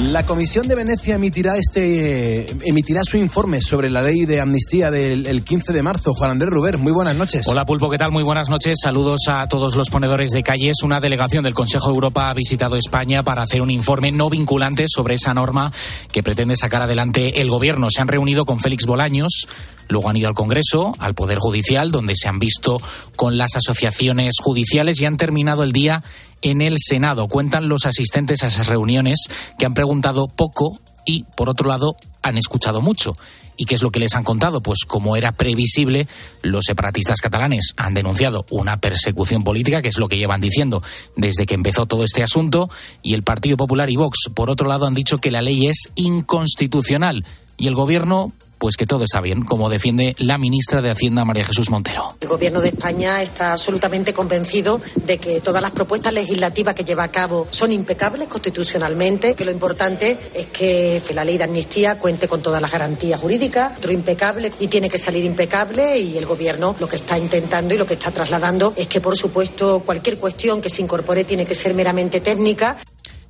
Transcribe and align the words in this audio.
La 0.00 0.24
Comisión 0.24 0.66
de 0.68 0.74
Venecia 0.74 1.16
emitirá 1.16 1.56
este 1.58 2.50
emitirá 2.66 3.02
su 3.04 3.18
informe 3.18 3.60
sobre 3.60 3.90
la 3.90 4.02
ley 4.02 4.24
de 4.24 4.40
amnistía 4.40 4.90
del 4.90 5.26
el 5.26 5.44
15 5.44 5.72
de 5.72 5.82
marzo. 5.82 6.14
Juan 6.14 6.30
Andrés 6.30 6.50
Ruber, 6.50 6.78
muy 6.78 6.92
buenas 6.92 7.14
noches. 7.14 7.46
Hola 7.46 7.66
Pulpo, 7.66 7.90
¿qué 7.90 7.98
tal? 7.98 8.10
Muy 8.10 8.24
buenas 8.24 8.48
noches. 8.48 8.76
Saludos 8.82 9.20
a 9.28 9.46
todos 9.48 9.76
los 9.76 9.90
ponedores 9.90 10.30
de 10.30 10.42
calles. 10.42 10.82
Una 10.82 10.98
delegación 10.98 11.44
del 11.44 11.52
Consejo 11.52 11.88
de 11.88 11.94
Europa 11.94 12.30
ha 12.30 12.34
visitado 12.34 12.76
España 12.76 13.22
para 13.22 13.42
hacer 13.42 13.60
un 13.60 13.70
informe 13.70 14.10
no 14.12 14.30
vinculante 14.30 14.86
sobre 14.88 15.14
esa 15.14 15.34
norma 15.34 15.70
que 16.10 16.22
pretende 16.22 16.56
sacar 16.56 16.82
adelante 16.82 17.42
el 17.42 17.50
gobierno. 17.50 17.88
Se 17.90 18.00
han 18.00 18.08
reunido 18.08 18.46
con 18.46 18.60
Félix 18.60 18.86
Bolaños, 18.86 19.46
luego 19.88 20.08
han 20.08 20.16
ido 20.16 20.28
al 20.28 20.34
Congreso, 20.34 20.94
al 20.98 21.14
Poder 21.14 21.38
Judicial, 21.38 21.90
donde 21.90 22.14
se 22.16 22.28
han 22.28 22.38
visto 22.38 22.80
con 23.14 23.36
las 23.36 23.56
asociaciones 23.56 24.32
judiciales 24.42 25.00
y 25.02 25.06
han 25.06 25.18
terminado 25.18 25.62
el 25.62 25.72
día 25.72 26.02
en 26.42 26.60
el 26.60 26.76
Senado. 26.78 27.28
Cuentan 27.28 27.68
los 27.68 27.86
asistentes 27.86 28.42
a 28.42 28.48
esas 28.48 28.66
reuniones 28.66 29.26
que 29.58 29.66
han 29.66 29.74
preguntado 29.74 30.28
poco 30.28 30.78
y, 31.06 31.24
por 31.36 31.48
otro 31.48 31.68
lado, 31.68 31.96
han 32.22 32.36
escuchado 32.36 32.80
mucho. 32.80 33.14
¿Y 33.56 33.64
qué 33.64 33.74
es 33.74 33.82
lo 33.82 33.90
que 33.90 34.00
les 34.00 34.14
han 34.14 34.24
contado? 34.24 34.62
Pues 34.62 34.84
como 34.86 35.14
era 35.14 35.32
previsible, 35.32 36.08
los 36.42 36.64
separatistas 36.64 37.20
catalanes 37.20 37.74
han 37.76 37.94
denunciado 37.94 38.46
una 38.50 38.78
persecución 38.78 39.44
política, 39.44 39.82
que 39.82 39.88
es 39.88 39.98
lo 39.98 40.08
que 40.08 40.16
llevan 40.16 40.40
diciendo 40.40 40.82
desde 41.16 41.46
que 41.46 41.54
empezó 41.54 41.86
todo 41.86 42.04
este 42.04 42.22
asunto, 42.22 42.70
y 43.02 43.14
el 43.14 43.22
Partido 43.22 43.56
Popular 43.56 43.90
y 43.90 43.96
Vox, 43.96 44.30
por 44.34 44.50
otro 44.50 44.68
lado, 44.68 44.86
han 44.86 44.94
dicho 44.94 45.18
que 45.18 45.30
la 45.30 45.42
ley 45.42 45.66
es 45.66 45.90
inconstitucional. 45.96 47.24
Y 47.62 47.68
el 47.68 47.76
Gobierno, 47.76 48.32
pues 48.58 48.76
que 48.76 48.86
todo 48.86 49.04
está 49.04 49.20
bien, 49.20 49.44
como 49.44 49.70
defiende 49.70 50.16
la 50.18 50.36
ministra 50.36 50.82
de 50.82 50.90
Hacienda 50.90 51.24
María 51.24 51.44
Jesús 51.44 51.70
Montero. 51.70 52.16
El 52.20 52.26
Gobierno 52.26 52.60
de 52.60 52.70
España 52.70 53.22
está 53.22 53.52
absolutamente 53.52 54.12
convencido 54.12 54.80
de 55.06 55.18
que 55.18 55.40
todas 55.40 55.62
las 55.62 55.70
propuestas 55.70 56.12
legislativas 56.12 56.74
que 56.74 56.82
lleva 56.82 57.04
a 57.04 57.12
cabo 57.12 57.46
son 57.52 57.70
impecables 57.70 58.26
constitucionalmente, 58.26 59.34
que 59.36 59.44
lo 59.44 59.52
importante 59.52 60.18
es 60.34 60.46
que 60.46 61.00
la 61.14 61.24
ley 61.24 61.38
de 61.38 61.44
amnistía 61.44 62.00
cuente 62.00 62.26
con 62.26 62.42
todas 62.42 62.60
las 62.60 62.72
garantías 62.72 63.20
jurídicas, 63.20 63.78
otro 63.78 63.92
impecable 63.92 64.50
y 64.58 64.66
tiene 64.66 64.90
que 64.90 64.98
salir 64.98 65.24
impecable 65.24 66.00
y 66.00 66.18
el 66.18 66.26
Gobierno 66.26 66.74
lo 66.80 66.88
que 66.88 66.96
está 66.96 67.16
intentando 67.16 67.74
y 67.74 67.78
lo 67.78 67.86
que 67.86 67.94
está 67.94 68.10
trasladando 68.10 68.74
es 68.76 68.88
que, 68.88 69.00
por 69.00 69.16
supuesto, 69.16 69.84
cualquier 69.86 70.18
cuestión 70.18 70.60
que 70.60 70.68
se 70.68 70.82
incorpore 70.82 71.22
tiene 71.22 71.46
que 71.46 71.54
ser 71.54 71.74
meramente 71.74 72.20
técnica. 72.20 72.76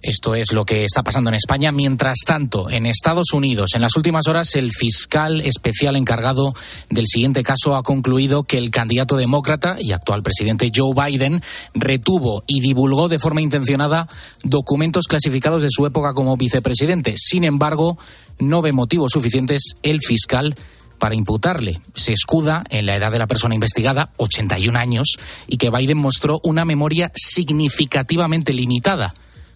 Esto 0.03 0.34
es 0.34 0.53
lo 0.53 0.64
que 0.64 0.83
está 0.83 1.05
pasando 1.05 1.31
en 1.31 1.36
España. 1.36 1.70
Mientras 1.70 2.19
tanto, 2.27 2.69
en 2.69 2.86
Estados 2.86 3.33
Unidos, 3.33 3.70
en 3.75 3.83
las 3.83 3.97
últimas 3.97 4.27
horas, 4.27 4.56
el 4.56 4.72
fiscal 4.72 5.41
especial 5.42 5.95
encargado 5.95 6.55
del 6.91 7.06
siguiente 7.06 7.45
caso 7.45 7.77
ha 7.77 7.84
concluido 7.84 8.42
que 8.42 8.58
el 8.58 8.73
candidato 8.73 9.17
demócrata 9.17 9.77
y 9.78 9.92
actual 9.92 10.25
presidente 10.25 10.73
Joe 10.75 10.92
Biden 10.92 11.41
retuvo 11.75 12.42
y 12.48 12.61
divulgó 12.61 13.08
de 13.08 13.20
forma 13.20 13.42
intencionada 13.42 14.08
documentos 14.42 15.06
clasificados 15.06 15.62
de 15.62 15.70
su 15.70 15.86
época 15.86 16.14
como 16.14 16.36
vicepresidente. 16.36 17.14
Sin 17.17 17.45
embargo, 17.45 17.97
no 18.41 18.61
ve 18.61 18.73
motivos 18.73 19.12
suficientes 19.12 19.77
el 19.84 20.00
fiscal 20.00 20.56
para 20.98 21.14
imputarle. 21.14 21.80
Se 21.95 22.12
escuda 22.12 22.64
en 22.70 22.86
la 22.86 22.97
edad 22.97 23.12
de 23.12 23.20
la 23.20 23.28
persona 23.28 23.55
investigada, 23.55 24.11
81 24.17 24.77
años, 24.77 25.17
y 25.47 25.58
que 25.58 25.70
Biden 25.70 25.98
mostró 25.98 26.41
una 26.42 26.64
memoria 26.64 27.12
significativamente 27.14 28.53
limitada. 28.53 29.14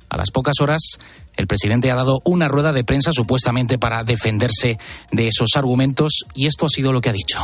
A 0.09 0.17
las 0.17 0.31
pocas 0.31 0.55
horas, 0.61 0.99
el 1.37 1.47
presidente 1.47 1.91
ha 1.91 1.95
dado 1.95 2.21
una 2.25 2.49
rueda 2.49 2.73
de 2.73 2.85
prensa 2.85 3.13
supuestamente 3.13 3.79
para 3.79 4.05
defenderse 4.05 4.79
de 5.13 5.27
esos 5.27 5.51
argumentos 5.55 6.25
y 6.35 6.47
esto 6.47 6.67
ha 6.67 6.69
sido 6.69 6.93
lo 6.93 7.01
que 7.01 7.11
ha 7.11 7.13
dicho. 7.13 7.41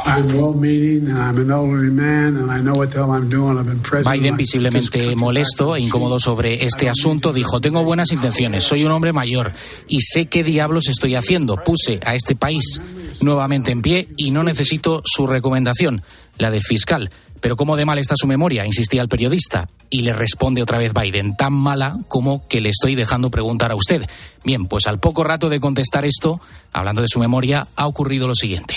Biden, 4.11 4.37
visiblemente 4.37 5.15
molesto 5.15 5.77
e 5.77 5.81
incómodo 5.81 6.19
sobre 6.19 6.65
este 6.65 6.89
asunto, 6.89 7.33
dijo, 7.33 7.61
tengo 7.61 7.85
buenas 7.85 8.13
intenciones, 8.13 8.65
soy 8.65 8.85
un 8.85 8.93
hombre 8.93 9.13
mayor 9.13 9.53
y 9.89 10.01
sé 10.01 10.27
qué 10.27 10.43
diablos 10.43 10.89
estoy 10.89 11.15
haciendo. 11.15 11.57
Puse 11.57 12.01
a 12.05 12.15
este 12.15 12.35
país 12.35 12.81
nuevamente 13.21 13.73
en 13.73 13.83
pie 13.83 14.09
y 14.17 14.31
no 14.31 14.43
necesito 14.43 15.03
su 15.05 15.27
recomendación, 15.27 16.03
la 16.39 16.51
del 16.51 16.63
fiscal. 16.63 17.11
Pero 17.43 17.57
¿cómo 17.57 17.77
de 17.77 17.85
mal 17.85 17.99
está 17.99 18.15
su 18.17 18.29
memoria? 18.29 18.65
insistía 18.65 19.03
el 19.03 19.09
periodista. 19.09 19.69
Y 19.91 20.03
le 20.03 20.13
responde 20.13 20.63
otra 20.63 20.79
vez 20.79 20.93
Biden, 20.95 21.37
tan 21.37 21.53
mala 21.53 21.99
como 22.07 22.47
que 22.49 22.61
le 22.61 22.69
estoy 22.69 22.95
dejando 22.95 23.31
preguntar 23.31 23.73
a 23.73 23.75
usted. 23.75 24.09
Bien, 24.45 24.67
pues 24.67 24.87
al 24.87 25.01
poco 25.01 25.25
rato 25.25 25.49
de 25.49 25.59
contestar 25.59 26.05
esto, 26.05 26.41
hablando 26.73 27.03
de 27.03 27.09
su 27.09 27.19
memoria, 27.19 27.67
ha 27.75 27.89
ocurrido 27.89 28.29
lo 28.29 28.37
siguiente. 28.37 28.77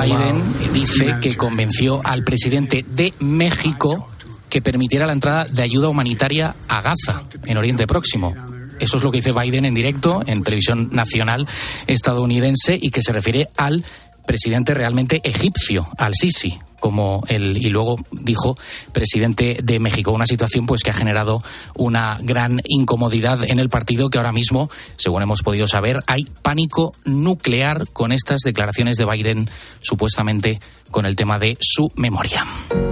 Biden 0.00 0.72
dice 0.72 1.16
que 1.20 1.36
convenció 1.36 2.00
al 2.04 2.22
presidente 2.22 2.84
de 2.88 3.12
México 3.18 4.08
que 4.48 4.62
permitiera 4.62 5.06
la 5.06 5.12
entrada 5.12 5.44
de 5.46 5.62
ayuda 5.62 5.88
humanitaria 5.88 6.54
a 6.68 6.80
Gaza, 6.82 7.22
en 7.46 7.56
Oriente 7.56 7.86
Próximo. 7.86 8.34
Eso 8.82 8.96
es 8.96 9.04
lo 9.04 9.12
que 9.12 9.18
dice 9.18 9.30
Biden 9.30 9.64
en 9.64 9.74
directo 9.74 10.24
en 10.26 10.42
televisión 10.42 10.88
nacional 10.90 11.46
estadounidense 11.86 12.76
y 12.80 12.90
que 12.90 13.00
se 13.00 13.12
refiere 13.12 13.46
al 13.56 13.84
presidente 14.26 14.74
realmente 14.74 15.20
egipcio, 15.22 15.86
al 15.96 16.14
Sisi, 16.14 16.58
como 16.80 17.22
el 17.28 17.56
y 17.58 17.70
luego 17.70 17.94
dijo 18.10 18.56
presidente 18.92 19.58
de 19.62 19.78
México. 19.78 20.10
Una 20.10 20.26
situación 20.26 20.66
pues 20.66 20.82
que 20.82 20.90
ha 20.90 20.94
generado 20.94 21.44
una 21.76 22.18
gran 22.22 22.60
incomodidad 22.64 23.44
en 23.48 23.60
el 23.60 23.68
partido 23.68 24.10
que 24.10 24.18
ahora 24.18 24.32
mismo 24.32 24.68
según 24.96 25.22
hemos 25.22 25.42
podido 25.42 25.68
saber 25.68 26.00
hay 26.08 26.24
pánico 26.42 26.92
nuclear 27.04 27.86
con 27.92 28.10
estas 28.10 28.40
declaraciones 28.40 28.96
de 28.96 29.04
Biden 29.04 29.48
supuestamente 29.80 30.58
con 30.92 31.06
el 31.06 31.16
tema 31.16 31.40
de 31.40 31.56
su 31.60 31.90
memoria 31.96 32.46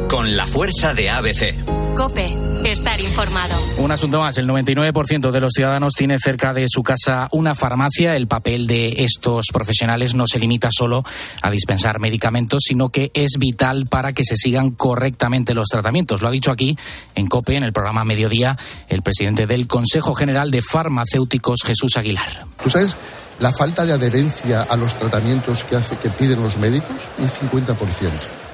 con 0.09 0.37
la 0.37 0.49
fuerza 0.49 0.93
de 0.93 1.09
ABC 1.09 1.55
Cope, 1.95 2.35
estar 2.65 3.01
informado. 3.01 3.55
Un 3.77 3.93
asunto 3.93 4.21
más, 4.21 4.39
el 4.39 4.49
99% 4.49 5.31
de 5.31 5.41
los 5.41 5.53
ciudadanos 5.53 5.93
tiene 5.95 6.19
cerca 6.19 6.55
de 6.55 6.67
su 6.69 6.83
casa 6.83 7.29
una 7.33 7.55
farmacia. 7.55 8.17
El 8.17 8.27
papel 8.27 8.67
de 8.67 9.05
estos 9.05 9.47
profesionales 9.53 10.15
no 10.15 10.27
se 10.27 10.39
limita 10.39 10.71
solo 10.73 11.05
a 11.43 11.51
dispensar 11.51 12.01
medicamentos, 12.01 12.63
sino 12.67 12.89
que 12.89 13.11
es 13.13 13.33
vital 13.39 13.87
para 13.87 14.13
que 14.13 14.25
se 14.25 14.37
sigan 14.37 14.71
correctamente 14.71 15.53
los 15.53 15.69
tratamientos. 15.69 16.23
Lo 16.23 16.29
ha 16.29 16.33
dicho 16.33 16.51
aquí 16.51 16.79
en 17.15 17.27
COPE, 17.27 17.57
en 17.57 17.65
el 17.65 17.73
programa 17.73 18.05
Mediodía, 18.05 18.57
el 18.89 19.03
presidente 19.03 19.47
del 19.47 19.67
Consejo 19.67 20.15
General 20.15 20.51
de 20.51 20.63
Farmacéuticos, 20.63 21.61
Jesús 21.65 21.97
Aguilar. 21.97 22.47
¿Tú 22.63 22.71
sabes 22.71 22.97
la 23.41 23.53
falta 23.53 23.85
de 23.85 23.93
adherencia 23.93 24.63
a 24.63 24.77
los 24.77 24.97
tratamientos 24.97 25.65
que, 25.65 25.75
hace, 25.75 25.97
que 25.97 26.11
piden 26.11 26.43
los 26.43 26.59
médicos? 26.59 26.97
Un 27.19 27.29
50%. 27.29 27.77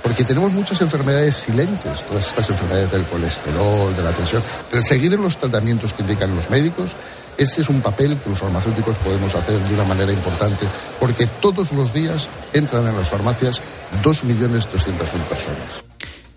Porque 0.02 0.24
tenemos 0.24 0.52
muchas 0.52 0.80
enfermedades 0.80 1.36
silentes, 1.36 2.02
todas 2.08 2.28
estas 2.28 2.48
enfermedades 2.50 2.92
del 2.92 3.04
colesterol, 3.04 3.94
de 3.96 4.02
la 4.02 4.12
tensión. 4.12 4.42
El 4.72 4.84
seguir 4.84 5.12
los 5.18 5.36
tratamientos 5.36 5.92
que 5.92 6.02
indican 6.02 6.34
los 6.34 6.48
médicos, 6.48 6.92
ese 7.36 7.62
es 7.62 7.68
un 7.68 7.80
papel 7.80 8.16
que 8.18 8.30
los 8.30 8.38
farmacéuticos 8.38 8.96
podemos 8.98 9.34
hacer 9.34 9.58
de 9.58 9.74
una 9.74 9.84
manera 9.84 10.12
importante, 10.12 10.66
porque 11.00 11.26
todos 11.26 11.72
los 11.72 11.92
días 11.92 12.28
entran 12.52 12.86
en 12.86 12.96
las 12.96 13.08
farmacias 13.08 13.60
2.300.000 14.04 14.94
personas. 15.28 15.95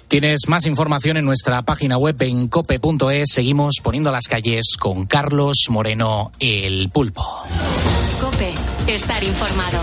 Tienes 0.10 0.48
más 0.48 0.66
información 0.66 1.18
en 1.18 1.26
nuestra 1.26 1.62
página 1.62 1.96
web 1.96 2.20
en 2.24 2.48
cope.es. 2.48 3.32
Seguimos 3.32 3.76
poniendo 3.84 4.12
las 4.12 4.28
calles 4.28 4.76
con 4.80 5.06
Carlos 5.06 5.68
Moreno, 5.70 6.32
el 6.40 6.90
pulpo. 6.90 7.24
Cope, 8.20 8.52
estar 8.88 9.24
informado. 9.24 9.80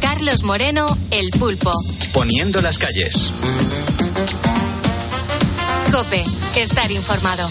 Carlos 0.00 0.44
Moreno, 0.44 0.86
el 1.10 1.30
pulpo. 1.38 1.72
Poniendo 2.14 2.62
las 2.62 2.78
calles. 2.78 3.30
Cope, 5.92 6.24
estar 6.56 6.90
informado. 6.90 7.46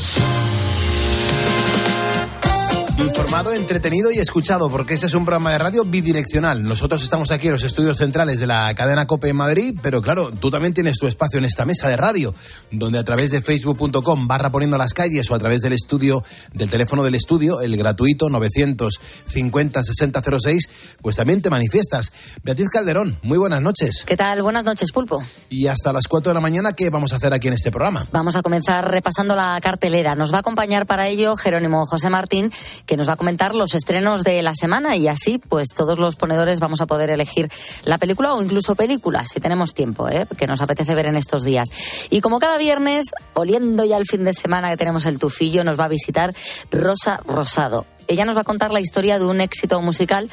Informado, 2.97 3.51
entretenido 3.51 4.09
y 4.09 4.19
escuchado, 4.19 4.69
porque 4.69 4.93
este 4.93 5.07
es 5.07 5.13
un 5.13 5.25
programa 5.25 5.51
de 5.51 5.57
radio 5.57 5.83
bidireccional. 5.83 6.63
Nosotros 6.63 7.03
estamos 7.03 7.29
aquí 7.31 7.47
en 7.47 7.53
los 7.53 7.63
estudios 7.63 7.97
centrales 7.97 8.39
de 8.39 8.47
la 8.47 8.73
cadena 8.73 9.05
COPE 9.05 9.29
en 9.29 9.35
Madrid, 9.35 9.77
pero 9.81 10.01
claro, 10.01 10.31
tú 10.31 10.49
también 10.49 10.73
tienes 10.73 10.97
tu 10.97 11.05
espacio 11.05 11.37
en 11.39 11.45
esta 11.45 11.65
mesa 11.65 11.89
de 11.89 11.97
radio, 11.97 12.33
donde 12.71 12.97
a 12.97 13.03
través 13.03 13.31
de 13.31 13.41
facebook.com 13.41 14.27
barra 14.27 14.49
poniendo 14.49 14.77
las 14.77 14.93
calles 14.93 15.29
o 15.29 15.35
a 15.35 15.39
través 15.39 15.61
del 15.61 15.73
estudio, 15.73 16.23
del 16.53 16.69
teléfono 16.69 17.03
del 17.03 17.15
estudio, 17.15 17.59
el 17.59 17.75
gratuito 17.75 18.29
950 18.29 19.83
6006, 19.83 20.69
pues 21.01 21.17
también 21.17 21.41
te 21.41 21.49
manifiestas. 21.49 22.13
Beatriz 22.43 22.69
Calderón, 22.69 23.19
muy 23.23 23.37
buenas 23.37 23.61
noches. 23.61 24.03
¿Qué 24.05 24.15
tal? 24.15 24.41
Buenas 24.41 24.63
noches, 24.63 24.93
Pulpo. 24.93 25.21
Y 25.49 25.67
hasta 25.67 25.91
las 25.91 26.07
4 26.07 26.29
de 26.29 26.33
la 26.33 26.41
mañana, 26.41 26.71
¿qué 26.71 26.89
vamos 26.89 27.11
a 27.11 27.17
hacer 27.17 27.33
aquí 27.33 27.49
en 27.49 27.55
este 27.55 27.71
programa? 27.71 28.07
Vamos 28.13 28.37
a 28.37 28.41
comenzar 28.41 28.89
repasando 28.89 29.35
la 29.35 29.59
cartelera. 29.61 30.15
Nos 30.15 30.31
va 30.31 30.37
a 30.37 30.39
acompañar 30.39 30.85
para 30.85 31.09
ello 31.09 31.35
Jerónimo 31.35 31.85
José 31.87 32.09
Martín, 32.09 32.51
que 32.85 32.97
nos 32.97 33.07
va 33.07 33.13
a 33.13 33.17
comentar 33.17 33.55
los 33.55 33.73
estrenos 33.73 34.23
de 34.23 34.41
la 34.41 34.53
semana 34.53 34.95
y 34.95 35.07
así 35.07 35.39
pues 35.39 35.69
todos 35.75 35.99
los 35.99 36.15
ponedores 36.15 36.59
vamos 36.59 36.81
a 36.81 36.85
poder 36.85 37.09
elegir 37.09 37.49
la 37.85 37.97
película 37.97 38.33
o 38.33 38.41
incluso 38.41 38.75
películas 38.75 39.29
si 39.33 39.39
tenemos 39.39 39.73
tiempo, 39.73 40.09
¿eh? 40.09 40.27
que 40.37 40.47
nos 40.47 40.61
apetece 40.61 40.95
ver 40.95 41.07
en 41.07 41.15
estos 41.15 41.43
días. 41.43 41.69
Y 42.09 42.21
como 42.21 42.39
cada 42.39 42.57
viernes, 42.57 43.05
oliendo 43.33 43.83
ya 43.85 43.97
el 43.97 44.05
fin 44.05 44.23
de 44.23 44.33
semana 44.33 44.69
que 44.69 44.77
tenemos 44.77 45.05
el 45.05 45.19
tufillo, 45.19 45.63
nos 45.63 45.79
va 45.79 45.85
a 45.85 45.89
visitar 45.89 46.33
Rosa 46.71 47.19
Rosado. 47.25 47.85
Ella 48.07 48.25
nos 48.25 48.35
va 48.35 48.41
a 48.41 48.45
contar 48.45 48.71
la 48.71 48.79
historia 48.79 49.19
de 49.19 49.25
un 49.25 49.41
éxito 49.41 49.81
musical 49.81 50.29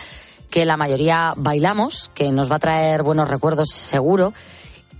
que 0.50 0.66
la 0.66 0.76
mayoría 0.76 1.32
bailamos, 1.37 2.10
que 2.14 2.31
nos 2.31 2.50
va 2.50 2.56
a 2.56 2.60
traer 2.60 3.02
buenos 3.02 3.28
recuerdos 3.28 3.70
seguro 3.70 4.34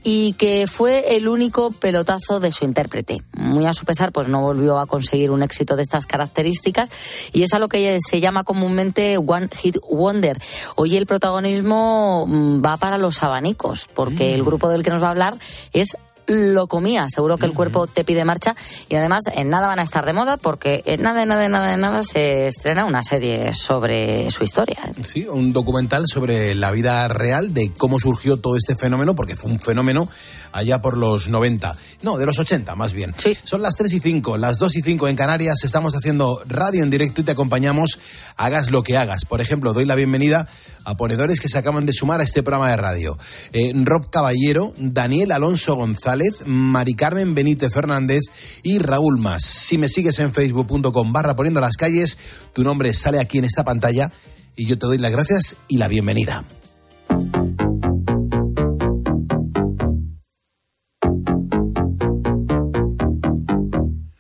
y 0.05 0.33
que 0.35 0.67
fue 0.67 1.17
el 1.17 1.29
único 1.29 1.71
pelotazo 1.71 2.41
de 2.41 2.53
su 2.53 2.65
intérprete. 2.65 3.23
Muy 3.33 3.67
a 3.67 3.75
su 3.75 3.85
pesar, 3.85 4.13
pues 4.13 4.29
no 4.29 4.43
volvió 4.43 4.79
a 4.79 4.87
conseguir 4.87 5.31
un 5.31 5.43
éxito 5.43 5.77
de 5.77 5.83
estas 5.83 6.07
características 6.07 6.91
y 7.33 7.43
es 7.43 7.53
a 7.55 7.59
lo 7.59 7.69
que 7.69 7.99
se 8.07 8.21
llama 8.21 8.45
comúnmente 8.45 9.19
One 9.19 9.49
Hit 9.55 9.79
Wonder. 9.91 10.41
Hoy 10.77 10.97
el 10.97 11.07
protagonismo 11.07 12.27
mm, 12.27 12.65
va 12.65 12.77
para 12.77 12.99
los 12.99 13.23
abanicos, 13.23 13.89
porque 13.95 14.35
el 14.35 14.43
mm. 14.43 14.47
grupo 14.47 14.69
del 14.69 14.83
que 14.83 14.91
nos 14.91 15.03
va 15.03 15.09
a 15.09 15.11
hablar 15.11 15.35
es 15.73 15.97
lo 16.27 16.67
comía. 16.67 17.07
Seguro 17.09 17.39
que 17.39 17.47
el 17.47 17.53
cuerpo 17.53 17.87
te 17.87 18.05
pide 18.05 18.25
marcha 18.25 18.55
y 18.89 18.97
además 18.97 19.23
en 19.35 19.51
nada 19.51 19.69
van 19.69 19.79
a 19.79 19.83
estar 19.83 20.07
de 20.07 20.13
moda 20.13 20.37
porque 20.37 20.83
en 20.87 21.03
nada, 21.03 21.23
en 21.23 21.29
nada, 21.29 21.45
en 21.45 21.53
nada, 21.53 21.75
en 21.75 21.81
nada 21.81 22.03
se 22.03 22.49
estrena 22.49 22.85
una 22.85 23.03
serie 23.03 23.53
sobre 23.55 24.31
su 24.31 24.45
historia. 24.45 24.79
Sí, 25.03 25.27
un 25.27 25.53
documental 25.53 26.07
sobre 26.07 26.55
la 26.55 26.71
vida 26.71 27.07
real 27.09 27.55
de 27.55 27.73
cómo 27.73 27.99
surgió 27.99 28.37
todo 28.37 28.57
este 28.57 28.77
fenómeno, 28.77 29.15
porque 29.15 29.37
fue 29.37 29.51
un 29.51 29.59
fenómeno 29.59 30.09
allá 30.53 30.81
por 30.83 30.97
los 30.97 31.29
90. 31.29 31.77
No, 32.03 32.19
de 32.19 32.27
los 32.27 32.39
80 32.39 32.75
más 32.75 32.93
bien. 32.93 33.15
Sí. 33.17 33.37
Son 33.45 33.63
las 33.63 33.75
3 33.77 33.93
y 33.95 34.01
5, 34.01 34.37
las 34.37 34.59
2 34.59 34.77
y 34.77 34.83
5 34.83 35.09
en 35.09 35.17
Canarias. 35.17 35.65
Estamos 35.65 35.95
haciendo 35.95 36.43
radio 36.47 36.83
en 36.83 36.91
directo 36.91 37.21
y 37.21 37.25
te 37.25 37.33
acompañamos. 37.33 37.99
Hagas 38.37 38.71
lo 38.71 38.83
que 38.83 38.97
hagas. 38.97 39.25
Por 39.25 39.41
ejemplo, 39.41 39.73
doy 39.73 39.85
la 39.85 39.95
bienvenida 39.95 40.49
a 40.85 40.97
ponedores 40.97 41.41
que 41.41 41.49
se 41.49 41.59
acaban 41.59 41.87
de 41.87 41.93
sumar 41.93 42.21
a 42.21 42.25
este 42.25 42.43
programa 42.43 42.71
de 42.71 42.77
radio. 42.77 43.19
Eh, 43.53 43.73
Rob 43.75 44.11
Caballero, 44.11 44.73
Daniel 44.79 45.33
Alonso 45.33 45.75
González, 45.75 46.47
Mari 46.47 46.95
Carmen 46.95 47.35
Benítez 47.35 47.73
Fernández 47.73 48.23
y 48.63 48.79
Raúl 48.79 49.19
Más. 49.19 49.43
Si 49.43 49.79
me 49.79 49.89
sigues 49.89 50.19
en 50.19 50.33
facebook.com 50.33 51.13
barra 51.13 51.37
poniendo 51.37 51.61
las 51.61 51.77
calles, 51.77 52.19
tu 52.53 52.63
nombre 52.63 52.93
sale 52.95 53.21
aquí 53.21 53.39
en 53.39 53.45
esta 53.45 53.65
pantalla 53.65 54.11
y 54.57 54.67
yo 54.67 54.79
te 54.79 54.87
doy 54.87 54.99
las 54.99 55.13
gracias 55.13 55.57
y 55.69 55.79
la 55.79 55.89
bienvenida. 55.89 56.45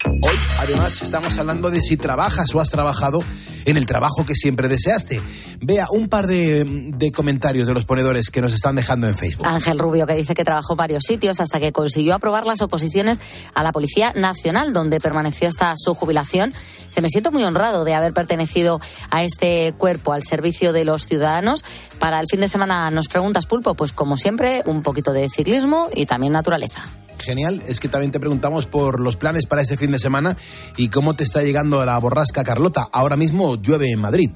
Hoy, 0.05 0.37
además, 0.58 1.03
estamos 1.03 1.38
hablando 1.38 1.70
de 1.70 1.81
si 1.81 1.97
trabajas 1.97 2.55
o 2.55 2.61
has 2.61 2.70
trabajado 2.70 3.20
en 3.64 3.76
el 3.76 3.87
trabajo 3.87 4.25
que 4.26 4.35
siempre 4.35 4.69
deseaste. 4.69 5.20
Vea 5.61 5.87
un 5.91 6.09
par 6.09 6.26
de, 6.26 7.12
comentarios 7.14 7.67
de 7.67 7.75
los 7.75 7.85
ponedores 7.85 8.31
que 8.31 8.41
nos 8.41 8.53
están 8.53 8.76
dejando 8.76 9.09
en 9.09 9.14
Facebook. 9.14 9.47
Ángel 9.47 9.79
Rubio, 9.79 10.06
que 10.06 10.14
dice 10.14 10.35
que 10.35 10.44
trabajó 10.44 10.76
varios 10.76 11.05
sitios 11.06 11.41
hasta 11.41 11.61
que 11.61 11.73
consiguió 11.73 12.14
aprobar 12.14 12.47
las 12.47 12.62
oposiciones 12.62 13.20
a 13.55 13.62
la 13.62 13.73
Policía 13.73 14.12
Nacional, 14.14 14.73
donde 14.73 15.00
permaneció 15.00 15.49
hasta 15.49 15.75
su 15.76 15.94
jubilación. 15.94 16.53
Se 16.94 17.00
me 17.00 17.09
siento 17.09 17.32
muy 17.32 17.44
honrado 17.44 17.85
de 17.85 17.94
haber 17.94 18.12
pertenecido 18.12 18.81
a 19.11 19.25
este 19.25 19.73
cuerpo, 19.79 20.12
al 20.12 20.23
servicio 20.23 20.73
de 20.73 20.85
los 20.85 21.06
ciudadanos. 21.06 21.65
Para 21.99 22.20
el 22.20 22.26
fin 22.31 22.41
de 22.41 22.49
semana 22.49 22.91
nos 22.91 23.08
preguntas, 23.08 23.47
Pulpo, 23.47 23.75
pues 23.75 23.93
como 23.93 24.17
siempre, 24.17 24.62
un 24.67 24.82
poquito 24.82 25.12
de 25.12 25.31
ciclismo 25.31 25.88
y 25.94 26.06
también 26.06 26.32
naturaleza 26.32 26.82
genial. 27.22 27.62
Es 27.66 27.80
que 27.80 27.88
también 27.88 28.12
te 28.12 28.20
preguntamos 28.20 28.66
por 28.66 29.00
los 29.00 29.16
planes 29.16 29.46
para 29.46 29.62
ese 29.62 29.76
fin 29.76 29.90
de 29.92 29.98
semana 29.98 30.36
y 30.76 30.88
cómo 30.88 31.14
te 31.14 31.24
está 31.24 31.42
llegando 31.42 31.84
la 31.84 31.98
borrasca 31.98 32.44
Carlota. 32.44 32.88
Ahora 32.92 33.16
mismo 33.16 33.56
llueve 33.56 33.90
en 33.90 34.00
Madrid. 34.00 34.30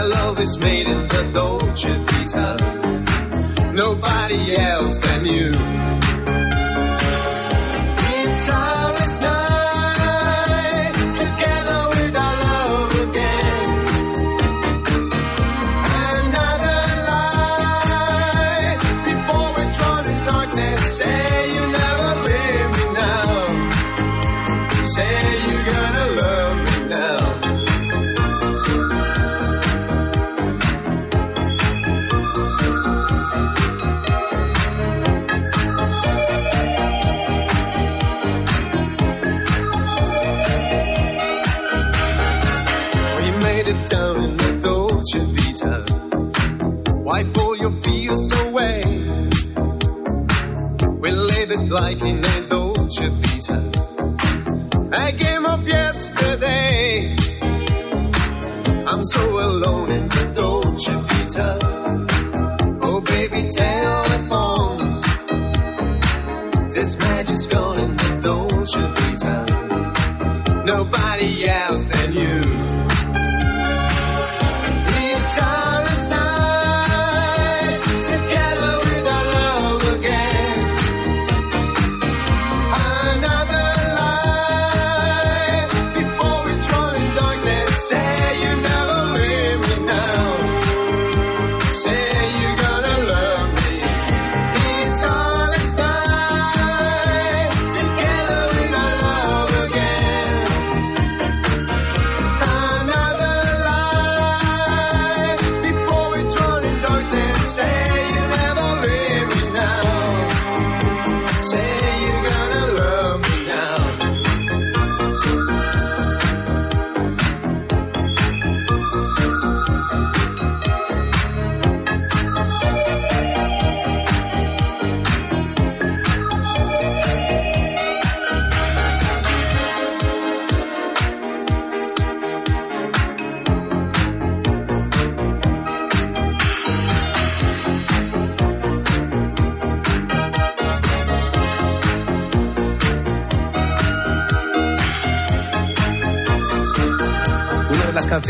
Our 0.00 0.08
love 0.08 0.40
is 0.40 0.56
made 0.56 0.86
in 0.86 0.98
the 1.08 1.30
Dolce 1.34 1.90
Vita. 1.90 2.56
Nobody 3.74 4.56
else 4.56 4.98
than 5.00 5.26
you. 5.26 5.89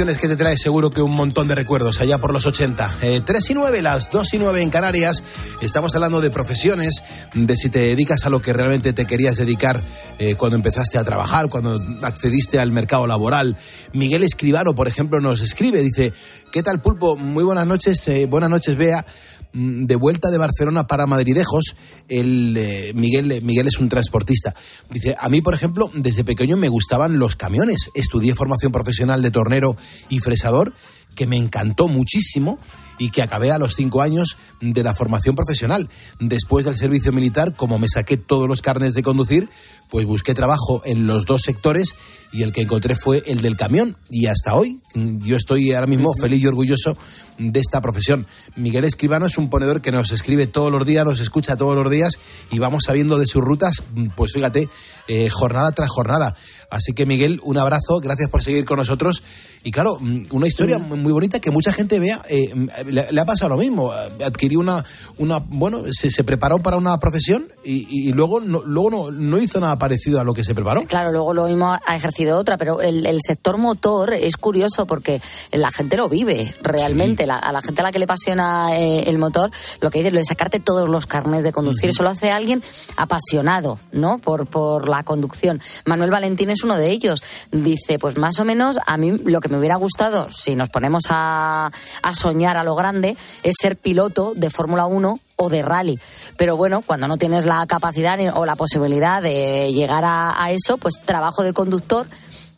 Canciones 0.00 0.22
que 0.22 0.28
te 0.28 0.42
trae 0.42 0.56
seguro 0.56 0.88
que 0.88 1.02
un 1.02 1.10
montón 1.10 1.46
de 1.46 1.54
recuerdos 1.54 2.00
allá 2.00 2.16
por 2.16 2.32
los 2.32 2.46
80. 2.46 2.96
Eh, 3.02 3.20
3 3.22 3.50
y 3.50 3.52
9, 3.52 3.82
las 3.82 4.10
2 4.10 4.32
y 4.32 4.38
9 4.38 4.62
en 4.62 4.70
Canarias. 4.70 5.22
Estamos 5.60 5.94
hablando 5.94 6.22
de 6.22 6.30
profesiones, 6.30 7.02
de 7.34 7.54
si 7.54 7.68
te 7.68 7.80
dedicas 7.80 8.24
a 8.24 8.30
lo 8.30 8.40
que 8.40 8.54
realmente 8.54 8.94
te 8.94 9.04
querías 9.04 9.36
dedicar 9.36 9.78
eh, 10.18 10.36
cuando 10.36 10.56
empezaste 10.56 10.96
a 10.96 11.04
trabajar, 11.04 11.50
cuando 11.50 11.78
accediste 12.00 12.58
al 12.58 12.72
mercado 12.72 13.06
laboral. 13.06 13.58
Miguel 13.92 14.22
Escribano, 14.22 14.74
por 14.74 14.88
ejemplo, 14.88 15.20
nos 15.20 15.42
escribe, 15.42 15.82
dice, 15.82 16.14
¿qué 16.50 16.62
tal 16.62 16.80
Pulpo? 16.80 17.16
Muy 17.16 17.44
buenas 17.44 17.66
noches, 17.66 18.08
eh, 18.08 18.24
buenas 18.24 18.48
noches, 18.48 18.78
Bea. 18.78 19.04
Mm, 19.52 19.86
de 19.86 19.96
vuelta 19.96 20.30
de 20.30 20.38
Barcelona 20.38 20.86
para 20.86 21.06
Madridejos, 21.06 21.74
el, 22.08 22.56
eh, 22.56 22.92
Miguel, 22.94 23.32
eh, 23.32 23.40
Miguel 23.40 23.66
es 23.66 23.78
un 23.78 23.88
transportista. 23.88 24.54
Dice, 24.90 25.16
a 25.18 25.28
mí, 25.28 25.40
por 25.40 25.54
ejemplo, 25.54 25.90
desde 25.94 26.24
pequeño 26.24 26.56
me 26.56 26.68
gustaban 26.68 27.18
los 27.18 27.36
camiones. 27.36 27.90
Estudié 27.94 28.34
formación 28.34 28.70
profesional 28.70 29.22
de 29.22 29.30
tornero 29.30 29.76
y 30.08 30.20
fresador, 30.20 30.72
que 31.16 31.26
me 31.26 31.36
encantó 31.36 31.88
muchísimo 31.88 32.58
y 33.00 33.10
que 33.10 33.22
acabé 33.22 33.50
a 33.50 33.58
los 33.58 33.74
cinco 33.74 34.02
años 34.02 34.36
de 34.60 34.84
la 34.84 34.94
formación 34.94 35.34
profesional. 35.34 35.88
Después 36.20 36.66
del 36.66 36.76
servicio 36.76 37.12
militar, 37.12 37.54
como 37.54 37.78
me 37.78 37.88
saqué 37.88 38.18
todos 38.18 38.46
los 38.46 38.60
carnes 38.60 38.92
de 38.92 39.02
conducir, 39.02 39.48
pues 39.88 40.04
busqué 40.04 40.34
trabajo 40.34 40.82
en 40.84 41.06
los 41.06 41.24
dos 41.24 41.40
sectores 41.42 41.94
y 42.30 42.42
el 42.42 42.52
que 42.52 42.60
encontré 42.60 42.94
fue 42.94 43.22
el 43.26 43.40
del 43.40 43.56
camión. 43.56 43.96
Y 44.10 44.26
hasta 44.26 44.54
hoy 44.54 44.82
yo 44.94 45.36
estoy 45.36 45.72
ahora 45.72 45.86
mismo 45.86 46.12
feliz 46.20 46.42
y 46.42 46.46
orgulloso 46.46 46.96
de 47.38 47.58
esta 47.58 47.80
profesión. 47.80 48.26
Miguel 48.54 48.84
Escribano 48.84 49.24
es 49.24 49.38
un 49.38 49.48
ponedor 49.48 49.80
que 49.80 49.92
nos 49.92 50.12
escribe 50.12 50.46
todos 50.46 50.70
los 50.70 50.84
días, 50.84 51.06
nos 51.06 51.20
escucha 51.20 51.56
todos 51.56 51.74
los 51.74 51.90
días 51.90 52.18
y 52.50 52.58
vamos 52.58 52.84
sabiendo 52.84 53.18
de 53.18 53.26
sus 53.26 53.42
rutas, 53.42 53.82
pues 54.14 54.32
fíjate, 54.34 54.68
eh, 55.08 55.30
jornada 55.30 55.72
tras 55.72 55.88
jornada. 55.88 56.36
Así 56.70 56.92
que 56.92 57.06
Miguel, 57.06 57.40
un 57.42 57.56
abrazo, 57.56 57.98
gracias 58.00 58.28
por 58.28 58.42
seguir 58.42 58.66
con 58.66 58.76
nosotros. 58.76 59.22
Y 59.62 59.70
claro, 59.70 59.98
mm, 60.00 60.26
una 60.30 60.46
historia 60.46 60.78
muy 60.78 61.12
bonita 61.12 61.38
que 61.38 61.50
mucha 61.50 61.72
gente 61.72 61.98
vea, 61.98 62.22
eh, 62.28 62.54
le, 62.86 63.12
le, 63.12 63.20
ha 63.20 63.24
pasado 63.26 63.50
lo 63.50 63.56
mismo. 63.58 63.92
Adquirió 63.92 64.58
una, 64.58 64.82
una 65.18 65.38
bueno, 65.38 65.82
se, 65.90 66.10
se 66.10 66.24
preparó 66.24 66.60
para 66.60 66.76
una 66.78 66.98
profesión 66.98 67.52
y, 67.62 67.86
y 68.08 68.12
luego, 68.12 68.40
no, 68.40 68.62
luego 68.64 68.90
no, 68.90 69.10
no, 69.10 69.38
hizo 69.38 69.60
nada 69.60 69.78
parecido 69.78 70.18
a 70.18 70.24
lo 70.24 70.32
que 70.32 70.44
se 70.44 70.54
preparó. 70.54 70.84
Claro, 70.84 71.12
luego 71.12 71.34
lo 71.34 71.46
mismo 71.46 71.72
ha 71.84 71.96
ejercido 71.96 72.38
otra, 72.38 72.56
pero 72.56 72.80
el, 72.80 73.04
el 73.04 73.18
sector 73.26 73.58
motor 73.58 74.14
es 74.14 74.36
curioso 74.38 74.86
porque 74.86 75.20
la 75.52 75.70
gente 75.70 75.98
lo 75.98 76.08
vive 76.08 76.54
realmente. 76.62 77.24
Sí. 77.24 77.26
La, 77.26 77.36
a 77.36 77.52
la 77.52 77.60
gente 77.60 77.82
a 77.82 77.84
la 77.84 77.92
que 77.92 77.98
le 77.98 78.04
apasiona 78.04 78.78
eh, 78.78 79.04
el 79.10 79.18
motor, 79.18 79.50
lo 79.82 79.90
que 79.90 79.98
dice, 79.98 80.10
lo 80.10 80.18
de 80.18 80.24
sacarte 80.24 80.60
todos 80.60 80.88
los 80.88 81.06
carnes 81.06 81.44
de 81.44 81.52
conducir, 81.52 81.84
uh 81.84 81.88
-huh. 81.88 81.94
eso 81.94 82.02
lo 82.02 82.08
hace 82.08 82.30
alguien 82.30 82.62
apasionado, 82.96 83.78
¿no? 83.92 84.18
Por, 84.18 84.46
por 84.46 84.88
la 84.88 85.02
conducción. 85.02 85.60
Manuel 85.84 86.10
Valentín 86.10 86.48
es 86.48 86.62
uno 86.64 86.76
de 86.76 86.90
ellos. 86.90 87.22
Dice, 87.52 87.98
pues 87.98 88.16
más 88.16 88.38
o 88.38 88.44
menos 88.46 88.78
a 88.86 88.96
mí 88.96 89.12
lo 89.24 89.40
que 89.40 89.49
me 89.50 89.58
hubiera 89.58 89.76
gustado, 89.76 90.30
si 90.30 90.56
nos 90.56 90.70
ponemos 90.70 91.04
a, 91.10 91.70
soñar 92.14 92.56
a 92.56 92.64
lo 92.64 92.74
grande, 92.74 93.16
es 93.42 93.56
ser 93.60 93.76
piloto 93.76 94.32
de 94.34 94.48
Fórmula 94.48 94.86
1 94.86 95.20
o 95.36 95.48
de 95.48 95.62
rally. 95.62 95.98
Pero 96.36 96.56
bueno, 96.56 96.82
cuando 96.86 97.08
no 97.08 97.18
tienes 97.18 97.44
la 97.44 97.66
capacidad 97.66 98.18
o 98.34 98.46
la 98.46 98.56
posibilidad 98.56 99.20
de 99.22 99.72
llegar 99.72 100.04
a 100.06 100.50
eso, 100.50 100.78
pues 100.78 101.02
trabajo 101.04 101.42
de 101.42 101.52
conductor, 101.52 102.06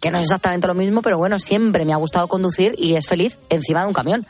que 0.02 0.10
no 0.10 0.18
es 0.18 0.24
exactamente 0.24 0.66
lo 0.66 0.74
mismo, 0.74 1.00
pero 1.00 1.16
bueno, 1.16 1.38
siempre 1.38 1.84
me 1.84 1.92
ha 1.92 1.96
gustado 1.96 2.26
conducir 2.26 2.74
y 2.76 2.94
es 2.94 3.06
feliz 3.06 3.38
encima 3.50 3.82
de 3.82 3.86
un 3.86 3.94
camión. 3.94 4.26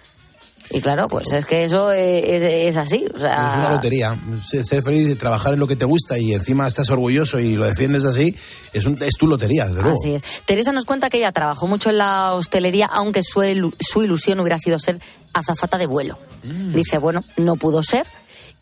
Y 0.71 0.81
claro, 0.81 1.09
pues 1.09 1.31
es 1.33 1.45
que 1.45 1.65
eso 1.65 1.93
es, 1.93 2.77
así. 2.77 3.05
O 3.15 3.19
sea... 3.19 3.53
Es 3.55 3.59
una 3.61 3.71
lotería. 3.73 4.19
Ser 4.43 4.83
feliz, 4.83 5.19
trabajar 5.19 5.53
en 5.53 5.61
lo 5.61 5.67
que 5.67 5.77
te 5.77 5.85
gusta 5.85 6.19
y 6.19 6.33
encima 6.33 6.67
estás 6.67 6.89
orgulloso 6.91 7.39
y 7.39 7.57
lo 7.57 7.67
defiendes 7.67 8.05
así, 8.05 8.35
es, 8.73 8.87
un, 8.87 8.97
es 9.03 9.15
tu 9.19 9.27
lotería, 9.27 9.67
desde 9.67 9.83
luego. 9.83 9.97
Así 10.01 10.15
es. 10.15 10.23
Teresa 10.47 10.73
nos 10.73 10.85
cuenta 10.85 11.11
que 11.11 11.19
ella 11.19 11.33
trabajó 11.33 11.67
mucho 11.67 11.91
en 11.91 11.99
la 11.99 12.33
hostelería, 12.35 12.87
aunque 12.87 13.23
su, 13.23 13.43
su 13.79 14.03
ilusión 14.03 14.41
hubiera 14.41 14.59
sido 14.59 14.79
ser 14.79 14.99
azafata 15.35 15.79
de 15.79 15.87
vuelo. 15.87 16.19
Mm. 16.45 16.75
Dice, 16.75 16.99
bueno, 16.99 17.21
no 17.37 17.57
pudo 17.57 17.83
ser 17.83 18.07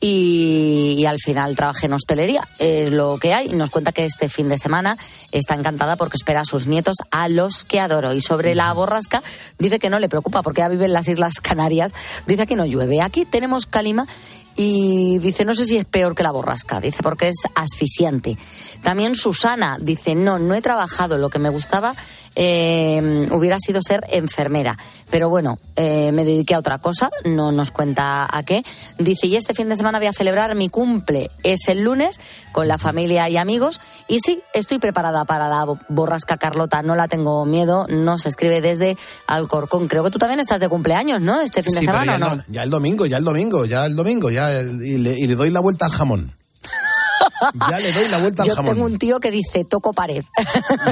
y, 0.01 1.05
al 1.07 1.19
final 1.19 1.55
trabajé 1.57 1.87
en 1.87 1.93
hostelería. 1.93 2.47
Lo 2.91 3.19
que 3.19 3.35
hay. 3.35 3.51
Nos 3.51 3.71
cuenta 3.71 3.93
que 3.93 4.05
este 4.05 4.29
fin 4.29 4.49
de 4.49 4.59
semana 4.59 4.97
está 5.33 5.55
encantada 5.55 5.97
porque 5.97 6.17
espera 6.17 6.41
a 6.41 6.45
sus 6.45 6.67
nietos, 6.67 6.97
a 7.11 7.29
los 7.29 7.65
que 7.65 7.81
adoro. 7.81 8.15
Y 8.15 8.21
sobre 8.21 8.55
la 8.55 8.73
borrasca, 8.73 9.23
dice 9.59 9.79
que 9.79 9.91
no 9.91 9.99
le 9.99 10.09
preocupa 10.09 10.43
porque 10.43 10.61
ya 10.61 10.69
vive 10.69 10.87
en 10.87 10.93
las 10.93 11.09
Islas 11.09 11.35
Canarias. 11.41 11.93
Dice 12.27 12.47
que 12.47 12.57
no 12.57 12.65
llueve. 12.65 13.03
Aquí 13.03 13.25
tenemos 13.25 13.67
calima 13.67 14.07
y 14.57 15.19
dice, 15.21 15.45
no 15.45 15.55
sé 15.55 15.65
si 15.65 15.79
es 15.79 15.85
peor 15.85 16.15
que 16.15 16.23
la 16.23 16.33
borrasca, 16.33 16.81
dice, 16.81 17.03
porque 17.03 17.29
es 17.29 17.45
asfixiante. 17.55 18.37
También 18.83 19.15
Susana 19.15 19.79
dice, 19.81 20.15
no, 20.15 20.39
no 20.39 20.55
he 20.55 20.61
trabajado, 20.61 21.19
lo 21.19 21.31
que 21.31 21.39
me 21.39 21.49
gustaba 21.49 21.95
eh, 22.35 23.29
hubiera 23.31 23.59
sido 23.59 23.81
ser 23.83 24.03
enfermera. 24.11 24.79
Pero 25.11 25.29
bueno, 25.29 25.59
eh, 25.77 26.13
me 26.13 26.25
dediqué 26.25 26.55
a 26.55 26.59
otra 26.59 26.79
cosa, 26.79 27.11
no 27.25 27.51
nos 27.53 27.71
cuenta 27.71 28.29
a 28.31 28.43
qué. 28.45 28.63
Dice, 28.99 29.27
y 29.27 29.37
este 29.37 29.55
fin 29.55 29.69
de 29.69 29.77
semana 29.77 29.99
voy 29.99 30.07
a 30.07 30.13
celebrar 30.13 30.55
mi 30.55 30.69
cumple. 30.69 31.31
Es 31.43 31.69
el 31.69 31.83
lunes 31.83 32.21
con 32.53 32.69
la 32.69 32.79
familia 32.79 33.29
y 33.29 33.37
amigos. 33.37 33.81
Y 34.07 34.21
sí, 34.21 34.41
estoy 34.55 34.79
preparada 34.79 35.25
para 35.25 35.49
la 35.49 35.67
borrasca 35.89 36.37
Carlota, 36.37 36.83
no 36.83 36.95
la 36.95 37.09
tengo 37.09 37.45
miedo. 37.45 37.87
Nos 37.89 38.27
escribe 38.27 38.61
desde 38.61 38.97
Alcorcón. 39.27 39.89
Creo 39.89 40.05
que 40.05 40.11
tú 40.11 40.19
también 40.19 40.41
estás 40.41 40.61
de 40.61 40.69
cumpleaños, 40.69 41.21
¿no? 41.21 41.41
Este 41.41 41.63
fin 41.63 41.73
sí, 41.73 41.81
de 41.81 41.87
semana, 41.87 42.19
ya, 42.19 42.45
ya 42.49 42.63
el 42.63 42.71
domingo, 42.71 43.07
ya 43.07 43.17
el 43.17 43.25
domingo, 43.25 43.65
ya 43.65 43.87
el 43.87 43.97
domingo, 43.97 44.31
ya 44.31 44.53
el, 44.53 44.85
y, 44.85 44.99
le, 44.99 45.19
y 45.19 45.27
le 45.27 45.35
doy 45.35 45.51
la 45.51 45.61
vuelta 45.61 45.87
al 45.87 45.93
jamón. 45.93 46.35
Ya 47.71 47.79
le 47.79 47.93
doy 47.93 48.09
la 48.09 48.19
vuelta 48.19 48.43
al 48.43 48.49
Yo 48.49 48.55
jamón. 48.55 48.75
tengo 48.75 48.87
un 48.87 48.99
tío 48.99 49.21
que 49.21 49.31
dice 49.31 49.65
toco 49.65 49.93
pared. 49.93 50.25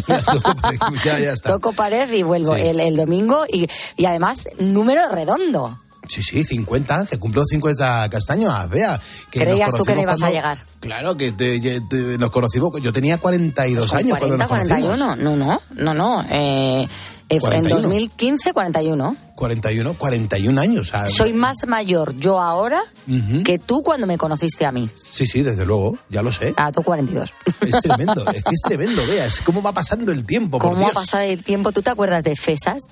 ya, 0.06 0.20
toco 0.32 0.54
pared, 0.54 0.78
ya, 1.04 1.18
ya 1.18 1.32
está. 1.32 1.50
Toco 1.50 1.72
pared 1.72 2.10
y 2.12 2.22
vuelvo 2.22 2.56
sí. 2.56 2.62
el, 2.62 2.80
el, 2.80 2.96
domingo 2.96 3.44
y, 3.50 3.68
y 3.96 4.04
además 4.06 4.48
número 4.58 5.08
redondo. 5.10 5.78
Sí, 6.08 6.22
sí, 6.22 6.42
50, 6.42 7.06
que 7.06 7.18
cumplió 7.18 7.44
50 7.44 8.08
castaños, 8.08 8.52
ah, 8.54 8.66
vea. 8.66 8.98
Que 9.30 9.40
¿Creías 9.40 9.74
tú 9.74 9.84
que 9.84 9.94
no 9.94 10.02
ibas 10.02 10.18
cuando... 10.18 10.26
a 10.26 10.30
llegar? 10.30 10.58
Claro, 10.80 11.16
que 11.16 11.32
te, 11.32 11.60
te, 11.60 12.18
nos 12.18 12.30
conocimos, 12.30 12.70
yo 12.80 12.92
tenía 12.92 13.18
42 13.18 13.92
años 13.92 14.18
40, 14.18 14.18
cuando 14.18 14.36
nos 14.38 14.48
41, 14.48 15.16
no, 15.16 15.36
no, 15.36 15.60
no, 15.74 15.94
no, 15.94 16.24
eh, 16.30 16.88
41. 16.88 17.17
En 17.28 17.62
2015, 17.64 18.52
41. 18.52 19.16
41, 19.34 19.94
41 19.94 20.60
años. 20.60 20.92
Soy 21.08 21.32
más 21.32 21.56
mayor 21.66 22.16
yo 22.16 22.40
ahora 22.40 22.80
uh 23.06 23.10
-huh. 23.10 23.44
que 23.44 23.58
tú 23.58 23.82
cuando 23.82 24.06
me 24.06 24.18
conociste 24.18 24.66
a 24.66 24.72
mí. 24.72 24.90
Sí, 24.96 25.26
sí, 25.26 25.42
desde 25.42 25.64
luego, 25.64 25.98
ya 26.08 26.22
lo 26.22 26.32
sé. 26.32 26.54
Ah, 26.56 26.72
tú 26.72 26.82
42. 26.82 27.32
Es 27.60 27.80
tremendo, 27.82 28.24
es 28.32 28.42
que 28.42 28.54
es 28.54 28.62
tremendo, 28.62 29.06
veas, 29.06 29.40
cómo 29.42 29.62
va 29.62 29.72
pasando 29.72 30.10
el 30.10 30.24
tiempo. 30.24 30.58
¿Cómo 30.58 30.80
va 30.80 30.90
pasando 30.92 31.32
el 31.32 31.44
tiempo? 31.44 31.70
¿Tú 31.72 31.82
te 31.82 31.90
acuerdas 31.90 32.24
de 32.24 32.34
Fesas? 32.34 32.82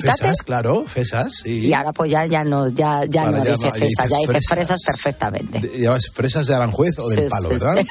Fesas, 0.00 0.42
claro, 0.42 0.84
Fesas, 0.86 1.32
sí. 1.42 1.66
Y 1.66 1.72
ahora 1.72 1.92
pues 1.92 2.10
ya, 2.10 2.26
ya 2.26 2.44
no, 2.44 2.68
ya, 2.68 3.04
ya 3.04 3.30
no 3.30 3.40
dice 3.40 3.72
Fesas, 3.72 4.08
ya 4.10 4.18
dice 4.18 4.32
fresas, 4.32 4.46
fresas 4.48 4.82
perfectamente. 4.84 5.60
Llamas 5.78 6.08
fresas 6.12 6.46
de 6.46 6.54
Aranjuez 6.54 6.98
o 6.98 7.08
del 7.08 7.24
sí, 7.24 7.30
palo, 7.30 7.48
¿verdad? 7.48 7.76
Sí. 7.78 7.86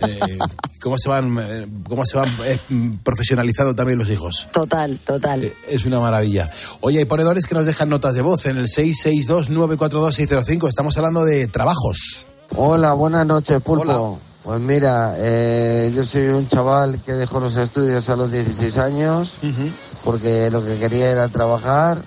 Eh, 0.00 0.38
¿Cómo 0.80 0.96
se 0.96 1.08
van, 1.08 1.36
eh, 1.40 1.66
cómo 1.88 2.06
se 2.06 2.16
van 2.16 2.28
eh, 2.44 2.58
profesionalizando 3.02 3.74
también 3.74 3.98
los 3.98 4.08
hijos? 4.10 4.46
Total, 4.52 4.98
total. 5.04 5.44
Eh, 5.44 5.54
es 5.68 5.84
una 5.84 5.98
maravilla. 6.00 6.50
Oye, 6.80 7.00
hay 7.00 7.04
ponedores 7.04 7.46
que 7.46 7.54
nos 7.54 7.66
dejan 7.66 7.88
notas 7.88 8.14
de 8.14 8.22
voz 8.22 8.46
en 8.46 8.58
el 8.58 8.68
662-942-605. 8.68 10.68
Estamos 10.68 10.96
hablando 10.96 11.24
de 11.24 11.48
trabajos. 11.48 12.26
Hola, 12.56 12.92
buenas 12.92 13.26
noches, 13.26 13.60
Pulpo. 13.60 13.90
Hola. 13.90 14.18
Pues 14.44 14.60
mira, 14.60 15.14
eh, 15.18 15.92
yo 15.94 16.04
soy 16.06 16.28
un 16.28 16.48
chaval 16.48 16.98
que 17.04 17.12
dejó 17.12 17.38
los 17.38 17.54
estudios 17.56 18.08
a 18.08 18.16
los 18.16 18.32
16 18.32 18.78
años 18.78 19.34
uh 19.42 19.46
-huh. 19.46 19.70
Porque 20.04 20.50
lo 20.50 20.64
que 20.64 20.78
quería 20.78 21.10
era 21.10 21.28
trabajar. 21.28 21.98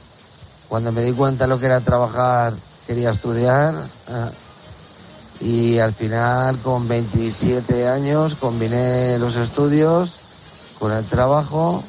Cuando 0.67 0.91
me 0.91 1.01
di 1.01 1.11
cuenta 1.11 1.47
lo 1.47 1.59
que 1.59 1.65
era 1.65 1.81
trabajar, 1.81 2.53
quería 2.87 3.11
estudiar. 3.11 3.75
Eh, 4.09 4.29
y 5.41 5.79
al 5.79 5.93
final, 5.93 6.57
con 6.59 6.87
27 6.87 7.87
años, 7.87 8.35
combiné 8.35 9.17
los 9.17 9.35
estudios 9.35 10.15
con 10.79 10.91
el 10.91 11.03
trabajo 11.05 11.83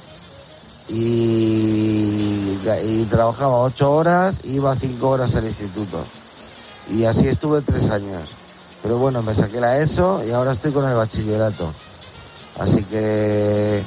y, 0.88 2.58
y 2.84 3.06
trabajaba 3.10 3.60
8 3.60 3.92
horas, 3.92 4.36
iba 4.44 4.74
5 4.74 5.08
horas 5.08 5.34
al 5.36 5.44
instituto. 5.44 6.02
Y 6.90 7.04
así 7.04 7.28
estuve 7.28 7.62
3 7.62 7.90
años. 7.90 8.28
Pero 8.82 8.98
bueno, 8.98 9.22
me 9.22 9.34
saqué 9.34 9.60
la 9.60 9.78
ESO 9.78 10.24
y 10.26 10.32
ahora 10.32 10.52
estoy 10.52 10.72
con 10.72 10.88
el 10.88 10.94
bachillerato. 10.94 11.72
Así 12.58 12.82
que 12.84 13.82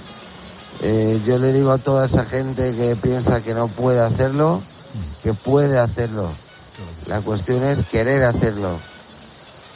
eh, 0.88 1.20
yo 1.26 1.40
le 1.40 1.52
digo 1.52 1.72
a 1.72 1.80
toda 1.80 2.06
esa 2.06 2.26
gente 2.26 2.76
que 2.76 2.96
piensa 2.96 3.42
que 3.42 3.56
no 3.56 3.68
puede 3.68 4.02
hacerlo, 4.02 4.62
que 5.24 5.34
puede 5.34 5.80
hacerlo. 5.80 6.30
La 7.08 7.22
cuestión 7.22 7.64
es 7.64 7.84
querer 7.86 8.24
hacerlo. 8.24 8.70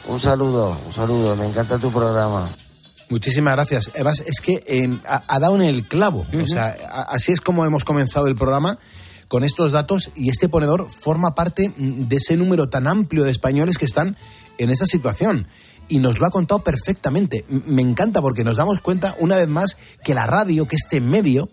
Un 0.06 0.20
saludo, 0.20 0.78
un 0.86 0.92
saludo, 0.92 1.34
me 1.34 1.46
encanta 1.46 1.78
tu 1.78 1.90
programa. 1.90 2.48
Muchísimas 3.08 3.54
gracias. 3.56 3.90
Además, 3.94 4.22
es 4.24 4.40
que 4.40 4.62
eh, 4.68 5.00
ha, 5.04 5.20
ha, 5.26 5.40
dado 5.40 5.56
en 5.56 5.62
el 5.62 5.88
clavo. 5.88 6.20
Uh 6.20 6.36
-huh. 6.36 6.42
O 6.44 6.46
sea, 6.46 6.76
a, 6.88 7.02
así 7.02 7.32
es 7.32 7.40
como 7.40 7.64
hemos 7.64 7.84
comenzado 7.84 8.28
el 8.28 8.36
programa 8.36 8.78
con 9.26 9.42
estos 9.42 9.72
datos 9.72 10.10
y 10.14 10.30
este 10.30 10.48
ponedor 10.48 10.88
forma 10.90 11.34
parte 11.34 11.72
de 11.76 12.16
ese 12.16 12.36
número 12.36 12.68
tan 12.68 12.86
amplio 12.86 13.24
de 13.24 13.32
españoles 13.32 13.78
que 13.78 13.84
están 13.84 14.16
en 14.58 14.70
esa 14.70 14.86
situación. 14.86 15.48
Y 15.90 15.98
nos 15.98 16.18
lo 16.18 16.26
ha 16.26 16.30
contado 16.30 16.62
perfectamente. 16.64 17.44
Me 17.48 17.82
encanta 17.82 18.22
porque 18.22 18.44
nos 18.44 18.56
damos 18.56 18.80
cuenta 18.80 19.14
una 19.18 19.36
vez 19.36 19.48
más 19.48 19.76
que 20.02 20.14
la 20.14 20.26
radio, 20.26 20.66
que 20.66 20.76
este 20.76 21.02
medio, 21.02 21.50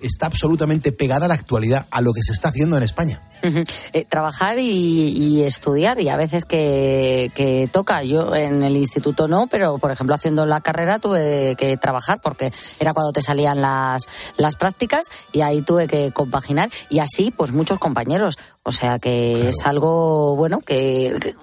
está 0.00 0.26
absolutamente 0.26 0.92
pegada 0.92 1.24
a 1.24 1.28
la 1.28 1.34
actualidad, 1.34 1.88
a 1.90 2.00
lo 2.00 2.12
que 2.12 2.22
se 2.22 2.32
está 2.32 2.50
haciendo 2.50 2.76
en 2.76 2.82
España. 2.82 3.22
Eh, 3.42 4.04
trabajar 4.04 4.58
y, 4.58 5.42
estudiar, 5.42 6.00
y 6.00 6.08
a 6.08 6.16
veces 6.16 6.44
que, 6.44 7.30
que, 7.34 7.68
toca. 7.72 8.02
Yo 8.02 8.34
en 8.34 8.62
el 8.62 8.76
instituto 8.76 9.28
no, 9.28 9.46
pero 9.46 9.78
por 9.78 9.90
ejemplo 9.90 10.14
haciendo 10.14 10.46
la 10.46 10.60
carrera 10.60 10.98
tuve 10.98 11.54
que 11.56 11.76
trabajar 11.76 12.20
porque 12.22 12.52
era 12.78 12.92
cuando 12.92 13.12
te 13.12 13.22
salían 13.22 13.62
las, 13.62 14.02
las 14.36 14.56
prácticas 14.56 15.06
y 15.32 15.40
ahí 15.40 15.62
tuve 15.62 15.86
que 15.86 16.10
compaginar. 16.12 16.70
Y 16.88 16.98
así, 16.98 17.30
pues 17.30 17.52
muchos 17.52 17.78
compañeros. 17.78 18.36
O 18.62 18.72
sea 18.72 18.98
que 18.98 19.48
es 19.48 19.56
algo, 19.64 20.36
bueno, 20.36 20.60
que, 20.60 21.34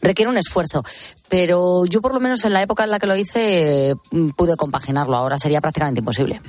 requiere 0.00 0.30
un 0.30 0.38
esfuerzo. 0.38 0.84
Pero 1.28 1.86
yo, 1.86 2.00
por 2.00 2.14
lo 2.14 2.20
menos 2.20 2.44
en 2.44 2.52
la 2.52 2.62
época 2.62 2.84
en 2.84 2.90
la 2.90 3.00
que 3.00 3.08
lo 3.08 3.16
hice, 3.16 3.96
pude 4.36 4.54
compaginarlo. 4.56 5.16
Ahora 5.16 5.38
sería 5.38 5.60
prácticamente 5.60 5.98
imposible. 6.00 6.40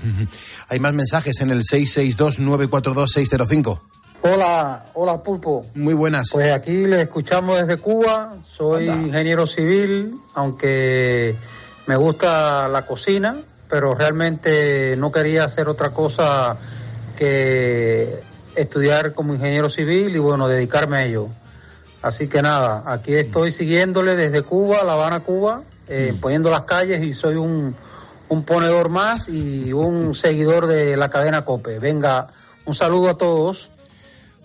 Hay 0.70 0.80
más 0.80 0.94
mensajes 0.94 1.42
en 1.42 1.50
el 1.50 1.64
662-942-605. 1.64 3.80
Hola, 4.26 4.86
hola 4.94 5.22
Pulpo. 5.22 5.66
Muy 5.76 5.94
buenas. 5.94 6.30
Pues 6.32 6.54
aquí 6.54 6.88
le 6.88 7.02
escuchamos 7.02 7.60
desde 7.60 7.76
Cuba. 7.76 8.38
Soy 8.42 8.88
ingeniero 8.88 9.46
civil, 9.46 10.16
aunque 10.34 11.36
me 11.88 11.98
gusta 11.98 12.70
la 12.70 12.86
cocina, 12.86 13.36
pero 13.70 13.96
realmente 13.96 14.96
no 14.98 15.12
quería 15.12 15.44
hacer 15.44 15.68
otra 15.68 15.90
cosa 15.90 16.56
que 17.18 18.22
estudiar 18.56 19.12
como 19.12 19.34
ingeniero 19.34 19.70
civil 19.70 20.16
y 20.16 20.20
bueno, 20.20 20.48
dedicarme 20.48 20.98
a 21.00 21.04
ello. 21.04 21.28
Así 22.02 22.30
que 22.30 22.42
nada, 22.42 22.84
aquí 22.86 23.16
estoy 23.16 23.52
siguiéndole 23.52 24.16
desde 24.16 24.42
Cuba, 24.42 24.86
La 24.86 24.94
Habana, 24.94 25.20
Cuba, 25.20 25.64
eh, 25.90 26.14
mm. 26.14 26.22
poniendo 26.22 26.50
las 26.50 26.62
calles 26.62 27.04
y 27.04 27.14
soy 27.14 27.36
un, 27.36 27.76
un 28.30 28.44
ponedor 28.44 28.88
más 28.88 29.28
y 29.28 29.74
un 29.74 30.16
seguidor 30.16 30.68
de 30.68 30.96
la 30.96 31.10
cadena 31.10 31.44
Cope. 31.44 31.80
Venga, 31.80 32.30
un 32.64 32.74
saludo 32.74 33.10
a 33.10 33.18
todos. 33.18 33.73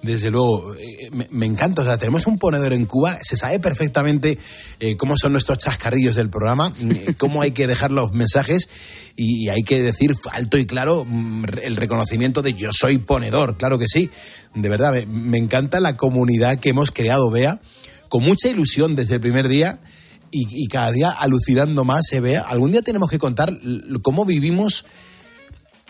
Desde 0.02 0.30
luego, 0.30 0.74
eh, 0.76 1.10
me, 1.30 1.46
encanta. 1.46 1.82
O 1.82 1.84
sea, 1.84 1.98
tenemos 1.98 2.26
un 2.26 2.38
ponedor 2.38 2.72
en 2.72 2.84
Cuba, 2.84 3.18
se 3.20 3.36
sabe 3.36 3.58
perfectamente 3.58 4.38
eh, 4.78 4.96
cómo 4.96 5.16
son 5.16 5.32
nuestros 5.32 5.58
chascarrillos 5.58 6.14
del 6.14 6.30
programa, 6.30 6.72
cómo 7.18 7.42
hay 7.42 7.50
que 7.50 7.66
dejar 7.66 7.90
los 7.90 8.12
mensajes 8.12 8.68
y 9.16 9.48
hay 9.48 9.62
que 9.62 9.82
decir 9.82 10.14
alto 10.30 10.56
y 10.56 10.66
claro 10.66 11.04
mm, 11.04 11.44
el 11.64 11.76
reconocimiento 11.76 12.42
de 12.42 12.54
yo 12.54 12.70
soy 12.72 12.98
ponedor, 12.98 13.56
claro 13.56 13.78
que 13.78 13.88
sí. 13.88 14.10
De 14.54 14.68
verdad, 14.68 15.04
me, 15.06 15.38
encanta 15.38 15.80
la 15.80 15.96
comunidad 15.96 16.60
que 16.60 16.70
hemos 16.70 16.92
creado, 16.92 17.30
Bea, 17.30 17.60
con 18.08 18.22
mucha 18.22 18.48
ilusión 18.48 18.94
desde 18.94 19.16
el 19.16 19.20
primer 19.20 19.48
día 19.48 19.80
y, 20.30 20.68
cada 20.68 20.92
día 20.92 21.10
alucinando 21.10 21.84
más, 21.84 22.02
se 22.08 22.20
vea. 22.20 22.42
Algún 22.42 22.70
día 22.70 22.82
tenemos 22.82 23.10
que 23.10 23.18
contar 23.18 23.50
cómo 24.02 24.24
vivimos 24.24 24.84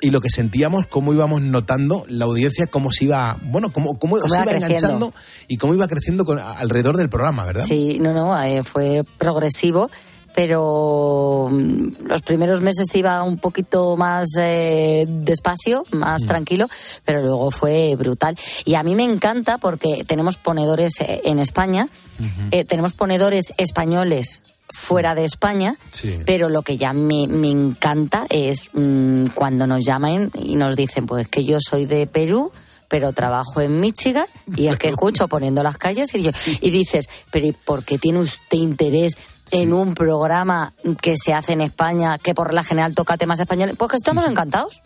y 0.00 0.10
lo 0.10 0.20
que 0.20 0.30
sentíamos, 0.30 0.86
cómo 0.86 1.12
íbamos 1.12 1.42
notando 1.42 2.04
la 2.08 2.26
audiencia, 2.26 2.66
cómo 2.66 2.92
se 2.92 3.04
iba, 3.04 3.36
bueno, 3.42 3.72
cómo, 3.72 3.98
cómo, 3.98 4.18
se 4.20 4.40
iba 4.40 4.52
enganchando 4.52 5.12
y 5.48 5.56
cómo 5.56 5.74
iba 5.74 5.88
creciendo 5.88 6.24
con, 6.24 6.38
alrededor 6.38 6.96
del 6.96 7.08
programa, 7.08 7.44
¿verdad? 7.44 7.64
Sí, 7.66 7.98
no, 8.00 8.12
no, 8.12 8.40
eh, 8.42 8.62
fue 8.62 9.04
progresivo 9.18 9.90
pero 10.38 11.48
mm, 11.50 12.06
los 12.06 12.22
primeros 12.22 12.60
meses 12.60 12.94
iba 12.94 13.24
un 13.24 13.38
poquito 13.38 13.96
más 13.96 14.28
eh, 14.38 15.04
despacio, 15.08 15.82
más 15.90 16.22
mm. 16.22 16.26
tranquilo, 16.28 16.66
pero 17.04 17.22
luego 17.22 17.50
fue 17.50 17.96
brutal. 17.96 18.36
Y 18.64 18.76
a 18.76 18.84
mí 18.84 18.94
me 18.94 19.02
encanta 19.02 19.58
porque 19.58 20.04
tenemos 20.06 20.36
ponedores 20.36 21.00
eh, 21.00 21.22
en 21.24 21.40
España, 21.40 21.88
eh, 22.52 22.64
tenemos 22.64 22.92
ponedores 22.92 23.52
españoles 23.56 24.42
fuera 24.70 25.14
de 25.14 25.25
España, 25.25 25.76
pero 26.26 26.48
lo 26.48 26.62
que 26.62 26.76
ya 26.76 26.92
me, 26.92 27.25
encanta 27.25 28.26
es 28.28 28.70
mm, 28.72 29.26
cuando 29.34 29.66
nos 29.66 29.84
llaman 29.84 30.30
y 30.34 30.56
nos 30.56 30.76
dicen, 30.76 31.06
pues 31.06 31.28
que 31.28 31.44
yo 31.44 31.58
soy 31.60 31.87
de 31.87 32.06
Perú, 32.06 32.52
pero 32.88 33.12
trabajo 33.12 33.60
en 33.60 33.80
Michigan 33.80 34.26
y 34.56 34.68
es 34.68 34.76
que 34.76 34.88
escucho 34.88 35.28
poniendo 35.28 35.62
las 35.62 35.78
calles 35.78 36.14
y, 36.14 36.22
yo, 36.22 36.30
y 36.60 36.70
dices, 36.70 37.08
pero 37.30 37.54
¿por 37.64 37.84
qué 37.84 37.98
tiene 37.98 38.20
usted 38.20 38.58
interés 38.58 39.16
en 39.52 39.72
un 39.72 39.94
programa 39.94 40.72
que 41.00 41.14
se 41.16 41.32
hace 41.32 41.52
en 41.52 41.60
España, 41.60 42.18
que 42.18 42.34
por 42.34 42.52
la 42.52 42.64
general 42.64 42.94
toca 42.94 43.16
temas 43.16 43.40
españoles, 43.40 43.76
pues 43.78 43.90
que 43.90 43.96
estamos 43.96 44.28
encantados. 44.28 44.82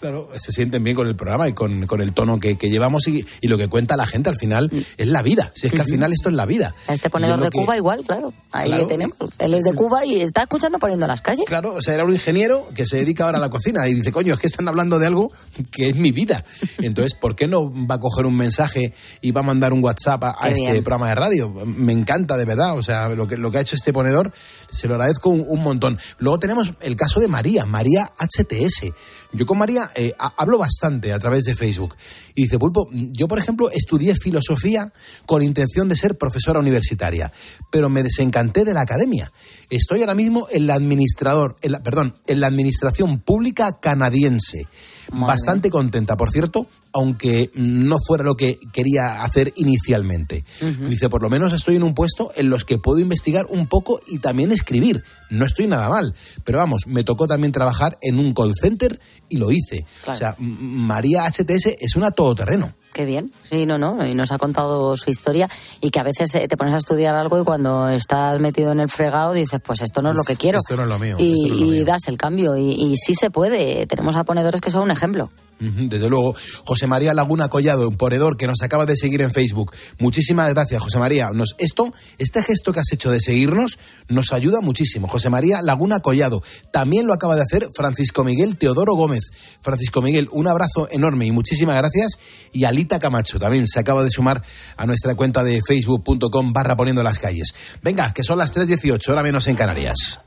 Claro, 0.00 0.28
se 0.36 0.52
sienten 0.52 0.84
bien 0.84 0.94
con 0.94 1.06
el 1.06 1.16
programa 1.16 1.48
y 1.48 1.52
con, 1.52 1.86
el 2.00 2.12
tono 2.12 2.38
que, 2.38 2.56
llevamos 2.56 3.08
y, 3.08 3.26
lo 3.42 3.56
que 3.56 3.68
cuenta 3.68 3.96
la 3.96 4.06
gente 4.06 4.28
al 4.28 4.36
final 4.36 4.68
mm. 4.72 4.78
es 4.98 5.08
la 5.08 5.22
vida. 5.22 5.50
Si 5.54 5.66
es 5.66 5.72
que 5.72 5.80
al 5.80 5.86
final 5.86 6.12
esto 6.12 6.28
es 6.28 6.34
la 6.34 6.46
vida. 6.46 6.74
Este 6.88 7.10
ponedor 7.10 7.40
de 7.40 7.50
Cuba 7.50 7.76
igual, 7.76 8.04
claro. 8.04 8.32
Ahí 8.52 8.70
le 8.70 8.84
tenemos. 8.86 9.16
Él 9.38 9.54
es 9.54 9.64
de 9.64 9.74
Cuba 9.74 10.04
y 10.04 10.20
está 10.20 10.42
escuchando 10.42 10.78
poniendo 10.78 11.06
las 11.06 11.20
calles. 11.20 11.46
Claro, 11.46 11.74
o 11.74 11.80
sea, 11.80 11.94
era 11.94 12.04
un 12.04 12.12
ingeniero 12.12 12.66
que 12.74 12.86
se 12.86 12.98
dedica 12.98 13.24
ahora 13.24 13.38
a 13.38 13.40
la 13.40 13.50
cocina 13.50 13.86
y 13.88 13.94
dice, 13.94 14.12
coño, 14.12 14.34
es 14.34 14.40
que 14.40 14.46
están 14.46 14.68
hablando 14.68 14.98
de 14.98 15.06
algo 15.06 15.32
que 15.70 15.88
es 15.88 15.96
mi 15.96 16.12
vida. 16.12 16.44
Entonces, 16.78 17.14
¿por 17.14 17.36
qué 17.36 17.48
no 17.48 17.72
va 17.86 17.96
a 17.96 18.00
coger 18.00 18.26
un 18.26 18.36
mensaje 18.36 18.94
y 19.20 19.30
va 19.30 19.40
a 19.40 19.44
mandar 19.44 19.72
un 19.72 19.82
WhatsApp 19.82 20.24
a, 20.24 20.50
este 20.50 20.82
programa 20.82 21.08
de 21.08 21.14
radio? 21.14 21.48
Me 21.48 21.92
encanta, 21.92 22.36
de 22.36 22.44
verdad. 22.44 22.76
O 22.76 22.82
sea, 22.82 23.08
lo 23.10 23.26
que, 23.26 23.36
lo 23.36 23.50
que 23.50 23.58
ha 23.58 23.60
hecho 23.60 23.76
este 23.76 23.92
ponedor, 23.92 24.32
se 24.70 24.88
lo 24.88 24.94
agradezco 24.94 25.30
un, 25.30 25.44
un 25.46 25.62
montón. 25.62 25.98
Luego 26.18 26.38
tenemos 26.38 26.74
el 26.80 26.96
caso 26.96 27.20
de 27.20 27.28
María, 27.28 27.66
María 27.66 28.12
HTS. 28.18 28.92
Yo 29.36 29.44
con 29.44 29.58
María 29.58 29.90
eh, 29.94 30.14
hablo 30.36 30.58
bastante 30.58 31.12
a 31.12 31.18
través 31.18 31.44
de 31.44 31.54
Facebook. 31.54 31.94
Y 32.34 32.44
dice, 32.44 32.58
Pulpo, 32.58 32.88
yo 32.92 33.28
por 33.28 33.38
ejemplo 33.38 33.70
estudié 33.70 34.14
filosofía 34.14 34.92
con 35.26 35.42
intención 35.42 35.88
de 35.88 35.96
ser 35.96 36.16
profesora 36.16 36.58
universitaria, 36.58 37.32
pero 37.70 37.90
me 37.90 38.02
desencanté 38.02 38.64
de 38.64 38.72
la 38.72 38.80
academia. 38.80 39.30
Estoy 39.70 40.00
ahora 40.00 40.14
mismo 40.14 40.46
en 40.50 40.66
la 40.66 40.74
administrador, 40.74 41.56
en 41.62 41.72
la, 41.72 41.82
perdón, 41.82 42.14
en 42.26 42.40
la 42.40 42.46
administración 42.46 43.18
pública 43.20 43.80
canadiense. 43.80 44.66
Bastante 45.12 45.70
contenta, 45.70 46.16
por 46.16 46.30
cierto, 46.30 46.66
aunque 46.92 47.50
no 47.54 47.96
fuera 48.04 48.24
lo 48.24 48.36
que 48.36 48.58
quería 48.72 49.22
hacer 49.22 49.52
inicialmente. 49.56 50.44
Dice, 50.88 51.08
por 51.08 51.22
lo 51.22 51.30
menos 51.30 51.52
estoy 51.52 51.76
en 51.76 51.84
un 51.84 51.94
puesto 51.94 52.32
en 52.34 52.50
los 52.50 52.64
que 52.64 52.78
puedo 52.78 52.98
investigar 52.98 53.46
un 53.48 53.68
poco 53.68 54.00
y 54.06 54.18
también 54.18 54.50
escribir. 54.50 55.04
No 55.30 55.44
estoy 55.44 55.68
nada 55.68 55.88
mal, 55.88 56.14
pero 56.44 56.58
vamos, 56.58 56.86
me 56.86 57.04
tocó 57.04 57.28
también 57.28 57.52
trabajar 57.52 57.98
en 58.02 58.18
un 58.18 58.34
call 58.34 58.52
center 58.60 59.00
y 59.28 59.36
lo 59.36 59.52
hice. 59.52 59.86
O 60.06 60.14
sea, 60.14 60.34
María 60.38 61.24
HTS 61.24 61.76
es 61.80 61.94
una 61.94 62.10
todoterreno. 62.10 62.74
Qué 62.92 63.04
bien, 63.04 63.30
sí, 63.50 63.66
no, 63.66 63.76
no, 63.76 64.06
y 64.06 64.14
nos 64.14 64.32
ha 64.32 64.38
contado 64.38 64.96
su 64.96 65.10
historia 65.10 65.50
y 65.82 65.90
que 65.90 66.00
a 66.00 66.02
veces 66.02 66.34
eh, 66.34 66.48
te 66.48 66.56
pones 66.56 66.72
a 66.72 66.78
estudiar 66.78 67.14
algo 67.14 67.38
y 67.38 67.44
cuando 67.44 67.90
estás 67.90 68.40
metido 68.40 68.72
en 68.72 68.80
el 68.80 68.88
fregado 68.88 69.34
dices, 69.34 69.60
pues 69.62 69.82
esto 69.82 70.00
no 70.00 70.10
es 70.10 70.16
lo 70.16 70.24
que 70.24 70.36
quiero. 70.36 70.58
Esto 70.58 70.76
no 70.76 70.84
es 70.84 70.88
lo 70.88 70.98
mío. 70.98 71.16
Y, 71.18 71.84
das 71.84 72.08
el 72.08 72.16
cambio 72.16 72.56
y, 72.56 72.70
y 72.70 72.96
sí 72.96 73.14
se 73.14 73.30
puede. 73.30 73.86
Tenemos 73.86 74.16
a 74.16 74.24
ponedores 74.24 74.62
que 74.62 74.70
son 74.70 74.82
un 74.82 74.90
ejemplo. 74.90 75.30
Desde 75.58 76.10
luego, 76.10 76.34
José 76.64 76.86
María 76.86 77.14
Laguna 77.14 77.48
Collado, 77.48 77.88
un 77.88 77.96
ponedor 77.96 78.36
que 78.36 78.46
nos 78.46 78.60
acaba 78.62 78.84
de 78.84 78.96
seguir 78.96 79.22
en 79.22 79.32
Facebook. 79.32 79.72
Muchísimas 79.98 80.52
gracias, 80.52 80.82
José 80.82 80.98
María. 80.98 81.30
Nos, 81.30 81.54
esto, 81.58 81.94
este 82.18 82.42
gesto 82.42 82.72
que 82.72 82.80
has 82.80 82.92
hecho 82.92 83.10
de 83.10 83.20
seguirnos 83.20 83.78
nos 84.08 84.32
ayuda 84.32 84.60
muchísimo. 84.60 85.08
José 85.08 85.30
María 85.30 85.62
Laguna 85.62 86.00
Collado. 86.00 86.42
También 86.72 87.06
lo 87.06 87.14
acaba 87.14 87.36
de 87.36 87.42
hacer 87.42 87.68
Francisco 87.74 88.22
Miguel 88.22 88.58
Teodoro 88.58 88.94
Gómez. 88.94 89.30
Francisco 89.62 90.02
Miguel, 90.02 90.28
un 90.30 90.46
abrazo 90.46 90.88
enorme 90.90 91.26
y 91.26 91.32
muchísimas 91.32 91.76
gracias. 91.76 92.18
Y 92.52 92.64
Alita 92.64 92.98
Camacho 92.98 93.38
también 93.38 93.66
se 93.66 93.80
acaba 93.80 94.04
de 94.04 94.10
sumar 94.10 94.42
a 94.76 94.86
nuestra 94.86 95.14
cuenta 95.14 95.42
de 95.42 95.62
facebook.com 95.66 96.52
barra 96.52 96.76
poniendo 96.76 97.02
las 97.02 97.18
calles. 97.18 97.54
Venga, 97.82 98.12
que 98.12 98.22
son 98.22 98.38
las 98.38 98.54
3.18, 98.54 99.08
hora 99.08 99.22
menos 99.22 99.46
en 99.46 99.56
Canarias. 99.56 100.20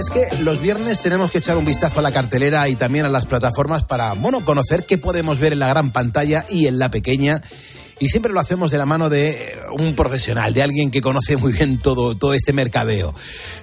Es 0.00 0.08
que 0.08 0.24
los 0.42 0.62
viernes 0.62 1.00
tenemos 1.00 1.30
que 1.30 1.38
echar 1.38 1.58
un 1.58 1.64
vistazo 1.66 2.00
a 2.00 2.02
la 2.02 2.10
cartelera 2.10 2.66
y 2.70 2.74
también 2.74 3.04
a 3.04 3.10
las 3.10 3.26
plataformas 3.26 3.82
para, 3.82 4.14
bueno, 4.14 4.40
conocer 4.40 4.86
qué 4.86 4.96
podemos 4.96 5.38
ver 5.38 5.52
en 5.52 5.58
la 5.58 5.68
gran 5.68 5.90
pantalla 5.90 6.42
y 6.48 6.68
en 6.68 6.78
la 6.78 6.90
pequeña 6.90 7.42
y 8.00 8.08
siempre 8.08 8.32
lo 8.32 8.40
hacemos 8.40 8.70
de 8.70 8.78
la 8.78 8.86
mano 8.86 9.10
de 9.10 9.58
un 9.78 9.94
profesional, 9.94 10.54
de 10.54 10.62
alguien 10.62 10.90
que 10.90 11.02
conoce 11.02 11.36
muy 11.36 11.52
bien 11.52 11.78
todo, 11.78 12.16
todo 12.16 12.32
este 12.32 12.54
mercadeo. 12.54 13.14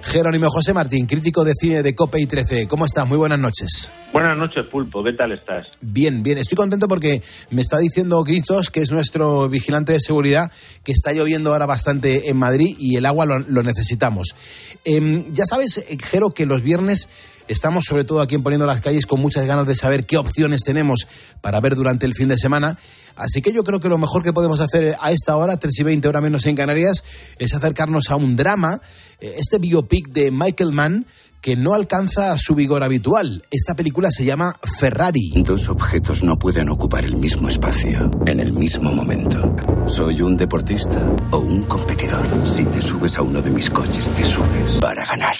Jerónimo 0.02 0.48
José 0.48 0.72
Martín, 0.72 1.06
crítico 1.06 1.44
de 1.44 1.54
cine 1.54 1.82
de 1.82 1.94
COPE 1.96 2.20
y 2.20 2.26
13. 2.26 2.68
¿Cómo 2.68 2.86
estás? 2.86 3.06
Muy 3.08 3.18
buenas 3.18 3.40
noches. 3.40 3.90
Buenas 4.12 4.38
noches, 4.38 4.64
Pulpo. 4.66 5.02
¿Qué 5.02 5.12
tal 5.12 5.32
estás? 5.32 5.72
Bien, 5.80 6.22
bien. 6.22 6.38
Estoy 6.38 6.54
contento 6.54 6.86
porque 6.86 7.20
me 7.50 7.62
está 7.62 7.78
diciendo 7.78 8.22
Cristos, 8.22 8.70
que 8.70 8.80
es 8.80 8.92
nuestro 8.92 9.48
vigilante 9.48 9.92
de 9.92 10.00
seguridad, 10.00 10.52
que 10.84 10.92
está 10.92 11.12
lloviendo 11.12 11.52
ahora 11.52 11.66
bastante 11.66 12.30
en 12.30 12.36
Madrid 12.36 12.76
y 12.78 12.94
el 12.94 13.06
agua 13.06 13.26
lo, 13.26 13.62
necesitamos. 13.64 14.36
Em, 14.84 15.24
ya 15.32 15.46
sabes, 15.46 15.84
Jero, 16.10 16.30
que 16.30 16.46
los 16.46 16.62
viernes 16.62 17.08
Estamos 17.48 17.84
sobre 17.86 18.04
todo 18.04 18.20
aquí 18.20 18.34
en 18.34 18.42
Poniendo 18.42 18.66
las 18.66 18.80
Calles 18.80 19.06
con 19.06 19.20
muchas 19.20 19.46
ganas 19.46 19.66
de 19.66 19.74
saber 19.74 20.04
qué 20.04 20.18
opciones 20.18 20.62
tenemos 20.62 21.06
para 21.40 21.60
ver 21.60 21.74
durante 21.74 22.06
el 22.06 22.14
fin 22.14 22.28
de 22.28 22.36
semana. 22.36 22.78
Así 23.16 23.42
que 23.42 23.52
yo 23.52 23.64
creo 23.64 23.80
que 23.80 23.88
lo 23.88 23.98
mejor 23.98 24.22
que 24.22 24.32
podemos 24.32 24.60
hacer 24.60 24.96
a 25.00 25.10
esta 25.10 25.36
hora, 25.36 25.56
3 25.56 25.80
y 25.80 25.82
20 25.82 26.08
horas 26.08 26.22
menos 26.22 26.46
en 26.46 26.54
Canarias, 26.54 27.02
es 27.38 27.54
acercarnos 27.54 28.10
a 28.10 28.16
un 28.16 28.36
drama, 28.36 28.80
eh, 29.20 29.34
este 29.38 29.58
biopic 29.58 30.08
de 30.08 30.30
Michael 30.30 30.72
Mann, 30.72 31.06
que 31.40 31.56
no 31.56 31.74
alcanza 31.74 32.36
su 32.38 32.54
vigor 32.54 32.84
habitual. 32.84 33.44
Esta 33.50 33.74
película 33.74 34.10
se 34.10 34.24
llama 34.24 34.58
Ferrari. 34.78 35.32
Dos 35.36 35.68
objetos 35.68 36.22
no 36.22 36.38
pueden 36.38 36.68
ocupar 36.68 37.04
el 37.04 37.16
mismo 37.16 37.48
espacio 37.48 38.10
en 38.26 38.40
el 38.40 38.52
mismo 38.52 38.92
momento. 38.92 39.54
¿Soy 39.86 40.20
un 40.20 40.36
deportista 40.36 41.00
o 41.30 41.38
un 41.38 41.62
competidor? 41.64 42.26
Si 42.46 42.64
te 42.66 42.82
subes 42.82 43.16
a 43.16 43.22
uno 43.22 43.40
de 43.40 43.50
mis 43.50 43.70
coches, 43.70 44.10
te 44.10 44.24
subes 44.24 44.72
para 44.80 45.06
ganar. 45.06 45.36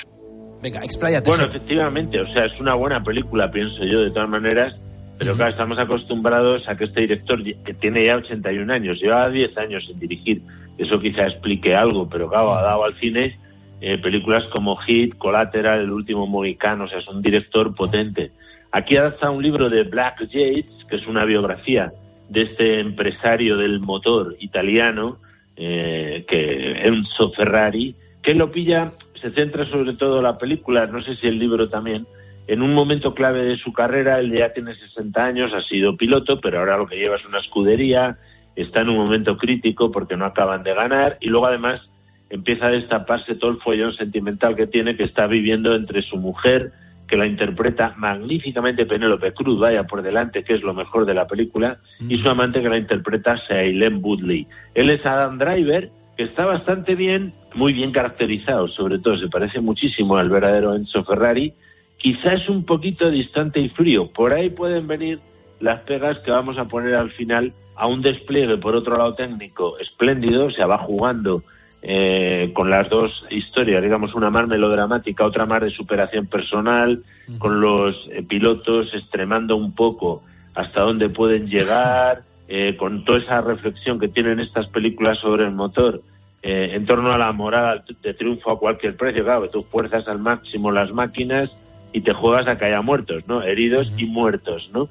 Venga, 0.63 0.81
expláyate. 0.85 1.29
Bueno, 1.29 1.45
efectivamente, 1.45 2.21
o 2.21 2.33
sea, 2.33 2.47
es 2.47 2.61
una 2.61 2.75
buena 2.75 3.03
película, 3.03 3.51
pienso 3.51 3.85
yo, 3.85 4.01
de 4.01 4.11
todas 4.11 4.29
maneras, 4.29 4.75
pero 5.19 5.35
claro, 5.35 5.51
estamos 5.51 5.79
acostumbrados 5.79 6.69
a 6.69 6.77
que 6.77 6.85
este 6.85 7.03
director, 7.03 7.43
que 7.43 7.75
tiene 7.75 8.07
ya 8.07 8.17
81 8.17 8.73
años, 8.73 9.01
lleva 9.01 9.29
10 9.29 9.57
años 9.59 9.85
sin 9.87 9.99
dirigir, 9.99 10.43
eso 10.79 11.01
quizá 11.01 11.27
explique 11.27 11.75
algo, 11.75 12.09
pero 12.09 12.29
claro, 12.29 12.55
ha 12.55 12.63
dado 12.63 12.85
al 12.85 12.95
cine 12.95 13.37
eh, 13.81 13.99
películas 13.99 14.45
como 14.53 14.77
Hit, 14.77 15.17
Collateral, 15.17 15.81
El 15.81 15.93
último 15.93 16.27
Mohicano, 16.27 16.85
o 16.85 16.89
sea, 16.89 16.99
es 16.99 17.09
un 17.09 17.23
director 17.23 17.75
potente. 17.75 18.33
Aquí 18.73 18.97
adapta 18.97 19.31
un 19.31 19.43
libro 19.43 19.71
de 19.71 19.85
Black 19.85 20.21
Yates, 20.23 20.85
que 20.89 20.97
es 20.97 21.07
una 21.07 21.25
biografía 21.25 21.93
de 22.29 22.43
este 22.43 22.81
empresario 22.81 23.57
del 23.57 23.81
motor 23.81 24.37
italiano, 24.41 25.19
eh, 25.57 26.25
que 26.29 26.87
Enzo 26.87 27.31
Ferrari, 27.31 27.95
que 28.23 28.35
lo 28.35 28.51
pilla, 28.51 28.91
se 29.21 29.31
centra 29.31 29.65
sobre 29.67 29.95
todo 29.95 30.23
la 30.23 30.39
película, 30.39 30.87
no 30.87 31.03
sé 31.03 31.17
si 31.17 31.27
el 31.27 31.39
libro 31.39 31.69
también, 31.69 32.07
en 32.47 32.63
un 32.63 32.75
momento 32.75 33.15
clave 33.15 33.45
de 33.45 33.59
su 33.59 33.73
carrera, 33.73 34.21
él 34.21 34.33
ya 34.33 34.53
tiene 34.53 34.75
60 34.75 35.25
años, 35.25 35.53
ha 35.53 35.63
sido 35.63 35.97
piloto, 35.97 36.41
pero 36.41 36.59
ahora 36.59 36.79
lo 36.79 36.87
que 36.87 36.97
lleva 36.97 37.17
es 37.17 37.27
una 37.27 37.41
escudería, 37.41 38.17
está 38.57 38.83
en 38.83 38.89
un 38.89 38.97
momento 38.97 39.37
crítico 39.37 39.93
porque 39.93 40.17
no 40.17 40.25
acaban 40.25 40.63
de 40.63 40.75
ganar 40.75 41.19
y 41.21 41.29
luego 41.29 41.47
además 41.47 41.83
empieza 42.31 42.67
a 42.67 42.71
destaparse 42.71 43.35
todo 43.35 43.51
el 43.51 43.59
follón 43.59 43.93
sentimental 43.93 44.57
que 44.57 44.67
tiene, 44.67 44.97
que 44.97 45.05
está 45.05 45.27
viviendo 45.27 45.75
entre 45.75 46.03
su 46.03 46.17
mujer, 46.17 46.73
que 47.07 47.17
la 47.17 47.27
interpreta 47.27 47.95
magníficamente 47.97 48.87
Penélope 48.87 49.33
Cruz, 49.33 49.59
vaya 49.59 49.85
por 49.85 50.03
delante, 50.03 50.45
que 50.45 50.55
es 50.55 50.63
lo 50.63 50.75
mejor 50.75 51.07
de 51.07 51.15
la 51.15 51.27
película, 51.27 51.79
y 52.09 52.19
su 52.19 52.29
amante 52.29 52.61
que 52.61 52.69
la 52.69 52.79
interpreta 52.79 53.37
Shailene 53.49 53.97
Woodley. 53.97 54.47
Él 54.75 54.91
es 54.91 55.05
Adam 55.07 55.39
Driver, 55.39 55.89
que 56.19 56.25
está 56.25 56.45
bastante 56.47 56.97
bien, 56.97 57.33
muy 57.55 57.73
bien 57.73 57.93
caracterizado, 57.93 58.67
sobre 58.67 58.99
todo 58.99 59.17
se 59.17 59.29
parece 59.29 59.61
muchísimo 59.61 60.17
al 60.17 60.29
verdadero 60.29 60.75
Enzo 60.75 61.05
Ferrari, 61.05 61.53
quizás 61.97 62.41
es 62.43 62.49
un 62.49 62.65
poquito 62.65 63.09
distante 63.09 63.61
y 63.61 63.69
frío. 63.69 64.11
Por 64.11 64.33
ahí 64.33 64.51
pueden 64.51 64.89
venir 64.89 65.21
las 65.61 65.81
pegas 65.83 66.19
que 66.19 66.33
vamos 66.33 66.59
a 66.59 66.65
poner 66.65 66.97
al 66.97 67.13
final 67.13 67.53
a 67.77 67.87
un 67.87 68.03
despliegue, 68.03 68.57
por 68.57 68.75
otro 68.75 68.99
lado 68.99 69.15
técnico, 69.15 69.79
espléndido, 69.79 70.51
se 70.51 70.65
va 70.65 70.79
jugando 70.79 71.45
eh, 71.83 72.51
con 72.53 72.69
las 72.69 72.91
dos 72.91 73.25
historias, 73.31 73.81
digamos, 73.81 74.13
una 74.17 74.29
más 74.29 74.49
melodramática, 74.49 75.25
otra 75.25 75.47
más 75.47 75.63
de 75.63 75.71
superación 75.71 76.27
personal, 76.27 77.01
con 77.39 77.61
los 77.61 77.95
eh, 78.11 78.25
pilotos 78.25 78.93
extremando 78.93 79.55
un 79.55 79.73
poco 79.73 80.25
hasta 80.57 80.81
dónde 80.81 81.11
pueden 81.11 81.47
llegar, 81.47 82.23
eh, 82.49 82.77
con 82.77 83.05
toda 83.05 83.19
esa 83.19 83.41
reflexión 83.41 84.01
que 84.01 84.09
tienen 84.09 84.41
estas 84.41 84.67
películas 84.69 85.19
sobre 85.19 85.45
el 85.45 85.53
motor 85.53 86.01
en 86.41 86.87
torno 86.87 87.11
a 87.11 87.19
la 87.19 87.33
moral 87.33 87.83
de 88.01 88.15
triunfo 88.15 88.53
a 88.53 88.59
cualquier 88.59 88.97
precio. 88.97 89.25
Claro, 89.25 89.43
que 89.43 89.49
tú 89.49 89.65
fuerzas 89.65 90.07
al 90.09 90.21
máximo 90.21 90.71
las 90.71 90.93
máquinas 90.93 91.51
y 91.93 92.01
te 92.01 92.15
juegas 92.15 92.47
a 92.47 92.57
que 92.57 92.67
haya 92.67 92.81
muertos, 92.81 93.27
¿no? 93.27 93.43
Heridos 93.43 93.93
y 93.99 94.07
muertos, 94.07 94.71
¿no? 94.73 94.89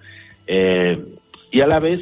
y 1.49 1.61
a 1.61 1.67
la 1.67 1.79
vez 1.79 2.01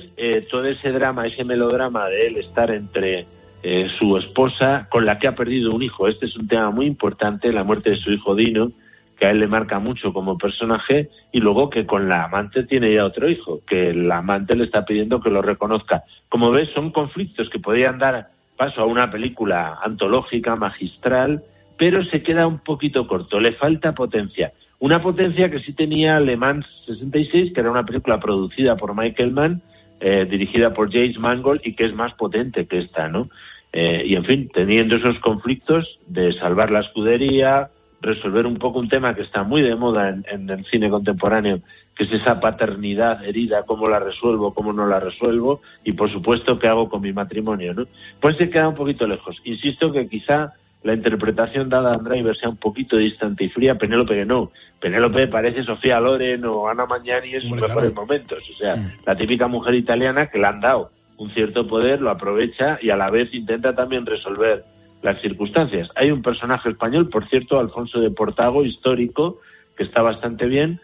todo 0.50 0.66
ese 0.66 0.92
drama, 0.92 1.28
ese 1.28 1.44
melodrama 1.44 2.08
de 2.08 2.28
él 2.28 2.38
estar 2.38 2.70
entre 2.72 3.26
eh, 3.68 3.90
su 3.98 4.16
esposa, 4.16 4.88
con 4.92 5.08
la 5.08 5.18
que 5.18 5.28
ha 5.28 5.34
perdido 5.34 5.74
un 5.74 5.82
hijo. 5.82 6.08
Este 6.08 6.28
es 6.28 6.38
un 6.38 6.48
tema 6.48 6.70
muy 6.70 6.86
importante, 6.86 7.52
la 7.52 7.64
muerte 7.64 7.90
de 7.90 7.96
su 7.96 8.12
hijo 8.12 8.36
Dino, 8.36 8.72
que 9.18 9.26
a 9.26 9.32
él 9.32 9.40
le 9.40 9.48
marca 9.48 9.80
mucho 9.80 10.14
como 10.14 10.38
personaje, 10.38 11.10
y 11.32 11.40
luego 11.40 11.70
que 11.70 11.86
con 11.86 12.10
la 12.10 12.26
amante 12.26 12.64
tiene 12.64 12.94
ya 12.94 13.06
otro 13.06 13.30
hijo, 13.30 13.60
que 13.68 13.94
la 13.94 14.18
amante 14.18 14.56
le 14.56 14.66
está 14.66 14.86
pidiendo 14.86 15.22
que 15.22 15.30
lo 15.30 15.42
reconozca. 15.42 16.04
Como 16.30 16.52
ves, 16.52 16.70
son 16.74 16.92
conflictos 16.92 17.50
que 17.50 17.60
podrían 17.60 17.98
dar 17.98 18.28
paso 18.58 18.82
a 18.82 18.86
una 18.86 19.12
película 19.12 19.80
antológica, 19.84 20.56
magistral, 20.56 21.42
pero 21.78 22.04
se 22.06 22.24
queda 22.24 22.48
un 22.48 22.60
poquito 22.60 23.08
corto, 23.08 23.40
le 23.40 23.54
falta 23.54 23.94
potencia. 23.94 24.52
Una 24.80 25.02
potencia 25.02 25.50
que 25.50 25.60
sí 25.60 25.74
tenía 25.74 26.20
Le 26.20 26.38
Mans 26.38 26.66
66, 26.86 27.54
que 27.54 27.60
era 27.60 27.72
una 27.72 27.86
película 27.86 28.20
producida 28.20 28.76
por 28.76 28.96
Michael 28.96 29.32
Mann, 29.32 29.62
eh, 30.00 30.26
dirigida 30.30 30.74
por 30.74 30.92
James 30.92 31.18
Mangold 31.18 31.62
y 31.64 31.74
que 31.74 31.86
es 31.86 31.96
más 31.96 32.14
potente 32.14 32.66
que 32.66 32.80
esta, 32.80 33.08
¿no? 33.08 33.30
Eh, 33.72 34.04
y 34.06 34.16
en 34.16 34.26
fin, 34.26 34.50
teniendo 34.54 34.96
esos 34.96 35.20
conflictos 35.20 36.00
de 36.08 36.34
salvar 36.34 36.72
la 36.72 36.82
escudería, 36.82 37.70
resolver 38.06 38.46
un 38.46 38.58
poco 38.58 38.80
un 38.80 38.88
tema 38.88 39.14
que 39.14 39.24
está 39.24 39.44
muy 39.44 39.62
de 39.62 39.76
moda 39.76 40.10
en, 40.10 40.50
el 40.50 40.66
cine 40.66 40.90
contemporáneo, 40.90 41.60
que 41.96 42.04
es 42.04 42.12
esa 42.14 42.40
paternidad 42.40 43.26
herida, 43.26 43.64
cómo 43.64 43.88
la 43.88 44.00
resuelvo, 44.00 44.54
cómo 44.54 44.72
no 44.72 44.86
la 44.86 45.00
resuelvo, 45.00 45.62
y 45.84 45.94
por 45.94 46.12
supuesto 46.12 46.60
qué 46.60 46.68
hago 46.68 46.88
con 46.88 47.02
mi 47.02 47.14
matrimonio, 47.14 47.74
¿no? 47.74 47.86
Pues 48.20 48.38
se 48.38 48.50
queda 48.50 48.70
un 48.70 48.76
poquito 48.76 49.08
lejos. 49.08 49.42
Insisto 49.44 49.92
que 49.92 50.08
quizá 50.08 50.54
la 50.84 50.94
interpretación 50.94 51.68
dada 51.68 51.96
a 51.96 51.98
Driver 51.98 52.38
sea 52.38 52.50
un 52.50 52.58
poquito 52.58 52.98
distante 52.98 53.46
y 53.46 53.50
fría, 53.50 53.76
Penélope 53.76 54.14
que 54.14 54.26
no. 54.26 54.52
Penélope 54.80 55.28
parece 55.28 55.64
Sofía 55.64 56.00
Loren 56.00 56.46
o 56.46 56.68
Ana 56.68 56.86
Magnani 56.86 57.34
en 57.34 57.42
sus 57.42 57.60
mejores 57.60 57.94
momentos, 57.94 58.44
o 58.50 58.58
sea, 58.58 58.76
mm. 58.76 58.92
la 59.06 59.16
típica 59.16 59.48
mujer 59.48 59.74
italiana 59.74 60.28
que 60.28 60.38
le 60.38 60.46
han 60.46 60.62
dado 60.62 60.92
un 61.18 61.30
cierto 61.32 61.66
poder, 61.66 62.02
lo 62.02 62.12
aprovecha 62.12 62.78
y 62.82 62.90
a 62.90 62.98
la 62.98 63.10
vez 63.10 63.34
intenta 63.34 63.74
también 63.74 64.06
resolver 64.06 64.64
las 65.06 65.22
circunstancias. 65.22 65.92
Hay 65.96 66.10
un 66.10 66.24
personaje 66.24 66.70
español, 66.70 67.10
por 67.10 67.30
cierto, 67.30 67.60
Alfonso 67.60 68.02
de 68.02 68.10
Portago, 68.10 68.66
histórico, 68.66 69.40
que 69.78 69.84
está 69.84 70.02
bastante 70.02 70.48
bien. 70.48 70.80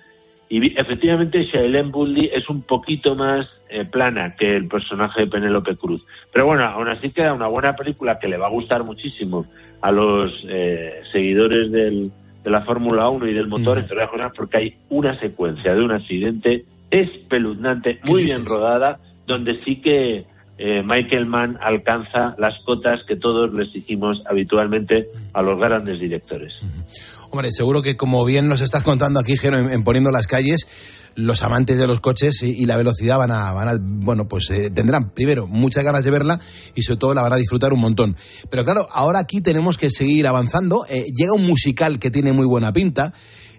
Y 0.48 0.80
efectivamente, 0.80 1.44
Shailene 1.44 1.90
Bulli 1.90 2.30
es 2.32 2.48
un 2.48 2.62
poquito 2.62 3.16
más 3.16 3.48
eh, 3.70 3.84
plana 3.84 4.36
que 4.36 4.56
el 4.56 4.68
personaje 4.68 5.22
de 5.22 5.28
Penélope 5.28 5.76
Cruz. 5.76 6.06
Pero 6.32 6.46
bueno, 6.46 6.66
aún 6.66 6.88
así 6.88 7.10
queda 7.10 7.34
una 7.34 7.48
buena 7.48 7.74
película 7.74 8.20
que 8.20 8.28
le 8.28 8.38
va 8.38 8.46
a 8.46 8.52
gustar 8.52 8.84
muchísimo 8.84 9.48
a 9.82 9.92
los 9.92 10.32
eh, 10.48 11.02
seguidores 11.12 11.72
del, 11.72 12.12
de 12.44 12.52
la 12.52 12.62
Fórmula 12.62 13.10
1 13.10 13.28
y 13.28 13.34
del 13.34 13.48
motor, 13.48 13.80
entre 13.80 14.04
otras 14.04 14.34
porque 14.36 14.58
hay 14.58 14.74
una 14.90 15.20
secuencia 15.20 15.74
de 15.74 15.82
un 15.82 15.94
accidente 15.94 16.66
espeluznante, 16.92 18.00
muy 18.08 18.26
bien 18.26 18.46
rodada, 18.46 19.00
donde 19.26 19.64
sí 19.64 19.82
que 19.82 20.26
eh, 20.64 20.84
Michael 20.84 21.26
Mann 21.26 21.58
alcanza 21.60 22.36
las 22.38 22.54
cotas 22.64 23.00
que 23.08 23.16
todos 23.16 23.52
les 23.52 23.76
hicimos 23.76 24.22
habitualmente 24.30 25.08
a 25.34 25.42
los 25.42 25.60
grandes 25.60 26.00
directores. 26.00 26.54
Hombre, 27.32 27.50
seguro 27.52 27.82
que 27.82 27.98
como 27.98 28.24
bien 28.26 28.48
nos 28.48 28.62
estás 28.62 28.84
contando 28.84 29.20
aquí, 29.20 29.38
Geno, 29.38 29.58
en, 29.58 29.84
Poniendo 29.84 30.12
las 30.12 30.28
calles, 30.28 30.68
los 31.16 31.42
amantes 31.42 31.80
de 31.80 31.88
los 31.88 32.00
coches 32.00 32.44
y, 32.44 32.64
la 32.68 32.78
velocidad 32.78 33.18
van 33.18 33.32
a, 33.32 33.52
van 33.54 33.70
a 33.70 33.78
bueno, 33.80 34.28
pues 34.28 34.52
eh, 34.52 34.70
tendrán 34.70 35.10
primero 35.10 35.48
muchas 35.48 35.84
ganas 35.84 36.04
de 36.04 36.12
verla 36.12 36.40
y 36.76 36.84
sobre 36.84 37.00
todo 37.00 37.14
la 37.16 37.24
van 37.24 37.34
a 37.34 37.38
disfrutar 37.38 37.74
un 37.74 37.80
montón. 37.80 38.16
Pero 38.52 38.64
claro, 38.64 38.88
ahora 38.92 39.18
aquí 39.18 39.42
tenemos 39.42 39.80
que 39.80 39.90
seguir 39.90 40.28
avanzando. 40.28 40.86
Eh, 40.90 41.06
llega 41.16 41.34
un 41.34 41.48
musical 41.48 41.98
que 41.98 42.12
tiene 42.12 42.34
muy 42.34 42.46
buena 42.46 42.72
pinta. 42.72 43.14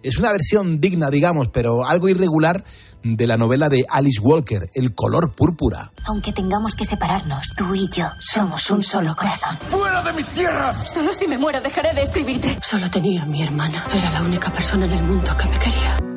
Es 0.04 0.18
una 0.18 0.30
versión 0.30 0.80
digna, 0.80 1.10
digamos, 1.10 1.48
pero 1.48 1.84
algo 1.84 2.08
irregular 2.08 2.64
de 3.02 3.26
la 3.26 3.36
novela 3.36 3.68
de 3.68 3.84
Alice 3.88 4.20
Walker, 4.20 4.62
El 4.74 4.94
color 4.94 5.34
púrpura. 5.34 5.92
Aunque 6.06 6.32
tengamos 6.32 6.74
que 6.76 6.84
separarnos, 6.84 7.54
tú 7.56 7.74
y 7.74 7.88
yo 7.90 8.06
somos 8.20 8.70
un 8.70 8.82
solo 8.82 9.14
corazón. 9.16 9.56
¡Fuera 9.66 10.02
de 10.02 10.12
mis 10.12 10.30
tierras! 10.32 10.92
Solo 10.92 11.12
si 11.12 11.26
me 11.26 11.38
muero 11.38 11.60
dejaré 11.60 11.92
de 11.94 12.02
escribirte. 12.02 12.56
Solo 12.62 12.90
tenía 12.90 13.22
a 13.22 13.26
mi 13.26 13.42
hermana. 13.42 13.82
Era 13.96 14.10
la 14.10 14.22
única 14.22 14.50
persona 14.50 14.86
en 14.86 14.92
el 14.92 15.02
mundo 15.02 15.30
que 15.38 15.48
me 15.48 15.58
quería. 15.58 16.12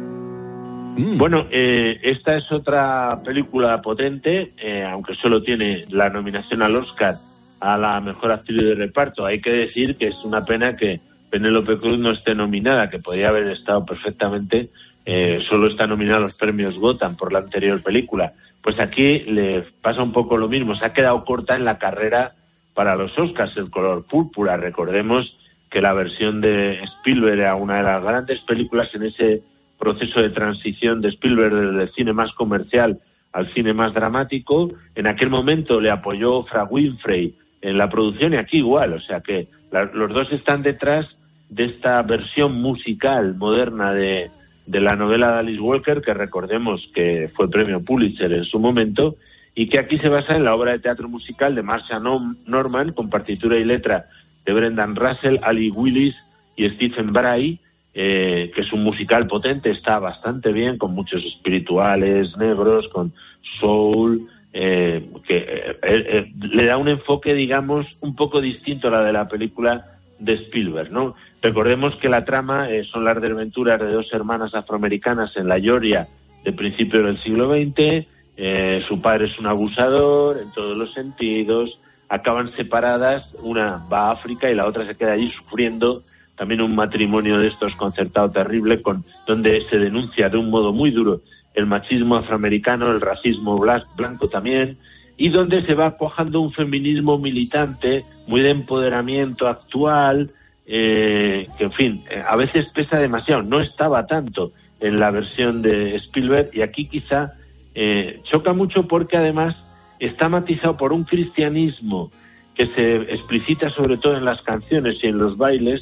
Mm. 0.98 1.18
Bueno, 1.18 1.46
eh, 1.52 2.00
esta 2.04 2.38
es 2.38 2.52
otra 2.52 3.20
película 3.24 3.82
potente, 3.82 4.54
eh, 4.58 4.84
aunque 4.84 5.16
solo 5.16 5.42
tiene 5.42 5.86
la 5.90 6.10
nominación 6.10 6.62
al 6.62 6.76
Oscar 6.76 7.18
a 7.60 7.78
la 7.78 8.00
mejor 8.00 8.32
actriz 8.32 8.64
de 8.64 8.76
reparto. 8.76 9.26
Hay 9.26 9.42
que 9.42 9.52
decir 9.52 9.96
que 9.96 10.08
es 10.08 10.16
una 10.24 10.46
pena 10.46 10.76
que 10.76 11.00
Penélope 11.30 11.78
Cruz 11.78 12.00
no 12.00 12.12
esté 12.12 12.36
nominada, 12.36 12.90
que 12.90 13.00
podría 13.00 13.30
haber 13.30 13.48
estado 13.48 13.84
perfectamente 13.86 14.70
eh, 15.06 15.40
solo 15.48 15.68
está 15.68 15.86
nominado 15.86 16.18
a 16.18 16.22
los 16.22 16.38
premios 16.38 16.76
Gotham 16.78 17.16
por 17.16 17.32
la 17.32 17.40
anterior 17.40 17.82
película. 17.84 18.34
Pues 18.62 18.80
aquí 18.80 19.20
le 19.20 19.64
pasa 19.82 20.02
un 20.02 20.12
poco 20.12 20.38
lo 20.38 20.50
mismo, 20.50 20.76
se 20.76 20.86
ha 20.86 20.94
quedado 20.94 21.24
corta 21.24 21.56
en 21.56 21.66
la 21.66 21.78
carrera 21.78 22.32
para 22.74 22.96
los 22.96 23.18
Oscars, 23.18 23.56
el 23.58 23.70
color 23.70 24.06
púrpura. 24.06 24.58
Recordemos 24.58 25.38
que 25.70 25.82
la 25.82 25.94
versión 25.94 26.42
de 26.42 26.82
Spielberg 26.84 27.40
era 27.40 27.56
una 27.56 27.78
de 27.78 27.84
las 27.84 28.04
grandes 28.04 28.40
películas 28.42 28.90
en 28.96 29.04
ese 29.04 29.42
proceso 29.78 30.22
de 30.22 30.30
transición 30.32 31.02
de 31.02 31.10
Spielberg 31.10 31.54
desde 31.54 31.84
el 31.84 31.94
cine 31.94 32.14
más 32.14 32.32
comercial 32.34 32.98
al 33.34 33.54
cine 33.54 33.74
más 33.74 33.94
dramático. 33.94 34.72
En 34.96 35.08
aquel 35.08 35.30
momento 35.30 35.80
le 35.80 35.92
apoyó 35.92 36.44
Fra 36.44 36.64
Winfrey 36.64 37.36
en 37.62 37.78
la 37.78 37.90
producción 37.90 38.34
y 38.34 38.38
aquí 38.38 38.58
igual, 38.58 38.94
o 38.94 39.02
sea 39.02 39.20
que 39.20 39.48
los 39.94 40.14
dos 40.14 40.32
están 40.32 40.62
detrás 40.62 41.06
de 41.50 41.66
esta 41.66 42.02
versión 42.02 42.62
musical 42.62 43.36
moderna 43.36 43.92
de, 43.94 44.30
de 44.68 44.80
la 44.80 44.96
novela 44.96 45.34
de 45.34 45.40
Alice 45.40 45.62
Walker, 45.62 46.02
que 46.02 46.14
recordemos 46.14 46.90
que 46.94 47.30
fue 47.34 47.50
premio 47.50 47.84
Pulitzer 47.84 48.32
en 48.34 48.46
su 48.46 48.60
momento, 48.60 49.16
y 49.54 49.70
que 49.70 49.80
aquí 49.80 49.98
se 50.00 50.10
basa 50.10 50.36
en 50.36 50.44
la 50.44 50.54
obra 50.54 50.74
de 50.74 50.80
teatro 50.80 51.08
musical 51.08 51.56
de 51.56 51.64
Marcia 51.64 52.00
Norman, 52.00 52.92
con 52.92 53.10
partitura 53.10 53.58
y 53.58 53.64
letra 53.64 54.06
de 54.46 54.54
Brendan 54.54 54.96
Russell, 54.96 55.38
Ali 55.42 55.72
Willis 55.72 56.16
y 56.56 56.70
Stephen 56.72 57.14
Bray, 57.14 57.60
eh, 57.94 58.52
que 58.54 58.62
es 58.62 58.74
un 58.74 58.84
musical 58.84 59.28
potente, 59.28 59.72
está 59.72 60.00
bastante 60.00 60.52
bien, 60.52 60.78
con 60.78 60.94
muchos 60.94 61.24
espirituales 61.24 62.36
negros, 62.38 62.90
con 62.90 63.14
soul, 63.60 64.28
eh, 64.52 65.10
que 65.26 65.78
eh, 65.82 66.32
le 66.52 66.66
da 66.66 66.78
un 66.78 66.90
enfoque, 66.90 67.34
digamos, 67.34 67.88
un 68.02 68.16
poco 68.16 68.42
distinto 68.42 68.90
a 68.90 68.92
la 68.92 69.04
de 69.04 69.14
la 69.14 69.28
película 69.28 69.95
de 70.20 70.34
Spielberg, 70.34 70.92
¿no? 70.92 71.16
Recordemos 71.42 71.96
que 71.96 72.10
la 72.10 72.26
trama 72.26 72.70
eh, 72.70 72.84
son 72.86 73.04
las 73.04 73.22
desventuras 73.22 73.80
de 73.80 73.92
dos 73.92 74.12
hermanas 74.12 74.54
afroamericanas 74.56 75.36
en 75.38 75.48
la 75.48 75.60
Georgia 75.60 76.08
de 76.44 76.54
principios 76.54 77.06
del 77.06 77.18
siglo 77.20 77.52
XX. 77.52 78.08
Eh, 78.38 78.84
su 78.88 79.02
padre 79.02 79.28
es 79.28 79.40
un 79.40 79.48
abusador 79.48 80.38
en 80.38 80.52
todos 80.54 80.78
los 80.78 80.94
sentidos. 80.94 81.80
Acaban 82.10 82.52
separadas, 82.56 83.36
una 83.44 83.80
va 83.92 84.08
a 84.08 84.12
África 84.12 84.50
y 84.50 84.56
la 84.56 84.66
otra 84.66 84.86
se 84.86 84.96
queda 84.96 85.14
allí 85.14 85.30
sufriendo 85.30 86.00
también 86.36 86.62
un 86.62 86.76
matrimonio 86.76 87.40
de 87.40 87.48
estos 87.48 87.76
concertado 87.76 88.30
terrible, 88.30 88.82
con, 88.82 89.06
donde 89.26 89.62
se 89.70 89.78
denuncia 89.78 90.30
de 90.30 90.38
un 90.38 90.50
modo 90.50 90.74
muy 90.74 90.92
duro 90.92 91.22
el 91.56 91.66
machismo 91.66 92.18
afroamericano, 92.18 92.92
el 92.92 93.02
racismo 93.02 93.58
blanco 93.58 94.28
también, 94.28 94.78
y 95.18 95.30
donde 95.30 95.66
se 95.66 95.74
va 95.74 95.92
cuajando 95.92 96.42
un 96.42 96.52
feminismo 96.52 97.18
militante, 97.18 98.04
muy 98.28 98.42
de 98.42 98.52
empoderamiento 98.52 99.48
actual, 99.48 100.30
eh, 100.68 101.48
que 101.58 101.64
en 101.64 101.72
fin, 101.72 102.04
eh, 102.10 102.22
a 102.28 102.36
veces 102.36 102.68
pesa 102.70 102.98
demasiado, 102.98 103.44
no 103.44 103.62
estaba 103.62 104.06
tanto 104.08 104.52
en 104.80 105.00
la 105.00 105.12
versión 105.12 105.62
de 105.62 105.96
Spielberg 105.96 106.50
y 106.54 106.62
aquí 106.62 106.88
quizá 106.88 107.32
eh, 107.76 108.20
choca 108.24 108.54
mucho 108.54 108.88
porque 108.88 109.18
además 109.18 109.56
está 110.00 110.28
matizado 110.28 110.76
por 110.76 110.92
un 110.92 111.04
cristianismo 111.04 112.12
que 112.56 112.68
se 112.68 112.96
explicita 113.14 113.70
sobre 113.70 113.98
todo 113.98 114.18
en 114.18 114.26
las 114.26 114.42
canciones 114.42 115.04
y 115.04 115.08
en 115.08 115.18
los 115.18 115.38
bailes, 115.38 115.82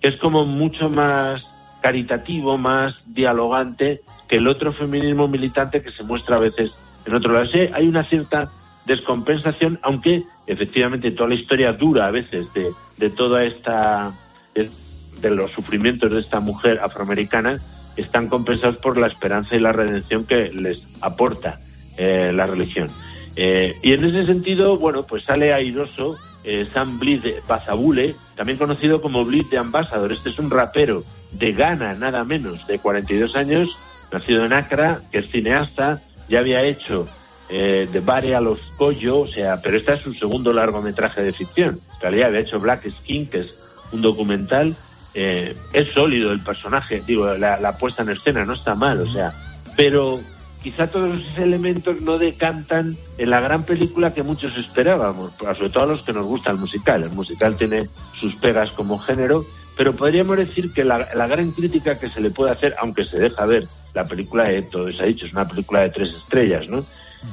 que 0.00 0.08
es 0.08 0.16
como 0.16 0.46
mucho 0.46 0.88
más 0.88 1.42
caritativo, 1.82 2.58
más 2.58 3.02
dialogante 3.06 4.00
que 4.28 4.36
el 4.36 4.48
otro 4.48 4.72
feminismo 4.72 5.28
militante 5.28 5.82
que 5.82 5.90
se 5.92 6.02
muestra 6.02 6.36
a 6.36 6.40
veces 6.40 6.72
en 7.06 7.14
otro 7.14 7.32
lado. 7.32 7.48
hay 7.74 7.88
una 7.88 8.04
cierta 8.04 8.50
descompensación, 8.86 9.78
aunque 9.82 10.22
efectivamente 10.46 11.10
toda 11.12 11.30
la 11.30 11.34
historia 11.34 11.72
dura 11.72 12.06
a 12.06 12.10
veces 12.10 12.52
de, 12.54 12.70
de 12.98 13.10
toda 13.10 13.44
esta, 13.44 14.12
de, 14.54 15.30
los 15.30 15.50
sufrimientos 15.50 16.12
de 16.12 16.20
esta 16.20 16.40
mujer 16.40 16.80
afroamericana, 16.82 17.60
están 17.96 18.28
compensados 18.28 18.76
por 18.76 18.96
la 18.96 19.06
esperanza 19.06 19.56
y 19.56 19.60
la 19.60 19.72
redención 19.72 20.26
que 20.26 20.50
les 20.50 20.82
aporta 21.02 21.60
eh, 21.96 22.32
la 22.34 22.46
religión. 22.46 22.88
Eh, 23.36 23.74
y 23.82 23.92
en 23.92 24.04
ese 24.04 24.24
sentido, 24.24 24.76
bueno, 24.78 25.04
pues 25.04 25.24
sale 25.24 25.52
airoso 25.52 26.16
eh, 26.44 26.66
Sam 26.72 26.98
de 26.98 27.40
Bazabule, 27.46 28.14
también 28.34 28.58
conocido 28.58 29.00
como 29.02 29.24
Bliss 29.24 29.50
de 29.50 29.58
Ambassador. 29.58 30.10
Este 30.10 30.30
es 30.30 30.38
un 30.38 30.50
rapero 30.50 31.02
de 31.32 31.52
Ghana, 31.52 31.94
nada 31.94 32.24
menos, 32.24 32.66
de 32.66 32.78
42 32.78 33.36
años, 33.36 33.76
nacido 34.10 34.44
en 34.44 34.52
Accra, 34.52 35.00
que 35.12 35.18
es 35.18 35.30
cineasta, 35.30 36.00
ya 36.28 36.40
había 36.40 36.62
hecho 36.62 37.06
eh, 37.50 37.88
de 37.90 38.00
Bare 38.00 38.34
a 38.34 38.40
los 38.40 38.60
Coyo, 38.76 39.20
o 39.20 39.26
sea, 39.26 39.60
pero 39.60 39.76
este 39.76 39.94
es 39.94 40.02
su 40.02 40.14
segundo 40.14 40.52
largometraje 40.52 41.22
de 41.22 41.32
ficción. 41.32 41.80
En 41.94 42.00
realidad 42.00 42.28
había 42.28 42.40
hecho 42.40 42.60
Black 42.60 42.88
Skin, 42.90 43.26
que 43.26 43.40
es 43.40 43.54
un 43.92 44.02
documental. 44.02 44.74
Eh, 45.14 45.56
es 45.72 45.88
sólido 45.92 46.30
el 46.30 46.40
personaje, 46.40 47.02
digo, 47.04 47.32
la, 47.34 47.58
la 47.58 47.76
puesta 47.76 48.02
en 48.02 48.10
escena 48.10 48.44
no 48.44 48.54
está 48.54 48.76
mal, 48.76 49.00
o 49.00 49.06
sea, 49.08 49.32
pero 49.76 50.20
quizá 50.62 50.86
todos 50.86 51.18
esos 51.18 51.38
elementos 51.38 52.00
no 52.02 52.18
decantan 52.18 52.96
en 53.18 53.30
la 53.30 53.40
gran 53.40 53.64
película 53.64 54.12
que 54.12 54.22
muchos 54.22 54.56
esperábamos, 54.56 55.32
sobre 55.32 55.70
todo 55.70 55.84
a 55.84 55.86
los 55.86 56.02
que 56.02 56.12
nos 56.12 56.26
gusta 56.26 56.50
el 56.50 56.58
musical. 56.58 57.02
El 57.02 57.12
musical 57.12 57.56
tiene 57.56 57.88
sus 58.18 58.34
pegas 58.36 58.70
como 58.70 58.98
género, 58.98 59.44
pero 59.76 59.94
podríamos 59.94 60.36
decir 60.36 60.72
que 60.72 60.84
la, 60.84 60.98
gran 61.26 61.50
crítica 61.52 61.98
que 61.98 62.10
se 62.10 62.20
le 62.20 62.30
puede 62.30 62.52
hacer, 62.52 62.74
aunque 62.78 63.04
se 63.04 63.18
deja 63.18 63.46
ver 63.46 63.64
la 63.94 64.04
película, 64.04 64.46
de 64.46 64.62
todo 64.62 64.92
se 64.92 65.02
ha 65.02 65.06
dicho, 65.06 65.26
es 65.26 65.32
una 65.32 65.48
película 65.48 65.80
de 65.80 65.90
tres 65.90 66.10
estrellas, 66.10 66.68
¿no? 66.68 66.84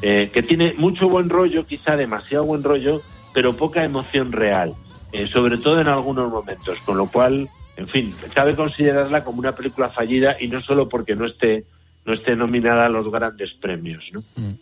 Eh, 0.02 0.30
que 0.34 0.44
tiene 0.44 0.74
mucho 0.78 1.10
buen 1.10 1.30
rollo, 1.30 1.66
quizá 1.66 1.96
demasiado 1.96 2.46
buen 2.46 2.64
rollo, 2.64 3.02
pero 3.34 3.56
poca 3.56 3.84
emoción 3.84 4.32
real, 4.32 4.74
eh, 5.12 5.28
sobre 5.28 5.58
todo 5.58 5.80
en 5.82 5.88
algunos 5.88 6.30
momentos, 6.30 6.80
con 6.86 6.98
lo 6.98 7.08
cual, 7.08 7.48
en 7.78 7.88
fin, 7.88 8.14
cabe 8.34 8.56
considerarla 8.56 9.24
como 9.24 9.40
una 9.40 9.54
película 9.54 9.90
fallida 9.90 10.36
y 10.40 10.48
no 10.48 10.62
solo 10.62 10.90
porque 10.90 11.16
no 11.16 11.26
esté 11.26 11.66
no 12.08 12.14
esté 12.14 12.36
nominada 12.36 12.86
a 12.86 12.90
los 12.90 13.12
grandes 13.12 13.50
premios. 13.62 14.02
¿no? 14.14 14.22
Mm. 14.38 14.54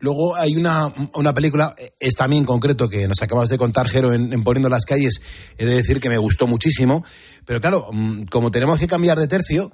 Luego 0.00 0.34
hay 0.34 0.56
una, 0.56 0.92
una 1.14 1.32
película, 1.32 1.74
esta 2.00 2.24
también 2.24 2.42
en 2.42 2.46
concreto, 2.46 2.88
que 2.88 3.06
nos 3.06 3.22
acabas 3.22 3.48
de 3.48 3.58
contar, 3.58 3.88
Jero, 3.88 4.12
en, 4.12 4.42
Poniendo 4.42 4.68
las 4.68 4.84
calles, 4.84 5.20
he 5.56 5.64
de 5.64 5.76
decir 5.76 6.00
que 6.00 6.08
me 6.08 6.18
gustó 6.18 6.46
muchísimo, 6.46 7.04
pero 7.46 7.60
claro, 7.60 7.86
mm, 7.92 8.24
como 8.24 8.50
tenemos 8.50 8.78
que 8.80 8.88
cambiar 8.88 9.18
de 9.18 9.28
tercio, 9.28 9.72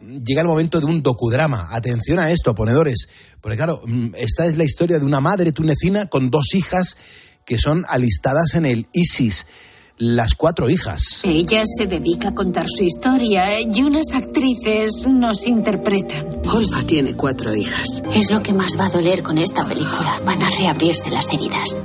llega 0.00 0.42
el 0.42 0.46
momento 0.46 0.80
de 0.80 0.86
un 0.86 1.02
docudrama. 1.02 1.68
Atención 1.70 2.18
a 2.18 2.30
esto, 2.30 2.54
ponedores, 2.54 3.08
porque 3.40 3.56
claro, 3.56 3.82
mm, 3.84 4.14
esta 4.16 4.46
es 4.46 4.56
la 4.56 4.64
historia 4.64 4.98
de 4.98 5.04
una 5.04 5.20
madre 5.20 5.52
tunecina 5.52 6.06
con 6.06 6.30
dos 6.30 6.54
hijas 6.54 6.96
que 7.44 7.58
son 7.58 7.84
alistadas 7.88 8.54
en 8.54 8.66
el 8.66 8.86
ISIS 8.92 9.46
las 9.98 10.34
cuatro 10.34 10.68
hijas. 10.68 11.20
Ella 11.24 11.62
se 11.64 11.86
dedica 11.86 12.28
a 12.28 12.34
contar 12.34 12.66
su 12.68 12.84
historia 12.84 13.60
y 13.60 13.82
unas 13.82 14.12
actrices 14.12 15.06
nos 15.08 15.46
interpretan. 15.46 16.42
Olfa 16.52 16.82
tiene 16.86 17.14
cuatro 17.14 17.54
hijas. 17.54 18.02
Es 18.14 18.30
lo 18.30 18.42
que 18.42 18.52
más 18.52 18.78
va 18.78 18.86
a 18.86 18.90
doler 18.90 19.22
con 19.22 19.38
esta 19.38 19.64
película. 19.66 20.20
Van 20.24 20.42
a 20.42 20.50
reabrirse 20.50 21.10
las 21.10 21.32
heridas. 21.32 21.80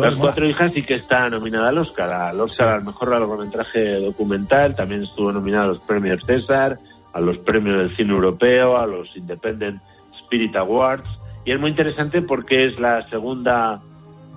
Las 0.00 0.14
cuatro 0.16 0.46
hijas 0.46 0.72
sí 0.72 0.82
que 0.82 0.94
está 0.94 1.30
nominada 1.30 1.68
al 1.68 1.78
Oscar, 1.78 2.10
al 2.10 2.40
Oscar 2.40 2.74
al 2.74 2.84
mejor 2.84 3.10
largometraje 3.10 4.00
documental, 4.00 4.74
también 4.74 5.04
estuvo 5.04 5.32
nominada 5.32 5.64
a 5.64 5.68
los 5.68 5.78
premios 5.78 6.20
César, 6.26 6.78
a 7.12 7.20
los 7.20 7.38
premios 7.38 7.76
del 7.78 7.96
cine 7.96 8.12
europeo, 8.12 8.76
a 8.76 8.86
los 8.86 9.16
Independent 9.16 9.80
Spirit 10.22 10.56
Awards, 10.56 11.08
y 11.44 11.52
es 11.52 11.60
muy 11.60 11.70
interesante 11.70 12.22
porque 12.22 12.66
es 12.66 12.78
la 12.78 13.08
segunda 13.08 13.80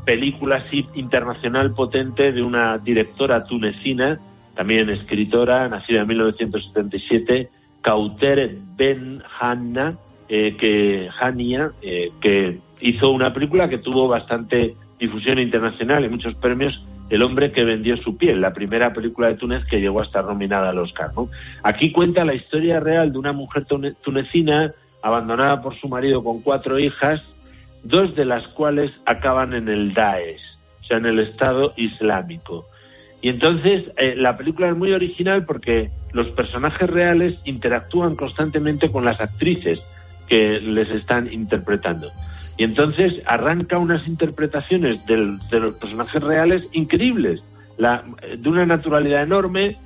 película 0.05 0.63
internacional 0.93 1.73
potente 1.73 2.31
de 2.31 2.43
una 2.43 2.77
directora 2.77 3.43
tunecina, 3.43 4.19
también 4.55 4.89
escritora, 4.89 5.67
nacida 5.69 6.01
en 6.01 6.07
1977, 6.07 7.49
Kauter 7.81 8.57
Ben 8.75 9.23
Hanna, 9.39 9.95
eh, 10.29 10.55
que, 10.57 11.09
Hania, 11.19 11.71
eh, 11.81 12.11
que 12.21 12.59
hizo 12.79 13.09
una 13.09 13.33
película 13.33 13.69
que 13.69 13.79
tuvo 13.79 14.07
bastante 14.07 14.75
difusión 15.01 15.39
internacional 15.39 16.05
y 16.05 16.09
muchos 16.09 16.35
premios, 16.35 16.81
El 17.09 17.23
hombre 17.23 17.51
que 17.51 17.65
vendió 17.65 17.97
su 17.97 18.15
piel, 18.15 18.39
la 18.39 18.53
primera 18.53 18.93
película 18.93 19.27
de 19.27 19.33
Túnez 19.33 19.65
que 19.65 19.81
llegó 19.81 19.99
a 19.99 20.05
estar 20.05 20.23
nominada 20.23 20.69
al 20.69 20.79
Oscar. 20.79 21.09
Aquí 21.61 21.91
cuenta 21.91 22.23
la 22.23 22.35
historia 22.35 22.79
real 22.79 23.11
de 23.11 23.17
una 23.17 23.33
mujer 23.33 23.65
tunecina 24.01 24.71
abandonada 25.03 25.61
por 25.61 25.75
su 25.75 25.89
marido 25.89 26.23
con 26.23 26.41
cuatro 26.41 26.79
hijas, 26.79 27.21
dos 27.83 28.15
de 28.15 28.23
las 28.23 28.47
cuales 28.47 28.91
acaban 29.05 29.53
en 29.53 29.67
el 29.67 29.93
Daesh, 29.93 30.39
o 30.81 30.83
sea, 30.85 30.97
en 30.99 31.05
el 31.05 31.19
Estado 31.19 31.73
Islámico. 31.75 32.63
Y 33.21 33.27
entonces 33.27 33.91
eh, 33.97 34.15
la 34.15 34.37
película 34.37 34.69
es 34.69 34.77
muy 34.77 34.93
original 34.93 35.45
porque 35.45 35.89
los 36.13 36.27
personajes 36.27 36.89
reales 36.89 37.39
interactúan 37.43 38.15
constantemente 38.15 38.89
con 38.89 39.03
las 39.03 39.19
actrices 39.19 39.83
que 40.29 40.61
les 40.61 40.89
están 40.91 41.31
interpretando. 41.33 42.09
Y 42.57 42.63
entonces 42.63 43.21
arranca 43.25 43.77
unas 43.77 44.07
interpretaciones 44.07 45.05
de 45.05 45.17
los 45.17 45.75
personajes 45.75 46.21
reales 46.21 46.67
increíbles, 46.73 47.41
la, 47.77 48.03
de 48.37 48.49
una 48.49 48.65
naturalidad 48.65 49.23
enorme 49.23 49.77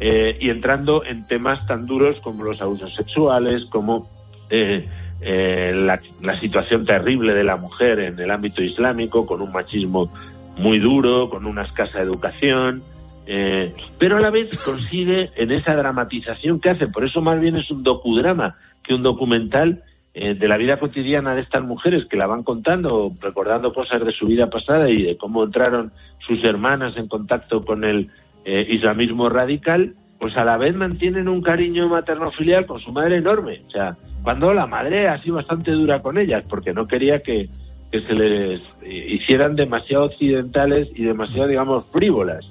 eh, 0.00 0.36
y 0.40 0.50
entrando 0.50 1.04
en 1.04 1.26
temas 1.26 1.66
tan 1.66 1.86
duros 1.86 2.20
como 2.20 2.44
los 2.44 2.60
abusos 2.60 2.94
sexuales, 2.94 3.66
como 3.66 4.08
eh, 4.50 4.86
eh, 5.20 5.72
la, 5.74 6.38
situación 6.38 6.84
terrible 6.84 7.32
de 7.32 7.44
la 7.44 7.56
mujer 7.56 7.98
en 8.00 8.18
el 8.18 8.30
ámbito 8.30 8.62
islámico, 8.62 9.24
con 9.24 9.40
un 9.40 9.52
machismo 9.52 10.12
muy 10.58 10.78
duro, 10.78 11.30
con 11.30 11.46
una 11.46 11.62
escasa 11.62 12.02
educación, 12.02 12.82
eh, 13.26 13.74
pero 13.98 14.18
a 14.18 14.20
la 14.20 14.30
vez 14.30 14.58
consigue 14.58 15.30
en 15.36 15.50
esa 15.50 15.74
dramatización 15.74 16.60
que 16.60 16.70
hace, 16.70 16.88
por 16.88 17.06
eso 17.06 17.22
más 17.22 17.40
bien 17.40 17.56
es 17.56 17.70
un 17.70 17.82
docudrama 17.82 18.56
que 18.82 18.92
un 18.92 19.02
documental 19.02 19.82
eh, 20.14 20.34
de 20.34 20.48
la 20.48 20.56
vida 20.56 20.78
cotidiana 20.78 21.34
de 21.34 21.42
estas 21.42 21.64
mujeres 21.64 22.06
que 22.06 22.16
la 22.16 22.26
van 22.26 22.42
contando, 22.42 23.12
recordando 23.20 23.72
cosas 23.72 24.04
de 24.04 24.12
su 24.12 24.26
vida 24.26 24.48
pasada 24.48 24.88
y 24.88 25.02
de 25.02 25.16
cómo 25.16 25.44
entraron 25.44 25.92
sus 26.26 26.42
hermanas 26.44 26.96
en 26.96 27.08
contacto 27.08 27.64
con 27.64 27.84
el 27.84 28.08
islamismo 28.46 29.30
radical, 29.30 29.94
pues 30.18 30.36
a 30.36 30.44
la 30.44 30.58
vez 30.58 30.74
mantienen 30.74 31.28
un 31.28 31.40
cariño 31.40 31.88
materno-filial 31.88 32.66
con 32.66 32.78
su 32.78 32.92
madre 32.92 33.16
enorme. 33.16 33.62
O 33.66 33.70
sea, 33.70 33.96
cuando 34.24 34.54
la 34.54 34.66
madre 34.66 35.06
ha 35.06 35.20
sido 35.22 35.36
bastante 35.36 35.70
dura 35.70 36.00
con 36.00 36.16
ellas 36.16 36.44
porque 36.48 36.72
no 36.72 36.86
quería 36.86 37.20
que, 37.20 37.48
se 37.92 38.12
les 38.12 38.60
hicieran 38.82 39.54
demasiado 39.54 40.06
occidentales 40.06 40.88
y 40.96 41.04
demasiado, 41.04 41.46
digamos, 41.46 41.84
frívolas. 41.92 42.44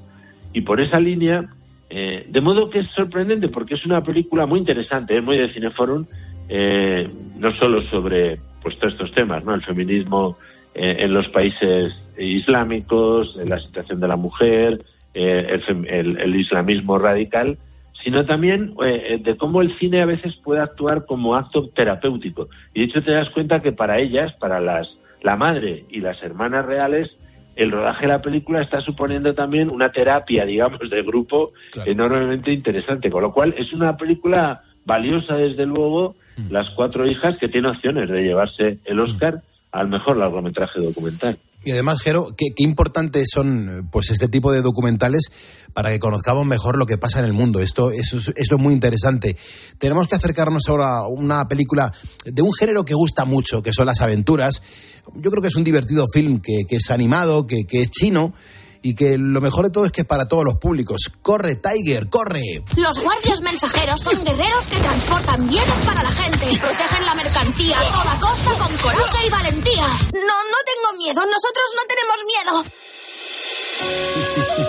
Y 0.53 0.61
por 0.61 0.79
esa 0.79 1.01
línea, 1.01 1.49
eh, 1.89 2.25
de 2.29 2.41
modo 2.41 2.69
que 2.69 2.79
es 2.79 2.87
sorprendente 2.91 3.49
porque 3.49 3.73
es 3.73 3.85
una 3.85 4.01
película 4.01 4.45
muy 4.45 4.59
interesante, 4.59 5.17
es 5.17 5.23
muy 5.23 5.37
de 5.37 5.51
Cineforum, 5.51 6.05
eh, 6.49 7.09
no 7.37 7.55
solo 7.55 7.81
sobre 7.83 8.39
pues 8.61 8.77
todos 8.79 8.93
estos 8.93 9.11
temas, 9.11 9.43
¿no? 9.43 9.53
El 9.53 9.61
feminismo 9.61 10.37
eh, 10.73 10.97
en 10.99 11.13
los 11.13 11.27
países 11.29 11.93
islámicos, 12.17 13.35
la 13.45 13.59
situación 13.59 13.99
de 13.99 14.07
la 14.07 14.15
mujer, 14.15 14.83
el 15.13 16.35
islamismo 16.35 16.97
radical, 16.97 17.57
sino 18.03 18.25
también 18.25 18.73
eh, 18.85 19.19
de 19.21 19.37
cómo 19.37 19.61
el 19.61 19.77
cine 19.77 20.01
a 20.01 20.05
veces 20.05 20.35
puede 20.35 20.61
actuar 20.61 21.05
como 21.05 21.35
acto 21.35 21.69
terapéutico. 21.69 22.49
Y 22.73 22.81
de 22.81 22.85
hecho 22.85 23.03
te 23.03 23.11
das 23.11 23.29
cuenta 23.29 23.61
que 23.61 23.71
para 23.71 23.99
ellas, 23.99 24.33
para 24.33 24.59
las 24.59 24.97
la 25.21 25.37
madre 25.37 25.83
y 25.89 26.01
las 26.01 26.21
hermanas 26.21 26.65
reales, 26.65 27.15
el 27.55 27.71
rodaje 27.71 28.01
de 28.01 28.07
la 28.09 28.21
película 28.21 28.61
está 28.61 28.81
suponiendo 28.81 29.33
también 29.33 29.69
una 29.69 29.89
terapia, 29.89 30.45
digamos, 30.45 30.89
de 30.89 31.01
grupo 31.01 31.49
enormemente 31.85 32.51
interesante, 32.51 33.09
con 33.09 33.21
lo 33.21 33.31
cual 33.31 33.55
es 33.57 33.71
una 33.71 33.95
película 33.95 34.61
valiosa 34.85 35.35
desde 35.35 35.65
luego, 35.65 36.15
mm. 36.37 36.51
Las 36.51 36.69
cuatro 36.75 37.07
hijas 37.07 37.35
que 37.39 37.47
tiene 37.47 37.69
opciones 37.69 38.09
de 38.09 38.23
llevarse 38.23 38.79
el 38.85 38.99
Oscar 38.99 39.41
al 39.71 39.89
mejor 39.89 40.17
largometraje 40.17 40.79
documental. 40.79 41.37
Y 41.65 41.71
además, 41.71 42.01
Jero, 42.01 42.35
qué, 42.37 42.47
importantes 42.57 43.29
son 43.33 43.87
pues 43.91 44.09
este 44.11 44.27
tipo 44.27 44.51
de 44.51 44.61
documentales 44.61 45.31
para 45.73 45.91
que 45.91 45.99
conozcamos 45.99 46.45
mejor 46.45 46.77
lo 46.77 46.85
que 46.85 46.97
pasa 46.97 47.19
en 47.19 47.25
el 47.25 47.33
mundo. 47.33 47.61
Esto, 47.61 47.89
eso, 47.89 48.17
es 48.35 48.51
muy 48.59 48.73
interesante. 48.73 49.37
Tenemos 49.77 50.07
que 50.07 50.15
acercarnos 50.15 50.63
ahora 50.67 50.97
a 50.97 51.07
una 51.07 51.47
película 51.47 51.91
de 52.25 52.41
un 52.41 52.53
género 52.53 52.83
que 52.83 52.93
gusta 52.93 53.23
mucho, 53.23 53.63
que 53.63 53.71
son 53.71 53.85
las 53.85 54.01
aventuras. 54.01 54.61
Yo 55.15 55.31
creo 55.31 55.41
que 55.41 55.47
es 55.47 55.55
un 55.55 55.63
divertido 55.63 56.05
film 56.13 56.41
que, 56.41 56.65
es 56.69 56.91
animado, 56.91 57.47
que, 57.47 57.63
que 57.65 57.81
es 57.81 57.91
chino 57.91 58.33
y 58.83 58.93
que 58.95 59.17
lo 59.17 59.39
mejor 59.41 59.65
de 59.65 59.71
todo 59.71 59.85
es 59.85 59.91
que 59.91 60.01
es 60.01 60.07
para 60.07 60.27
todos 60.27 60.43
los 60.43 60.57
públicos. 60.57 61.09
¡Corre, 61.21 61.55
Tiger, 61.55 62.09
corre! 62.09 62.63
Los 62.77 63.01
guardias 63.01 63.41
mensajeros 63.41 64.01
son 64.01 64.23
guerreros 64.25 64.67
que 64.67 64.77
transportan 64.77 65.47
bienes 65.47 65.85
para 65.85 66.03
la 66.03 66.09
gente 66.09 66.51
y 66.51 66.57
protegen 66.57 67.05
la 67.05 67.15
mercancía 67.15 67.79
a 67.79 68.03
toda 68.03 68.19
costa 68.19 68.51
con 68.59 68.77
coraje 68.77 69.25
y 69.25 69.29
valentía. 69.31 69.87
No, 70.13 70.37
no 70.51 70.59
tengo 70.67 70.97
miedo, 70.97 71.21
nosotros 71.25 71.65
no 71.75 71.81
tenemos 71.87 72.17
miedo. 72.25 72.63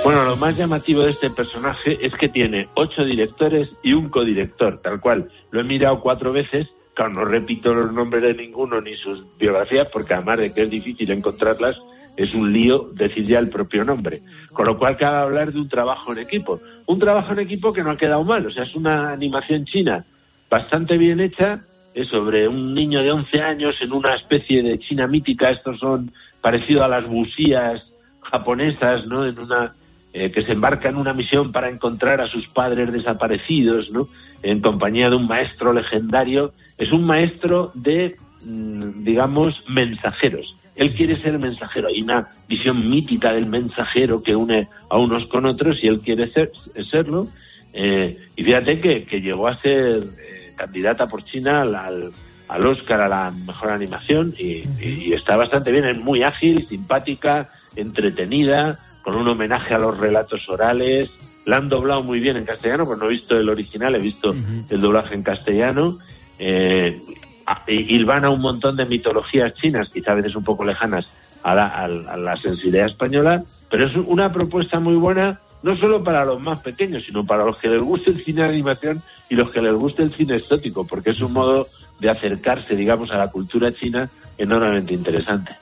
Bueno, 0.05 0.25
lo 0.25 0.37
más 0.37 0.57
llamativo 0.57 1.03
de 1.03 1.11
este 1.11 1.31
personaje 1.31 1.99
es 2.01 2.15
que 2.15 2.29
tiene 2.29 2.69
ocho 2.75 3.05
directores 3.05 3.71
y 3.83 3.95
un 3.95 4.11
codirector, 4.11 4.81
tal 4.81 5.01
cual. 5.01 5.31
Lo 5.51 5.61
he 5.61 5.65
mirado 5.65 6.01
cuatro 6.01 6.33
veces, 6.33 6.69
claro, 6.95 7.15
no 7.15 7.25
repito 7.25 7.75
los 7.75 7.93
nombres 7.93 8.23
de 8.23 8.35
ninguno 8.35 8.81
ni 8.81 8.97
sus 8.97 9.25
biografías, 9.39 9.89
porque 9.93 10.15
además 10.15 10.39
de 10.39 10.53
que 10.53 10.63
es 10.63 10.71
difícil 10.71 11.11
encontrarlas, 11.11 11.79
es 12.17 12.35
un 12.35 12.53
lío 12.53 12.91
decir 12.93 13.27
ya 13.27 13.39
el 13.39 13.49
propio 13.49 13.85
nombre. 13.85 14.23
Con 14.53 14.67
lo 14.67 14.79
cual 14.79 14.97
cabe 14.97 15.19
hablar 15.19 15.53
de 15.53 15.61
un 15.61 15.69
trabajo 15.69 16.13
en 16.13 16.19
equipo. 16.19 16.61
Un 16.87 16.99
trabajo 16.99 17.33
en 17.33 17.41
equipo 17.41 17.73
que 17.73 17.83
no 17.83 17.91
ha 17.91 17.97
quedado 17.97 18.25
mal, 18.25 18.47
o 18.47 18.51
sea, 18.51 18.63
es 18.63 18.75
una 18.75 19.13
animación 19.13 19.65
china 19.65 20.05
bastante 20.51 20.99
bien 20.99 21.21
hecha, 21.21 21.61
es 21.95 22.09
sobre 22.09 22.47
un 22.47 22.75
niño 22.75 23.03
de 23.03 23.11
11 23.11 23.41
años 23.41 23.77
en 23.81 23.93
una 23.93 24.15
especie 24.15 24.63
de 24.63 24.79
China 24.79 25.07
mítica, 25.07 25.51
estos 25.51 25.79
son 25.79 26.13
parecidos 26.41 26.85
a 26.85 26.89
las 26.89 27.07
busías 27.07 27.89
japonesas, 28.21 29.07
¿no? 29.07 29.27
En 29.27 29.39
una 29.39 29.69
eh, 30.13 30.31
que 30.31 30.43
se 30.43 30.53
embarca 30.53 30.89
en 30.89 30.97
una 30.97 31.13
misión 31.13 31.51
para 31.51 31.69
encontrar 31.69 32.21
a 32.21 32.27
sus 32.27 32.47
padres 32.49 32.93
desaparecidos, 32.93 33.91
¿no? 33.91 34.07
En 34.43 34.61
compañía 34.61 35.09
de 35.09 35.17
un 35.17 35.27
maestro 35.27 35.73
legendario. 35.73 36.53
Es 36.79 36.93
un 36.93 37.05
maestro 37.05 37.73
de, 37.75 38.17
digamos, 38.45 39.69
mensajeros 39.69 40.55
él 40.77 40.95
quiere 40.95 41.21
ser 41.21 41.39
mensajero. 41.39 41.89
Hay 41.89 42.03
una 42.03 42.29
visión 42.49 42.89
mítica 42.89 43.33
del 43.33 43.47
mensajero 43.47 44.23
que 44.23 44.35
une 44.35 44.69
a 44.91 44.99
unos 44.99 45.27
con 45.27 45.47
otros 45.47 45.79
y 45.83 45.89
él 45.89 46.01
quiere 46.01 46.29
ser, 46.29 46.51
serlo. 46.89 47.29
Eh, 47.73 48.19
y 48.37 48.45
fíjate 48.45 48.81
que, 48.81 49.05
que, 49.05 49.21
llegó 49.21 49.49
a 49.49 49.57
ser 49.57 50.03
eh, 50.03 50.53
candidata 50.57 51.07
por 51.07 51.25
China 51.25 51.63
al, 51.63 52.13
al, 52.49 52.67
Oscar 52.67 53.01
a 53.01 53.09
la 53.09 53.33
mejor 53.47 53.71
animación 53.71 54.35
y, 54.39 54.65
y, 54.81 55.13
está 55.13 55.37
bastante 55.37 55.71
bien. 55.73 55.85
Es 55.85 55.99
muy 55.99 56.23
ágil, 56.23 56.67
simpática, 56.67 57.51
entretenida, 57.77 58.79
con 59.03 59.17
un 59.17 59.29
homenaje 59.29 59.75
a 59.75 59.79
los 59.79 59.99
relatos 59.99 60.49
orales. 60.49 61.11
La 61.47 61.57
han 61.57 61.69
doblado 61.69 62.03
muy 62.03 62.21
bien 62.21 62.37
en 62.37 62.47
castellano, 62.47 62.87
pues 62.87 62.99
no 62.99 63.07
he 63.07 63.11
visto 63.11 63.37
el 63.39 63.49
original, 63.49 63.95
he 63.95 63.99
visto 63.99 64.35
el 64.71 64.81
doblaje 64.81 65.15
en 65.15 65.23
castellano. 65.23 65.99
Eh, 66.39 66.99
a 67.47 68.31
un 68.31 68.41
montón 68.41 68.77
de 68.77 68.87
mitologías 68.87 69.55
chinas, 69.55 69.91
quizá 69.91 70.13
a 70.13 70.17
veces 70.17 70.35
un 70.37 70.45
poco 70.45 70.65
lejanas 70.65 71.07
a 71.43 71.55
la, 71.55 72.37
sensibilidad 72.37 72.87
española, 72.87 73.45
pero 73.71 73.87
es 73.87 73.95
una 74.07 74.33
propuesta 74.33 74.81
muy 74.81 74.97
buena 74.97 75.41
no 75.63 75.75
solo 75.77 76.05
para 76.05 76.27
los 76.27 76.43
más 76.43 76.59
pequeños, 76.59 77.05
sino 77.07 77.25
para 77.25 77.45
los 77.45 77.57
que 77.57 77.69
les 77.69 77.81
guste 77.81 78.11
el 78.11 78.23
cine 78.23 78.43
de 78.43 78.51
animación 78.51 79.03
y 79.31 79.35
los 79.35 79.51
que 79.51 79.63
les 79.63 79.73
guste 79.73 80.03
el 80.03 80.13
cine 80.13 80.37
exótico, 80.37 80.87
porque 80.87 81.11
es 81.11 81.21
un 81.21 81.33
modo 81.33 81.67
de 82.01 82.11
acercarse, 82.11 82.77
digamos, 82.77 83.11
a 83.13 83.17
la 83.17 83.31
cultura 83.31 83.73
china 83.73 84.09
enormemente 84.37 84.93
interesante. 84.93 85.53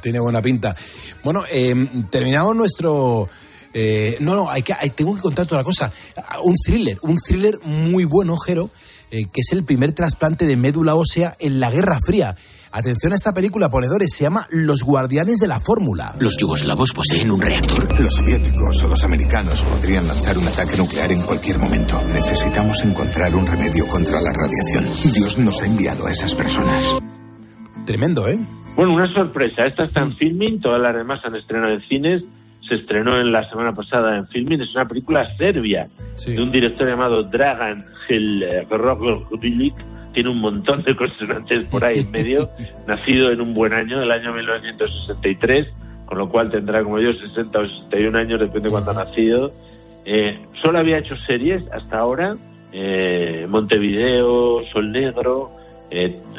tiene 0.00 0.20
buena 0.20 0.40
pinta. 0.40 0.76
Bueno, 1.24 1.42
eh, 1.50 1.74
terminamos 2.08 2.54
nuestro... 2.54 3.28
Eh, 3.74 4.16
no, 4.20 4.34
no, 4.34 4.50
hay 4.50 4.62
que, 4.62 4.74
tengo 4.94 5.14
que 5.14 5.20
contar 5.20 5.44
otra 5.44 5.64
cosa. 5.64 5.92
Un 6.42 6.54
thriller, 6.54 6.98
un 7.02 7.16
thriller 7.18 7.58
muy 7.64 8.04
bueno, 8.04 8.36
Jero, 8.36 8.70
eh, 9.10 9.24
que 9.32 9.40
es 9.40 9.52
el 9.52 9.64
primer 9.64 9.92
trasplante 9.92 10.46
de 10.46 10.56
médula 10.56 10.94
ósea 10.94 11.36
en 11.38 11.60
la 11.60 11.70
Guerra 11.70 11.98
Fría. 12.04 12.34
Atención 12.70 13.14
a 13.14 13.16
esta 13.16 13.32
película, 13.32 13.70
ponedores, 13.70 14.12
se 14.12 14.24
llama 14.24 14.46
Los 14.50 14.82
Guardianes 14.82 15.38
de 15.38 15.48
la 15.48 15.58
Fórmula. 15.58 16.14
Los 16.20 16.36
yugoslavos 16.36 16.92
poseen 16.92 17.30
un 17.30 17.40
reactor. 17.40 17.98
Los 17.98 18.14
soviéticos 18.14 18.82
o 18.82 18.88
los 18.88 19.02
americanos 19.04 19.62
podrían 19.62 20.06
lanzar 20.06 20.36
un 20.36 20.46
ataque 20.46 20.76
nuclear 20.76 21.10
en 21.10 21.22
cualquier 21.22 21.58
momento. 21.58 22.00
Necesitamos 22.12 22.84
encontrar 22.84 23.34
un 23.34 23.46
remedio 23.46 23.86
contra 23.86 24.20
la 24.20 24.32
radiación. 24.32 25.12
Dios 25.14 25.38
nos 25.38 25.62
ha 25.62 25.66
enviado 25.66 26.06
a 26.06 26.12
esas 26.12 26.34
personas. 26.34 26.98
Tremendo, 27.86 28.28
¿eh? 28.28 28.38
Bueno, 28.76 28.92
una 28.92 29.10
sorpresa. 29.12 29.64
Esta 29.64 29.86
está 29.86 30.02
en 30.02 30.14
filming, 30.14 30.60
todas 30.60 30.80
las 30.80 30.94
demás 30.94 31.20
han 31.24 31.34
estrenado 31.36 31.72
en 31.72 31.80
cines. 31.80 32.24
Se 32.68 32.74
estrenó 32.74 33.18
en 33.20 33.32
la 33.32 33.48
semana 33.48 33.72
pasada 33.72 34.16
en 34.16 34.26
filming. 34.26 34.60
Es 34.60 34.74
una 34.74 34.86
película 34.86 35.24
serbia 35.36 35.88
de 36.26 36.42
un 36.42 36.50
director 36.50 36.86
llamado 36.86 37.22
Dragan 37.22 37.84
eh, 38.08 38.66
tiene 40.14 40.30
un 40.30 40.40
montón 40.40 40.82
de 40.82 40.96
consonantes 40.96 41.66
por 41.66 41.84
ahí 41.84 42.00
en 42.00 42.10
medio, 42.10 42.48
nacido 42.86 43.30
en 43.30 43.40
un 43.40 43.54
buen 43.54 43.72
año, 43.72 44.02
el 44.02 44.10
año 44.10 44.32
1963, 44.32 45.68
con 46.06 46.18
lo 46.18 46.28
cual 46.28 46.50
tendrá 46.50 46.82
como 46.82 46.98
yo 46.98 47.12
60 47.12 47.58
o 47.58 47.68
61 47.68 48.18
años, 48.18 48.40
depende 48.40 48.68
de 48.68 48.70
cuándo 48.70 48.90
ha 48.90 48.94
nacido. 48.94 49.52
Eh, 50.04 50.38
solo 50.62 50.78
había 50.78 50.98
hecho 50.98 51.16
series 51.26 51.70
hasta 51.70 51.98
ahora, 51.98 52.36
eh, 52.72 53.46
Montevideo, 53.48 54.64
Sol 54.72 54.90
Negro, 54.90 55.50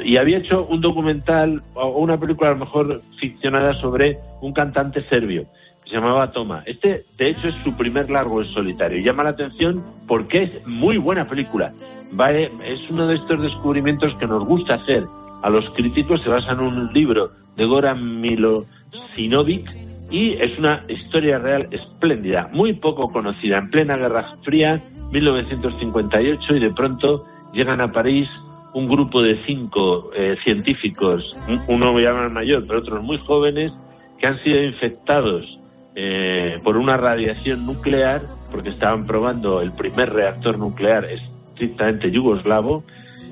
y 0.03 0.17
había 0.17 0.37
hecho 0.37 0.65
un 0.65 0.79
documental 0.79 1.63
o 1.73 1.97
una 1.97 2.19
película 2.19 2.51
a 2.51 2.53
lo 2.53 2.59
mejor 2.59 3.01
ficcionada 3.19 3.73
sobre 3.73 4.19
un 4.41 4.53
cantante 4.53 5.01
serbio 5.09 5.47
se 5.89 5.95
llamaba 5.95 6.31
Toma. 6.31 6.63
Este, 6.65 7.03
de 7.17 7.29
hecho, 7.29 7.47
es 7.47 7.55
su 7.63 7.75
primer 7.75 8.09
largo 8.09 8.41
en 8.41 8.47
solitario. 8.47 9.03
Llama 9.03 9.23
la 9.23 9.31
atención 9.31 9.83
porque 10.07 10.43
es 10.43 10.67
muy 10.67 10.97
buena 10.97 11.25
película. 11.25 11.73
¿vale? 12.11 12.49
Es 12.63 12.89
uno 12.89 13.07
de 13.07 13.15
estos 13.15 13.41
descubrimientos 13.41 14.15
que 14.17 14.27
nos 14.27 14.45
gusta 14.45 14.75
hacer 14.75 15.03
a 15.41 15.49
los 15.49 15.69
críticos. 15.71 16.21
Se 16.21 16.29
basa 16.29 16.51
en 16.53 16.59
un 16.59 16.93
libro 16.93 17.31
de 17.55 17.65
Goran 17.65 18.21
Milosinovic 18.21 19.69
y 20.11 20.29
es 20.33 20.57
una 20.57 20.83
historia 20.87 21.37
real 21.37 21.67
espléndida, 21.71 22.49
muy 22.51 22.73
poco 22.73 23.11
conocida. 23.11 23.57
En 23.57 23.69
plena 23.69 23.97
Guerra 23.97 24.23
Fría, 24.43 24.79
1958, 25.11 26.55
y 26.55 26.59
de 26.59 26.71
pronto 26.71 27.21
llegan 27.53 27.81
a 27.81 27.91
París 27.91 28.27
un 28.73 28.87
grupo 28.87 29.21
de 29.21 29.43
cinco 29.45 30.11
eh, 30.15 30.35
científicos, 30.43 31.35
uno 31.67 31.99
ya 31.99 32.13
más 32.13 32.31
mayor, 32.31 32.63
pero 32.67 32.79
otros 32.79 33.03
muy 33.03 33.17
jóvenes, 33.19 33.71
que 34.19 34.27
han 34.27 34.41
sido 34.43 34.63
infectados 34.63 35.58
eh, 35.95 36.55
por 36.63 36.77
una 36.77 36.97
radiación 36.97 37.65
nuclear, 37.65 38.21
porque 38.51 38.69
estaban 38.69 39.05
probando 39.05 39.61
el 39.61 39.71
primer 39.71 40.11
reactor 40.11 40.57
nuclear 40.57 41.05
estrictamente 41.05 42.11
yugoslavo, 42.11 42.83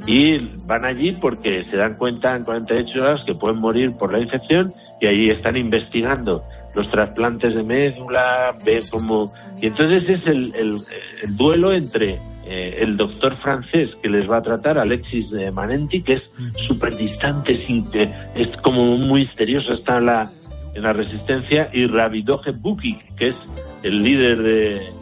y 0.05 0.37
van 0.67 0.85
allí 0.85 1.11
porque 1.21 1.63
se 1.65 1.77
dan 1.77 1.95
cuenta 1.95 2.35
en 2.35 2.43
48 2.43 3.01
horas 3.01 3.21
que 3.25 3.35
pueden 3.35 3.59
morir 3.59 3.93
por 3.97 4.11
la 4.11 4.19
infección 4.19 4.73
y 4.99 5.05
ahí 5.05 5.29
están 5.29 5.55
investigando 5.55 6.43
los 6.75 6.89
trasplantes 6.91 7.55
de 7.55 7.63
médula, 7.63 8.55
ve 8.65 8.79
cómo... 8.89 9.27
Y 9.61 9.67
entonces 9.67 10.07
es 10.09 10.25
el, 10.25 10.53
el, 10.55 11.37
duelo 11.37 11.73
entre 11.73 12.19
eh, 12.45 12.77
el 12.81 12.97
doctor 12.97 13.35
francés 13.37 13.89
que 14.01 14.09
les 14.09 14.29
va 14.29 14.37
a 14.37 14.41
tratar, 14.41 14.77
Alexis 14.77 15.25
Manenti, 15.53 16.01
que 16.01 16.13
es 16.13 16.23
súper 16.67 16.95
distante, 16.95 17.53
es 18.35 18.57
como 18.61 18.97
muy 18.97 19.25
misterioso, 19.25 19.73
está 19.73 19.99
la, 19.99 20.29
en 20.77 20.83
la 20.83 20.93
resistencia, 20.93 21.69
y 21.73 21.87
Ravidoje 21.87 22.51
Bukic, 22.51 22.99
que 23.17 23.29
es 23.29 23.35
el 23.83 24.03
líder 24.03 24.43
de, 24.43 24.93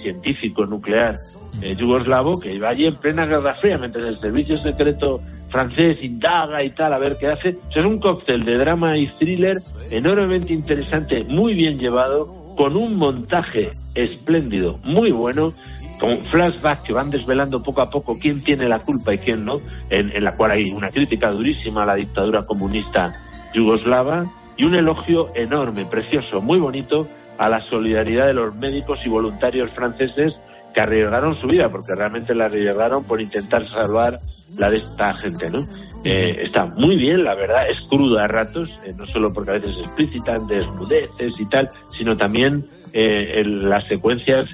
científico 0.00 0.64
nuclear 0.64 1.14
eh, 1.60 1.74
yugoslavo, 1.74 2.38
que 2.38 2.54
iba 2.54 2.68
allí 2.68 2.86
en 2.86 2.94
plena 2.96 3.26
Guerra 3.26 3.54
Fría, 3.56 3.78
mientras 3.78 4.06
el 4.06 4.20
servicio 4.20 4.56
secreto 4.58 5.20
francés 5.50 5.98
indaga 6.02 6.62
y 6.62 6.70
tal, 6.70 6.92
a 6.92 6.98
ver 6.98 7.16
qué 7.18 7.28
hace. 7.28 7.48
es 7.48 7.84
un 7.84 7.98
cóctel 7.98 8.44
de 8.44 8.58
drama 8.58 8.96
y 8.96 9.08
thriller 9.08 9.56
enormemente 9.90 10.52
interesante, 10.52 11.24
muy 11.24 11.54
bien 11.54 11.78
llevado, 11.78 12.26
con 12.56 12.76
un 12.76 12.94
montaje 12.94 13.70
espléndido, 13.96 14.78
muy 14.84 15.10
bueno, 15.10 15.52
con 15.98 16.16
flashbacks 16.16 16.82
que 16.82 16.92
van 16.92 17.10
desvelando 17.10 17.60
poco 17.60 17.80
a 17.80 17.90
poco 17.90 18.16
quién 18.20 18.44
tiene 18.44 18.68
la 18.68 18.78
culpa 18.78 19.14
y 19.14 19.18
quién 19.18 19.44
no, 19.44 19.60
en, 19.90 20.10
en 20.14 20.22
la 20.22 20.36
cual 20.36 20.52
hay 20.52 20.70
una 20.70 20.90
crítica 20.90 21.30
durísima 21.30 21.82
a 21.82 21.86
la 21.86 21.94
dictadura 21.96 22.44
comunista 22.44 23.12
yugoslava 23.52 24.26
y 24.56 24.64
un 24.64 24.74
elogio 24.74 25.34
enorme, 25.34 25.84
precioso, 25.86 26.40
muy 26.40 26.58
bonito 26.58 27.06
a 27.38 27.48
la 27.48 27.60
solidaridad 27.68 28.26
de 28.26 28.34
los 28.34 28.54
médicos 28.56 29.00
y 29.04 29.08
voluntarios 29.08 29.70
franceses 29.70 30.34
que 30.74 30.80
arriesgaron 30.80 31.36
su 31.36 31.46
vida, 31.46 31.68
porque 31.68 31.94
realmente 31.96 32.34
la 32.34 32.46
arriesgaron 32.46 33.04
por 33.04 33.20
intentar 33.20 33.66
salvar 33.68 34.18
la 34.58 34.70
de 34.70 34.78
esta 34.78 35.14
gente, 35.14 35.50
¿no? 35.50 35.60
Eh, 36.04 36.42
está 36.42 36.66
muy 36.66 36.96
bien, 36.96 37.24
la 37.24 37.34
verdad, 37.34 37.68
es 37.70 37.78
cruda 37.88 38.24
a 38.24 38.28
ratos, 38.28 38.78
eh, 38.84 38.92
no 38.96 39.06
solo 39.06 39.32
porque 39.32 39.52
a 39.52 39.54
veces 39.54 39.76
explicitan 39.78 40.46
desnudeces 40.46 41.40
y 41.40 41.48
tal, 41.48 41.70
sino 41.96 42.16
también 42.16 42.64
eh, 42.92 43.40
en 43.40 43.68
las 43.70 43.86
secuencias 43.88 44.46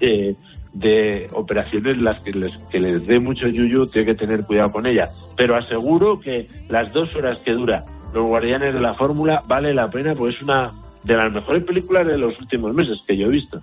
de 0.72 1.26
operaciones 1.32 1.98
las 1.98 2.20
que 2.20 2.32
les, 2.32 2.57
que 2.70 2.78
les 2.78 3.07
dé 3.07 3.18
mucho 3.18 3.48
yuyu, 3.48 3.86
tiene 3.86 4.12
que 4.12 4.14
tener 4.14 4.44
cuidado 4.44 4.70
con 4.70 4.86
ella. 4.86 5.09
Pero 5.36 5.57
aseguro 5.57 6.20
que 6.20 6.46
las 6.68 6.92
dos 6.92 7.14
horas 7.16 7.38
que 7.38 7.53
dura 7.53 7.82
Los 8.12 8.24
Guardianes 8.26 8.74
de 8.74 8.80
la 8.80 8.94
Fórmula 8.94 9.42
vale 9.46 9.72
la 9.72 9.88
pena, 9.88 10.14
pues 10.14 10.36
es 10.36 10.42
una 10.42 10.72
de 11.02 11.16
las 11.16 11.32
mejores 11.32 11.64
películas 11.64 12.06
de 12.06 12.18
los 12.18 12.38
últimos 12.38 12.74
meses 12.74 12.98
que 13.06 13.16
yo 13.16 13.26
he 13.26 13.30
visto. 13.30 13.61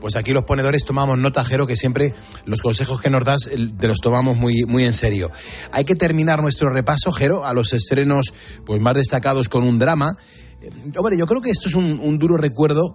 Pues 0.00 0.16
aquí 0.16 0.32
los 0.32 0.44
ponedores 0.44 0.84
tomamos 0.84 1.18
nota, 1.18 1.44
Jero, 1.44 1.66
que 1.66 1.76
siempre 1.76 2.14
los 2.44 2.60
consejos 2.60 3.00
que 3.00 3.10
nos 3.10 3.24
das 3.24 3.48
te 3.78 3.88
los 3.88 4.00
tomamos 4.00 4.36
muy, 4.36 4.64
muy 4.66 4.84
en 4.84 4.92
serio. 4.92 5.30
Hay 5.72 5.84
que 5.84 5.94
terminar 5.94 6.42
nuestro 6.42 6.68
repaso, 6.68 7.12
Jero, 7.12 7.44
a 7.46 7.54
los 7.54 7.72
estrenos 7.72 8.34
pues 8.66 8.80
más 8.80 8.94
destacados 8.94 9.48
con 9.48 9.64
un 9.64 9.78
drama. 9.78 10.16
Eh, 10.60 10.70
hombre, 10.96 11.16
yo 11.16 11.26
creo 11.26 11.40
que 11.40 11.50
esto 11.50 11.68
es 11.68 11.74
un, 11.74 12.18
duro 12.18 12.36
recuerdo 12.36 12.94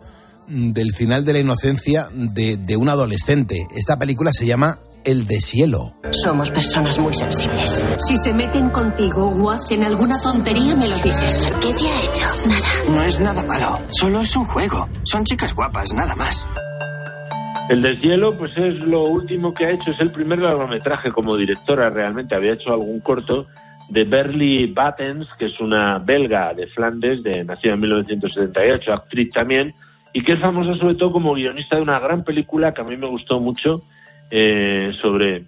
del 0.49 0.91
final 0.93 1.25
de 1.25 1.33
la 1.33 1.39
inocencia 1.39 2.07
de, 2.11 2.57
de 2.57 2.77
un 2.77 2.89
adolescente. 2.89 3.65
Esta 3.75 3.97
película 3.97 4.33
se 4.33 4.45
llama 4.45 4.79
el 5.05 5.27
deshielo. 5.27 5.93
Somos 6.11 6.51
personas 6.51 6.99
muy 6.99 7.13
sensibles. 7.13 7.83
Si 7.97 8.17
se 8.17 8.33
meten 8.33 8.69
contigo 8.69 9.29
o 9.29 9.51
hacen 9.51 9.83
alguna 9.83 10.15
tontería, 10.21 10.75
me 10.75 10.87
lo 10.87 10.95
dices. 10.95 11.53
¿Qué 11.61 11.73
te 11.73 11.87
ha 11.87 12.03
hecho? 12.03 12.25
Nada. 12.47 12.95
No 12.95 13.03
es 13.03 13.19
nada 13.19 13.43
malo, 13.43 13.79
solo 13.91 14.21
es 14.21 14.35
un 14.35 14.45
juego. 14.45 14.89
Son 15.03 15.23
chicas 15.23 15.53
guapas, 15.53 15.93
nada 15.93 16.15
más. 16.15 16.47
El 17.69 17.83
deshielo, 17.83 18.35
pues 18.37 18.51
es 18.57 18.79
lo 18.79 19.03
último 19.03 19.53
que 19.53 19.65
ha 19.65 19.71
hecho, 19.71 19.91
es 19.91 19.99
el 19.99 20.11
primer 20.11 20.39
largometraje 20.39 21.11
como 21.11 21.37
directora 21.37 21.89
realmente. 21.89 22.35
Había 22.35 22.53
hecho 22.53 22.71
algún 22.71 22.99
corto 22.99 23.45
de 23.89 24.03
Berly 24.05 24.73
Battens, 24.73 25.27
que 25.37 25.45
es 25.45 25.59
una 25.59 25.99
belga 25.99 26.53
de 26.53 26.67
Flandes, 26.67 27.21
de, 27.23 27.43
nacida 27.43 27.73
en 27.73 27.79
1978, 27.79 28.93
actriz 28.93 29.31
también, 29.31 29.73
y 30.13 30.23
que 30.23 30.33
es 30.33 30.39
famosa 30.39 30.75
sobre 30.77 30.95
todo 30.95 31.11
como 31.11 31.33
guionista 31.33 31.75
de 31.75 31.81
una 31.81 31.99
gran 31.99 32.23
película 32.23 32.73
que 32.73 32.81
a 32.81 32.85
mí 32.85 32.97
me 32.97 33.07
gustó 33.07 33.39
mucho, 33.39 33.81
eh, 34.31 34.91
sobre 35.01 35.43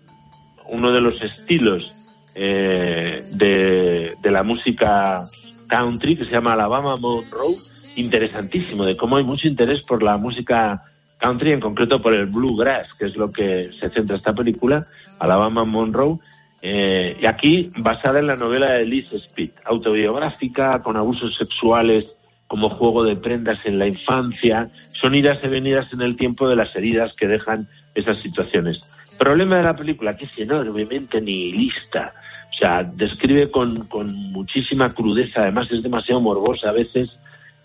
uno 0.70 0.92
de 0.92 1.02
los 1.02 1.22
estilos 1.22 1.96
eh, 2.34 3.24
de, 3.34 4.14
de, 4.22 4.32
la 4.32 4.44
música 4.44 5.22
country 5.68 6.16
que 6.16 6.26
se 6.26 6.32
llama 6.32 6.54
Alabama 6.54 6.96
Monroe, 6.98 7.56
interesantísimo, 7.96 8.86
de 8.86 8.98
cómo 8.98 9.18
hay 9.18 9.24
mucho 9.24 9.48
interés 9.48 9.82
por 9.84 10.02
la 10.02 10.18
música 10.18 10.82
country, 11.20 11.54
en 11.54 11.60
concreto 11.60 12.02
por 12.02 12.14
el 12.14 12.26
bluegrass, 12.26 12.88
que 12.98 13.06
es 13.06 13.16
lo 13.16 13.30
que 13.30 13.70
se 13.80 13.90
centra 13.90 14.16
esta 14.16 14.34
película, 14.34 14.82
Alabama 15.20 15.66
Monroe, 15.66 16.18
eh, 16.62 17.18
y 17.20 17.26
aquí 17.26 17.72
basada 17.78 18.20
en 18.20 18.28
la 18.28 18.36
novela 18.36 18.72
de 18.74 18.86
Liz 18.86 19.12
Speed, 19.12 19.52
autobiográfica, 19.66 20.82
con 20.82 20.98
abusos 20.98 21.36
sexuales 21.38 22.06
como 22.52 22.68
juego 22.68 23.06
de 23.06 23.16
prendas 23.16 23.66
en 23.66 23.80
la 23.80 23.88
infancia, 23.88 24.68
son 24.90 25.16
idas 25.16 25.40
y 25.42 25.48
venidas 25.48 25.88
en 25.94 26.02
el 26.02 26.18
tiempo 26.18 26.50
de 26.50 26.58
las 26.58 26.76
heridas 26.76 27.14
que 27.16 27.26
dejan 27.26 27.66
esas 27.96 28.22
situaciones. 28.22 28.78
Problema 29.18 29.56
de 29.56 29.64
la 29.64 29.74
película, 29.74 30.18
que 30.18 30.26
es 30.26 30.32
enormemente 30.36 31.22
nihilista. 31.22 32.12
O 32.52 32.58
sea, 32.60 32.84
describe 32.84 33.50
con, 33.50 33.88
con 33.88 34.14
muchísima 34.34 34.94
crudeza, 34.94 35.44
además 35.44 35.72
es 35.72 35.82
demasiado 35.82 36.20
morbosa 36.20 36.72
a 36.72 36.74
veces, 36.74 37.10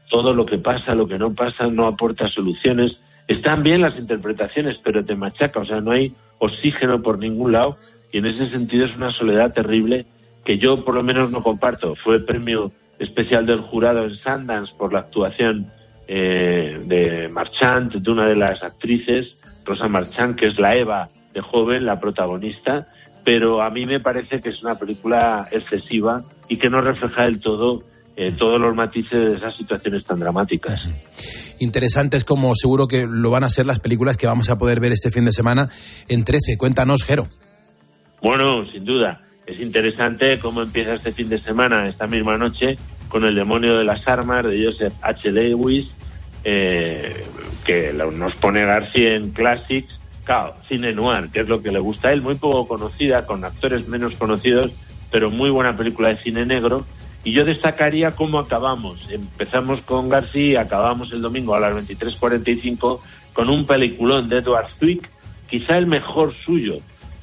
todo 0.09 0.33
lo 0.33 0.47
que 0.47 0.59
pasa, 0.59 0.95
lo 0.95 1.09
que 1.09 1.19
no 1.19 1.35
pasa, 1.35 1.67
no 1.67 1.89
aporta 1.89 2.29
soluciones. 2.29 2.97
Están 3.27 3.65
bien 3.65 3.81
las 3.81 3.99
interpretaciones, 3.99 4.79
pero 4.79 5.05
te 5.05 5.17
machaca, 5.17 5.59
o 5.59 5.67
sea, 5.67 5.81
no 5.81 5.91
hay 5.91 6.13
oxígeno 6.39 7.03
por 7.03 7.19
ningún 7.19 7.51
lado 7.51 7.75
y 8.13 8.19
en 8.19 8.27
ese 8.27 8.51
sentido 8.51 8.87
es 8.87 8.97
una 8.97 9.11
soledad 9.11 9.53
terrible 9.53 10.07
que 10.45 10.59
yo 10.59 10.85
por 10.85 10.95
lo 10.95 11.03
menos 11.03 11.33
no 11.33 11.43
comparto. 11.43 11.97
Fue 11.97 12.25
premio 12.25 12.71
especial 12.99 13.47
del 13.47 13.61
jurado 13.61 14.05
en 14.05 14.17
Sundance 14.17 14.73
por 14.77 14.93
la 14.93 15.01
actuación 15.01 15.67
eh, 16.09 16.81
de 16.85 17.29
Marchand, 17.29 17.93
de 17.93 18.11
una 18.11 18.27
de 18.27 18.37
las 18.37 18.63
actrices, 18.63 19.43
Rosa 19.65 19.89
Marchand, 19.89 20.37
que 20.37 20.47
es 20.47 20.59
la 20.59 20.77
Eva 20.77 21.09
de 21.35 21.41
joven, 21.41 21.85
la 21.85 22.01
protagonista, 22.01 22.87
pero 23.25 23.61
a 23.61 23.71
mí 23.71 23.87
me 23.87 24.01
parece 24.01 24.41
que 24.41 24.51
es 24.51 24.63
una 24.63 24.77
película 24.77 25.49
excesiva 25.51 26.23
y 26.49 26.59
que 26.59 26.71
no 26.71 26.81
refleja 26.81 27.25
del 27.25 27.41
todo 27.41 27.83
eh, 28.17 28.33
todos 28.33 28.59
los 28.59 28.75
matices 28.75 29.13
de 29.13 29.35
esas 29.35 29.55
situaciones 29.55 30.05
tan 30.05 30.19
dramáticas. 30.19 30.89
Interesantes 31.61 32.25
como 32.25 32.55
seguro 32.55 32.87
que 32.87 33.07
lo 33.07 33.31
van 33.31 33.45
a 33.45 33.51
ser 33.51 33.67
las 33.67 33.81
películas 33.81 34.17
que 34.17 34.27
vamos 34.27 34.49
a 34.49 34.57
poder 34.57 34.81
ver 34.81 34.93
este 34.93 35.11
fin 35.11 35.25
de 35.25 35.33
semana 35.33 35.69
en 36.09 36.25
13. 36.25 36.57
Cuéntanos, 36.57 37.05
Jero. 37.05 37.27
Bueno, 38.23 38.65
sin 38.73 38.85
duda. 38.85 39.21
Es 39.47 39.61
interesante 39.61 40.41
cómo 40.41 40.63
empieza 40.63 40.95
este 40.95 41.13
fin 41.13 41.29
de 41.29 41.41
semana, 41.41 41.87
esta 41.87 42.09
misma 42.09 42.37
noche, 42.37 42.77
con 43.09 43.25
El 43.25 43.37
demonio 43.37 43.79
de 43.79 43.85
las 43.85 44.07
armas 44.09 44.45
de 44.45 44.65
Joseph 44.65 44.93
H. 45.01 45.31
Lewis, 45.31 45.87
eh, 46.43 47.25
que 47.65 47.93
nos 47.93 48.35
pone 48.37 48.63
García 48.63 49.15
en 49.15 49.31
Classics, 49.31 50.01
claro, 50.25 50.55
cine 50.69 50.93
noir, 50.93 51.31
que 51.33 51.41
es 51.41 51.49
lo 51.49 51.63
que 51.63 51.71
le 51.71 51.79
gusta 51.79 52.09
a 52.09 52.13
él, 52.13 52.23
muy 52.23 52.35
poco 52.35 52.67
conocida, 52.67 53.25
con 53.25 53.45
actores 53.45 53.87
menos 53.87 54.17
conocidos, 54.17 54.73
pero 55.13 55.31
muy 55.31 55.51
buena 55.51 55.77
película 55.77 56.09
de 56.09 56.17
cine 56.23 56.45
negro. 56.45 56.85
Y 57.23 57.33
yo 57.33 57.45
destacaría 57.45 58.11
cómo 58.13 58.41
acabamos. 58.41 59.09
Empezamos 59.11 59.81
con 59.83 60.09
García 60.09 60.63
acabamos 60.63 61.13
el 61.13 61.23
domingo 61.23 61.55
a 61.55 61.61
las 61.61 61.75
23.45 61.75 63.01
con 63.33 63.49
un 63.49 63.65
peliculón 63.65 64.29
de 64.29 64.39
Edward 64.39 64.69
Zwick, 64.79 65.09
quizá 65.49 65.77
el 65.77 65.87
mejor 65.87 66.35
suyo, 66.35 66.79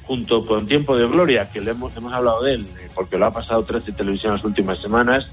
junto 0.06 0.44
con 0.44 0.66
Tiempo 0.66 0.96
de 0.96 1.06
Gloria, 1.06 1.50
que 1.50 1.60
le 1.60 1.72
hemos, 1.72 1.96
hemos 1.96 2.12
hablado 2.12 2.42
de 2.42 2.54
él, 2.54 2.66
eh, 2.80 2.88
porque 2.94 3.18
lo 3.18 3.26
ha 3.26 3.30
pasado 3.30 3.64
13 3.64 3.92
televisión 3.92 4.34
las 4.34 4.44
últimas 4.44 4.78
semanas. 4.78 5.30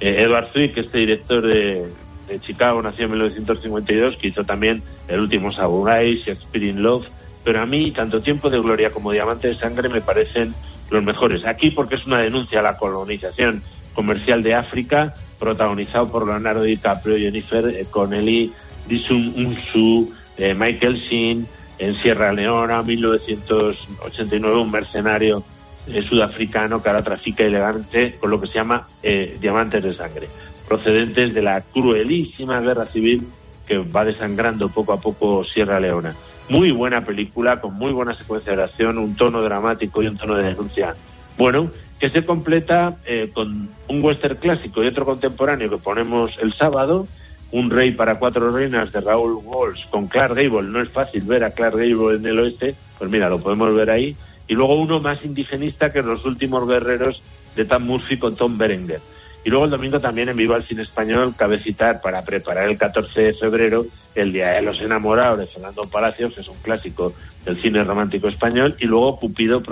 Eh, 0.00 0.22
Edward 0.22 0.52
Zwick, 0.52 0.76
este 0.76 0.98
director 0.98 1.42
de, 1.42 1.88
de, 2.28 2.40
Chicago, 2.40 2.82
nació 2.82 3.04
en 3.06 3.12
1952, 3.12 4.16
que 4.16 4.28
hizo 4.28 4.44
también 4.44 4.82
El 5.08 5.20
último 5.20 5.52
Samurai, 5.52 6.16
Shakespeare 6.16 6.66
in 6.66 6.82
Love, 6.82 7.06
pero 7.42 7.60
a 7.60 7.66
mí 7.66 7.90
tanto 7.90 8.22
Tiempo 8.22 8.50
de 8.50 8.60
Gloria 8.60 8.90
como 8.90 9.12
Diamante 9.12 9.48
de 9.48 9.54
Sangre 9.54 9.88
me 9.88 10.00
parecen 10.00 10.54
los 10.90 11.02
mejores. 11.02 11.44
Aquí 11.44 11.70
porque 11.70 11.96
es 11.96 12.06
una 12.06 12.20
denuncia 12.20 12.60
a 12.60 12.62
la 12.62 12.76
colonización 12.76 13.62
comercial 13.94 14.42
de 14.42 14.54
África, 14.54 15.14
protagonizado 15.38 16.10
por 16.10 16.26
Leonardo 16.26 16.62
DiCaprio, 16.62 17.16
Jennifer 17.16 17.66
eh, 17.68 17.86
Connelly, 17.90 18.52
Disum 18.88 19.32
Unsu, 19.36 20.12
eh, 20.36 20.54
Michael 20.54 20.96
Sheen, 20.96 21.46
en 21.78 21.94
Sierra 21.96 22.32
Leona, 22.32 22.82
1989, 22.82 24.56
un 24.56 24.70
mercenario 24.70 25.42
eh, 25.86 26.02
sudafricano 26.02 26.82
que 26.82 26.88
ahora 26.88 27.02
trafica 27.02 27.44
ilegalmente 27.44 28.16
con 28.18 28.30
lo 28.30 28.40
que 28.40 28.46
se 28.46 28.54
llama 28.54 28.86
eh, 29.02 29.36
diamantes 29.40 29.82
de 29.82 29.94
sangre, 29.94 30.28
procedentes 30.66 31.34
de 31.34 31.42
la 31.42 31.60
cruelísima 31.60 32.60
guerra 32.60 32.86
civil 32.86 33.28
que 33.66 33.78
va 33.78 34.04
desangrando 34.04 34.68
poco 34.68 34.92
a 34.92 35.00
poco 35.00 35.44
Sierra 35.44 35.80
Leona. 35.80 36.14
Muy 36.48 36.70
buena 36.70 37.00
película, 37.00 37.60
con 37.60 37.74
muy 37.74 37.92
buena 37.92 38.14
secuencia 38.14 38.54
de 38.54 38.62
acción, 38.62 38.98
un 38.98 39.16
tono 39.16 39.42
dramático 39.42 40.02
y 40.02 40.06
un 40.06 40.16
tono 40.16 40.34
de 40.34 40.44
denuncia. 40.44 40.94
Bueno, 41.38 41.70
que 41.98 42.10
se 42.10 42.24
completa 42.24 42.96
eh, 43.06 43.30
con 43.32 43.68
un 43.88 44.04
western 44.04 44.36
clásico 44.36 44.82
y 44.82 44.86
otro 44.86 45.04
contemporáneo 45.04 45.70
que 45.70 45.78
ponemos 45.78 46.32
el 46.40 46.52
sábado, 46.52 47.06
un 47.54 47.70
rey 47.70 47.92
para 47.92 48.18
cuatro 48.18 48.50
reinas 48.50 48.90
de 48.90 49.00
Raúl 49.00 49.38
Walsh 49.44 49.86
con 49.88 50.08
Clark 50.08 50.34
Gable. 50.34 50.68
No 50.68 50.80
es 50.80 50.88
fácil 50.88 51.22
ver 51.22 51.44
a 51.44 51.52
Clark 51.52 51.76
Gable 51.76 52.16
en 52.16 52.26
el 52.26 52.40
oeste, 52.40 52.74
pues 52.98 53.08
mira, 53.08 53.28
lo 53.28 53.38
podemos 53.38 53.72
ver 53.72 53.90
ahí. 53.90 54.16
Y 54.48 54.54
luego 54.54 54.74
uno 54.74 54.98
más 54.98 55.24
indigenista 55.24 55.88
que 55.88 56.02
Los 56.02 56.24
últimos 56.24 56.68
guerreros 56.68 57.22
de 57.54 57.64
Tom 57.64 57.84
Murphy 57.84 58.18
con 58.18 58.34
Tom 58.34 58.58
Berenger. 58.58 59.00
Y 59.44 59.50
luego 59.50 59.66
el 59.66 59.70
domingo 59.70 60.00
también 60.00 60.28
en 60.30 60.36
Viva 60.36 60.56
el 60.56 60.64
Cine 60.64 60.82
Español 60.82 61.32
cabe 61.36 61.62
citar 61.62 62.00
para 62.00 62.22
preparar 62.22 62.68
el 62.68 62.76
14 62.76 63.22
de 63.22 63.34
febrero 63.34 63.86
el 64.16 64.32
Día 64.32 64.48
de 64.48 64.62
los 64.62 64.80
Enamorados 64.80 65.38
de 65.38 65.46
Fernando 65.46 65.86
Palacios, 65.86 66.34
que 66.34 66.40
es 66.40 66.48
un 66.48 66.60
clásico 66.60 67.14
del 67.44 67.62
cine 67.62 67.84
romántico 67.84 68.26
español, 68.26 68.74
y 68.80 68.86
luego 68.86 69.16
Cupido 69.16 69.62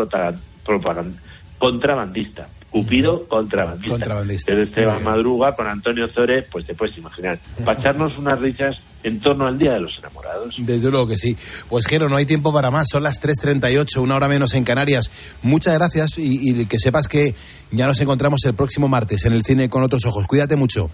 contrabandista. 1.58 2.46
Cupido 2.72 3.28
contrabandista. 3.28 3.90
contrabandista. 3.90 4.54
De 4.54 4.62
Esteban 4.62 5.04
Madruga 5.04 5.54
con 5.54 5.66
Antonio 5.66 6.08
Zore, 6.08 6.42
pues 6.50 6.64
te 6.64 6.74
puedes 6.74 6.96
imaginar. 6.96 7.38
Para 7.64 7.78
echarnos 7.78 8.16
unas 8.16 8.40
risas 8.40 8.78
en 9.02 9.20
torno 9.20 9.46
al 9.46 9.58
Día 9.58 9.72
de 9.74 9.80
los 9.80 9.98
Enamorados. 9.98 10.54
Desde 10.58 10.90
luego 10.90 11.06
que 11.06 11.18
sí. 11.18 11.36
Pues 11.68 11.86
Jero, 11.86 12.08
no 12.08 12.16
hay 12.16 12.24
tiempo 12.24 12.50
para 12.50 12.70
más. 12.70 12.88
Son 12.90 13.02
las 13.02 13.22
3.38, 13.22 14.00
una 14.00 14.16
hora 14.16 14.26
menos 14.26 14.54
en 14.54 14.64
Canarias. 14.64 15.10
Muchas 15.42 15.74
gracias 15.74 16.16
y, 16.16 16.62
y 16.62 16.64
que 16.64 16.78
sepas 16.78 17.08
que 17.08 17.34
ya 17.70 17.86
nos 17.86 18.00
encontramos 18.00 18.42
el 18.46 18.54
próximo 18.54 18.88
martes 18.88 19.26
en 19.26 19.34
el 19.34 19.42
cine 19.42 19.68
con 19.68 19.82
otros 19.82 20.06
ojos. 20.06 20.26
Cuídate 20.26 20.56
mucho. 20.56 20.90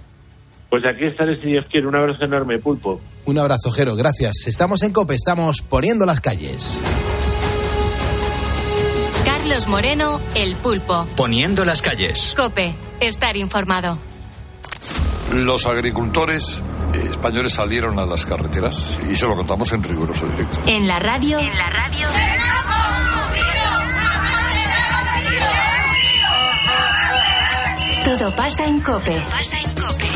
Pues 0.70 0.83
aquí 0.85 1.05
estaré 1.07 1.41
si 1.41 1.47
Dios 1.47 1.64
quiere. 1.70 1.87
Un 1.87 1.95
abrazo 1.95 2.24
enorme, 2.24 2.59
Pulpo. 2.59 3.01
Un 3.24 3.39
abrazo, 3.39 3.70
Jero. 3.70 3.95
Gracias. 3.95 4.47
Estamos 4.47 4.83
en 4.83 4.93
COPE, 4.93 5.14
estamos 5.14 5.62
poniendo 5.62 6.05
las 6.05 6.20
calles. 6.20 6.83
Carlos 9.49 9.66
Moreno, 9.66 10.20
El 10.34 10.57
Pulpo. 10.57 11.07
Poniendo 11.16 11.64
las 11.64 11.80
calles. 11.80 12.34
COPE, 12.36 12.74
estar 13.01 13.34
informado. 13.34 13.96
Los 15.32 15.64
agricultores 15.66 16.62
eh, 16.92 17.09
españoles 17.11 17.55
salieron 17.55 17.99
a 17.99 18.05
las 18.05 18.26
carreteras 18.26 19.01
y 19.11 19.16
se 19.16 19.26
lo 19.26 19.36
contamos 19.36 19.72
en 19.72 19.82
riguroso 19.82 20.26
directo. 20.26 20.61
En 20.66 20.86
la 20.86 20.99
radio. 20.99 21.38
En 21.38 21.57
la 21.57 21.70
radio. 21.70 22.09
Todo 28.05 28.36
pasa 28.36 28.66
en 28.66 28.80
Cope. 28.80 29.16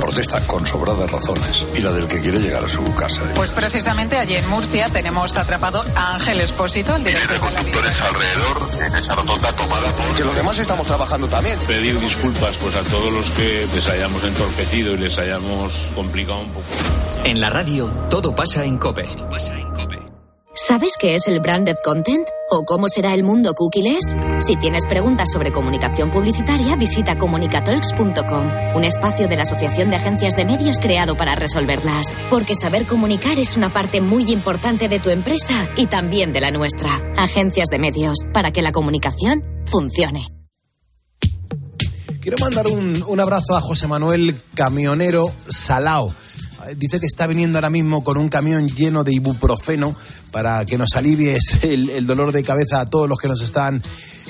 protesta 0.00 0.40
con 0.46 0.66
sobradas 0.66 1.10
razones 1.10 1.66
y 1.74 1.80
la 1.80 1.92
del 1.92 2.06
que 2.06 2.20
quiere 2.20 2.38
llegar 2.38 2.64
a 2.64 2.68
su 2.68 2.82
casa. 2.94 3.22
Pues 3.34 3.50
precisamente 3.52 4.18
allí 4.18 4.34
en 4.34 4.48
Murcia 4.48 4.88
tenemos 4.88 5.36
atrapado 5.36 5.84
a 5.94 6.14
Ángel 6.14 6.40
Espósito, 6.40 6.96
el 6.96 7.04
director 7.04 7.32
de 7.32 7.38
conductores 7.38 8.00
alrededor 8.00 8.70
en 8.86 8.96
esa 8.96 9.14
rotonda 9.14 9.52
tomada 9.52 9.90
por... 9.92 10.16
Que 10.16 10.24
los 10.24 10.34
demás 10.34 10.58
estamos 10.58 10.86
trabajando 10.86 11.26
también. 11.28 11.58
Pedir 11.66 12.00
disculpas 12.00 12.56
pues 12.56 12.74
a 12.76 12.82
todos 12.82 13.12
los 13.12 13.30
que 13.30 13.66
les 13.74 13.88
hayamos 13.88 14.24
entorpecido 14.24 14.94
y 14.94 14.98
les 14.98 15.18
hayamos 15.18 15.86
complicado 15.94 16.40
un 16.40 16.50
poco. 16.50 16.66
En 17.24 17.40
la 17.40 17.50
radio, 17.50 17.86
todo 18.08 18.34
pasa 18.34 18.64
en 18.64 18.78
COPE. 18.78 19.08
¿Sabes 20.66 20.92
qué 21.00 21.14
es 21.14 21.26
el 21.26 21.40
branded 21.40 21.76
content? 21.82 22.28
¿O 22.50 22.64
cómo 22.66 22.86
será 22.90 23.14
el 23.14 23.24
mundo 23.24 23.54
cookies? 23.54 24.14
Si 24.40 24.56
tienes 24.56 24.84
preguntas 24.84 25.30
sobre 25.32 25.52
comunicación 25.52 26.10
publicitaria, 26.10 26.76
visita 26.76 27.16
comunicatalks.com, 27.16 28.76
un 28.76 28.84
espacio 28.84 29.26
de 29.26 29.36
la 29.36 29.42
Asociación 29.42 29.88
de 29.88 29.96
Agencias 29.96 30.34
de 30.36 30.44
Medios 30.44 30.78
creado 30.78 31.16
para 31.16 31.34
resolverlas. 31.34 32.12
Porque 32.28 32.54
saber 32.54 32.84
comunicar 32.84 33.38
es 33.38 33.56
una 33.56 33.72
parte 33.72 34.02
muy 34.02 34.30
importante 34.30 34.90
de 34.90 34.98
tu 34.98 35.08
empresa 35.08 35.70
y 35.78 35.86
también 35.86 36.34
de 36.34 36.42
la 36.42 36.50
nuestra. 36.50 36.90
Agencias 37.16 37.68
de 37.70 37.78
Medios, 37.78 38.18
para 38.34 38.50
que 38.50 38.60
la 38.60 38.70
comunicación 38.70 39.42
funcione. 39.64 40.28
Quiero 42.20 42.36
mandar 42.38 42.66
un, 42.66 43.02
un 43.06 43.18
abrazo 43.18 43.56
a 43.56 43.62
José 43.62 43.88
Manuel 43.88 44.38
Camionero 44.54 45.24
Salao. 45.48 46.12
Dice 46.76 47.00
que 47.00 47.06
está 47.06 47.26
viniendo 47.26 47.56
ahora 47.56 47.70
mismo 47.70 48.04
con 48.04 48.18
un 48.18 48.28
camión 48.28 48.68
lleno 48.68 49.02
de 49.02 49.14
ibuprofeno 49.14 49.96
para 50.32 50.64
que 50.64 50.78
nos 50.78 50.94
alivies 50.94 51.58
el, 51.62 52.06
dolor 52.06 52.32
de 52.32 52.42
cabeza 52.42 52.80
a 52.80 52.86
todos 52.86 53.08
los 53.08 53.18
que 53.18 53.28
nos 53.28 53.42
están 53.42 53.82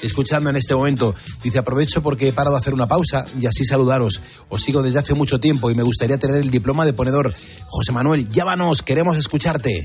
escuchando 0.02 0.50
en 0.50 0.56
este 0.56 0.74
momento. 0.74 1.14
Dice, 1.42 1.58
aprovecho 1.58 2.02
porque 2.02 2.28
he 2.28 2.32
parado 2.32 2.56
a 2.56 2.58
hacer 2.58 2.74
una 2.74 2.86
pausa 2.86 3.26
y 3.38 3.46
así 3.46 3.64
saludaros. 3.64 4.20
Os 4.48 4.62
sigo 4.62 4.82
desde 4.82 4.98
hace 4.98 5.14
mucho 5.14 5.40
tiempo 5.40 5.70
y 5.70 5.74
me 5.74 5.82
gustaría 5.82 6.18
tener 6.18 6.36
el 6.36 6.50
diploma 6.50 6.84
de 6.84 6.92
ponedor. 6.92 7.34
José 7.66 7.92
Manuel, 7.92 8.28
llámanos, 8.28 8.82
queremos 8.82 9.16
escucharte. 9.16 9.84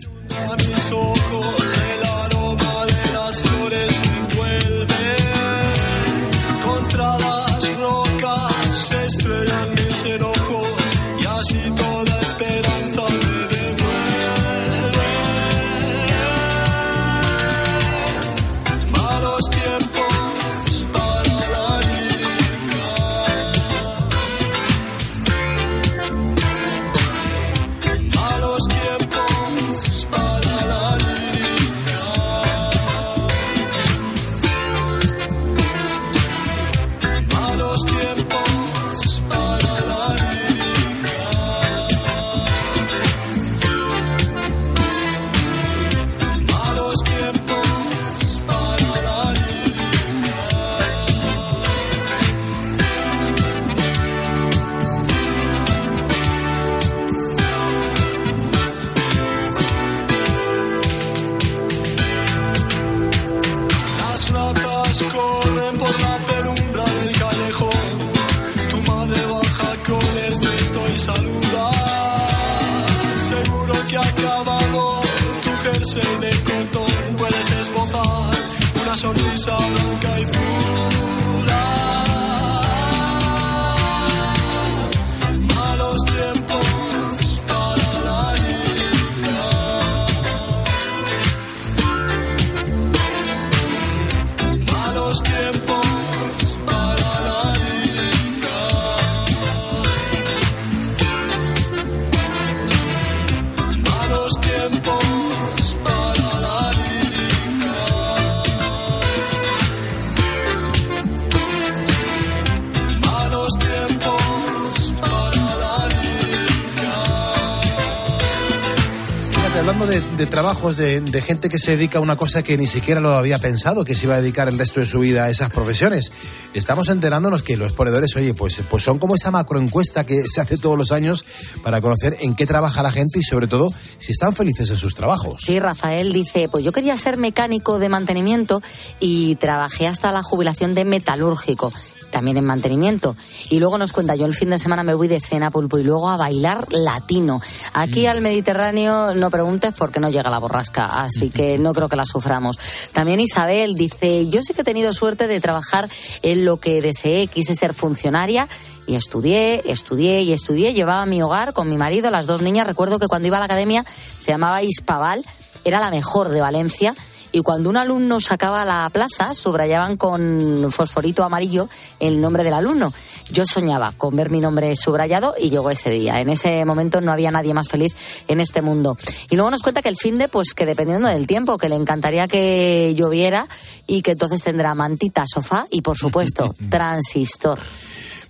De 120.74 121.22
gente 121.22 121.48
que 121.48 121.60
se 121.60 121.78
dedica 121.78 122.00
a 122.00 122.02
una 122.02 122.16
cosa 122.16 122.42
que 122.42 122.58
ni 122.58 122.66
siquiera 122.66 123.00
lo 123.00 123.12
había 123.12 123.38
pensado, 123.38 123.86
que 123.86 123.94
se 123.94 124.08
iba 124.08 124.16
a 124.16 124.22
dedicar 124.22 124.48
el 124.48 124.58
resto 124.58 124.80
de 124.80 124.88
su 124.88 124.98
vida 124.98 125.26
a 125.26 125.30
esas 125.30 125.52
profesiones. 125.52 126.12
Estamos 126.56 126.90
enterándonos 126.90 127.44
que 127.44 127.56
los 127.56 127.74
ponedores, 127.74 128.16
oye, 128.16 128.34
pues, 128.34 128.60
pues 128.68 128.84
son 128.84 128.98
como 128.98 129.14
esa 129.14 129.30
macroencuesta 129.30 130.08
que 130.08 130.24
se 130.26 130.42
hace 130.42 130.58
todos 130.58 130.76
los 130.76 130.92
años 130.92 131.24
para 131.62 131.82
conocer 131.82 132.18
en 132.22 132.36
qué 132.36 132.48
trabaja 132.48 132.82
la 132.82 132.92
gente 132.92 133.20
y 133.20 133.22
sobre 133.22 133.46
todo 133.46 133.72
si 134.00 134.12
están 134.12 134.36
felices 134.36 134.72
en 134.72 134.78
sus 134.78 134.96
trabajos. 134.96 135.44
Sí, 135.46 135.60
Rafael 135.60 136.12
dice, 136.12 136.50
pues 136.50 136.66
yo 136.66 136.72
quería 136.72 136.98
ser 136.98 137.18
mecánico 137.18 137.78
de 137.78 137.90
mantenimiento 137.90 138.64
y 139.00 139.36
trabajé 139.36 139.86
hasta 139.86 140.12
la 140.12 140.24
jubilación 140.24 140.74
de 140.74 140.84
metalúrgico 140.84 141.72
también 142.16 142.38
en 142.38 142.46
mantenimiento. 142.46 143.14
Y 143.50 143.60
luego 143.60 143.78
nos 143.78 143.92
cuenta, 143.92 144.16
yo 144.16 144.26
el 144.26 144.34
fin 144.34 144.50
de 144.50 144.58
semana 144.58 144.84
me 144.84 144.94
voy 144.94 145.10
de 145.10 145.20
cena 145.20 145.52
pulpo 145.52 145.80
y 145.80 145.84
luego 145.84 146.10
a 146.10 146.16
bailar 146.16 146.66
latino. 146.72 147.42
Aquí 147.74 148.06
al 148.06 148.22
Mediterráneo 148.22 149.14
no 149.16 149.30
preguntes 149.30 149.74
porque 149.78 150.00
no 150.00 150.10
llega 150.10 150.30
la 150.30 150.40
borrasca, 150.40 151.02
así 151.02 151.30
que 151.30 151.60
no 151.60 151.74
creo 151.74 151.90
que 151.90 151.98
la 151.98 152.06
suframos. 152.06 152.58
También 152.94 153.20
Isabel 153.20 153.76
dice, 153.76 154.30
yo 154.30 154.44
sí 154.44 154.54
que 154.54 154.62
he 154.62 154.64
tenido 154.64 154.94
suerte 154.94 155.28
de 155.28 155.42
trabajar 155.42 155.90
en 156.22 156.46
lo 156.46 156.56
que 156.56 156.82
deseé, 156.82 157.28
quise 157.28 157.54
ser 157.54 157.74
funcionaria 157.74 158.48
y 158.88 158.96
estudié, 158.96 159.70
estudié 159.70 160.22
y 160.22 160.32
estudié. 160.32 160.74
Llevaba 160.74 161.06
mi 161.06 161.22
hogar 161.22 161.52
con 161.52 161.68
mi 161.68 161.76
marido, 161.76 162.12
las 162.12 162.28
dos 162.28 162.42
niñas. 162.42 162.66
Recuerdo 162.66 162.98
que 162.98 163.08
cuando 163.08 163.28
iba 163.28 163.36
a 163.36 163.42
la 163.42 163.48
academia 163.48 163.84
se 164.20 164.32
llamaba 164.32 164.64
Ispaval, 164.64 165.22
era 165.66 165.82
la 165.82 165.90
mejor 165.90 166.30
de 166.30 166.40
Valencia 166.40 166.96
y 167.36 167.42
cuando 167.42 167.70
un 167.70 167.76
alumno 167.76 168.22
sacaba 168.22 168.64
la 168.64 168.90
plaza, 168.94 169.34
subrayaban 169.34 169.98
con 169.98 170.72
fosforito 170.72 171.22
amarillo 171.22 171.68
el 172.00 172.22
nombre 172.22 172.46
del 172.46 172.54
alumno. 172.54 172.94
Yo 173.30 173.46
soñaba 173.46 173.92
con 173.92 174.16
ver 174.16 174.30
mi 174.30 174.40
nombre 174.40 174.74
subrayado 174.78 175.36
y 175.38 175.50
llegó 175.50 175.70
ese 175.70 175.90
día. 175.90 176.22
En 176.22 176.30
ese 176.30 176.64
momento 176.64 177.02
no 177.02 177.12
había 177.12 177.32
nadie 177.32 177.54
más 177.54 177.68
feliz 177.68 178.24
en 178.30 178.40
este 178.40 178.62
mundo. 178.62 178.96
Y 179.30 179.36
luego 179.36 179.52
nos 179.52 179.64
cuenta 179.64 179.82
que 179.82 179.90
el 179.90 179.98
fin 179.98 180.18
de, 180.18 180.30
pues 180.30 180.54
que 180.54 180.66
dependiendo 180.66 181.10
del 181.10 181.28
tiempo, 181.28 181.58
que 181.58 181.68
le 181.68 181.76
encantaría 181.76 182.30
que 182.30 182.96
lloviera 182.96 183.46
y 183.86 184.02
que 184.02 184.12
entonces 184.12 184.42
tendrá 184.42 184.74
mantita, 184.74 185.26
sofá 185.28 185.68
y 185.70 185.82
por 185.82 185.98
supuesto 185.98 186.56
transistor. 186.70 187.60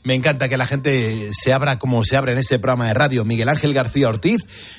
Me 0.05 0.13
encanta 0.13 0.47
que 0.47 0.55
la 0.55 0.67
gente 0.67 1.31
se 1.33 1.51
abra 1.51 1.79
como 1.79 2.05
se 2.05 2.15
abre 2.15 2.33
en 2.33 2.37
este 2.37 2.59
programa 2.59 2.85
de 2.87 2.93
radio. 2.93 3.25
Miguel 3.25 3.49
Ángel 3.49 3.73
García 3.73 4.07
Ortiz. 4.07 4.37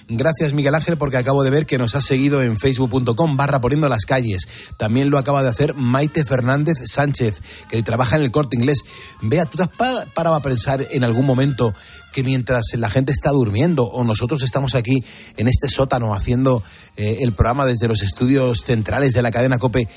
Gracias, 0.08 0.52
Miguel 0.52 0.76
Ángel, 0.76 0.96
porque 0.98 1.16
acabo 1.16 1.42
de 1.42 1.50
ver 1.50 1.66
que 1.66 1.78
nos 1.78 1.96
ha 1.96 2.00
seguido 2.00 2.44
en 2.44 2.56
facebook.com 2.56 3.36
barra 3.36 3.60
poniendo 3.60 3.88
las 3.88 4.04
calles. 4.04 4.46
También 4.76 5.10
lo 5.10 5.18
acaba 5.18 5.42
de 5.42 5.48
hacer 5.48 5.74
Maite 5.74 6.24
Fernández 6.24 6.76
Sánchez, 6.86 7.42
que 7.68 7.82
trabaja 7.82 8.14
en 8.14 8.22
el 8.22 8.30
corte 8.30 8.54
inglés. 8.56 8.78
Vea, 9.20 9.46
¿tú 9.46 9.56
te 9.56 9.64
has 9.64 9.68
pa- 9.70 10.06
parado 10.14 10.36
a 10.36 10.42
pensar 10.42 10.86
en 10.92 11.02
algún 11.02 11.26
momento 11.26 11.74
que 12.12 12.22
mientras 12.22 12.62
la 12.74 12.88
gente 12.88 13.12
está 13.12 13.30
durmiendo 13.30 13.82
o 13.82 14.04
nosotros 14.04 14.44
estamos 14.44 14.76
aquí 14.76 15.04
en 15.36 15.48
este 15.48 15.68
sótano 15.68 16.14
haciendo 16.14 16.62
eh, 16.96 17.18
el 17.22 17.32
programa 17.32 17.66
desde 17.66 17.88
los 17.88 18.02
estudios 18.02 18.60
centrales 18.64 19.12
de 19.12 19.22
la 19.22 19.32
cadena 19.32 19.58
COPE, 19.58 19.88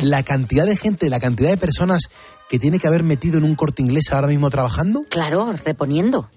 la 0.00 0.22
cantidad 0.22 0.64
de 0.64 0.76
gente, 0.78 1.10
la 1.10 1.20
cantidad 1.20 1.50
de 1.50 1.56
personas 1.58 2.04
que 2.48 2.58
tiene 2.58 2.78
que 2.78 2.86
haber 2.86 3.02
metido 3.02 3.38
en 3.38 3.44
un 3.44 3.54
corte 3.54 3.82
inglés 3.82 4.12
ahora 4.12 4.28
mismo 4.28 4.50
trabajando? 4.50 5.00
Claro, 5.08 5.52
reponiendo. 5.64 6.30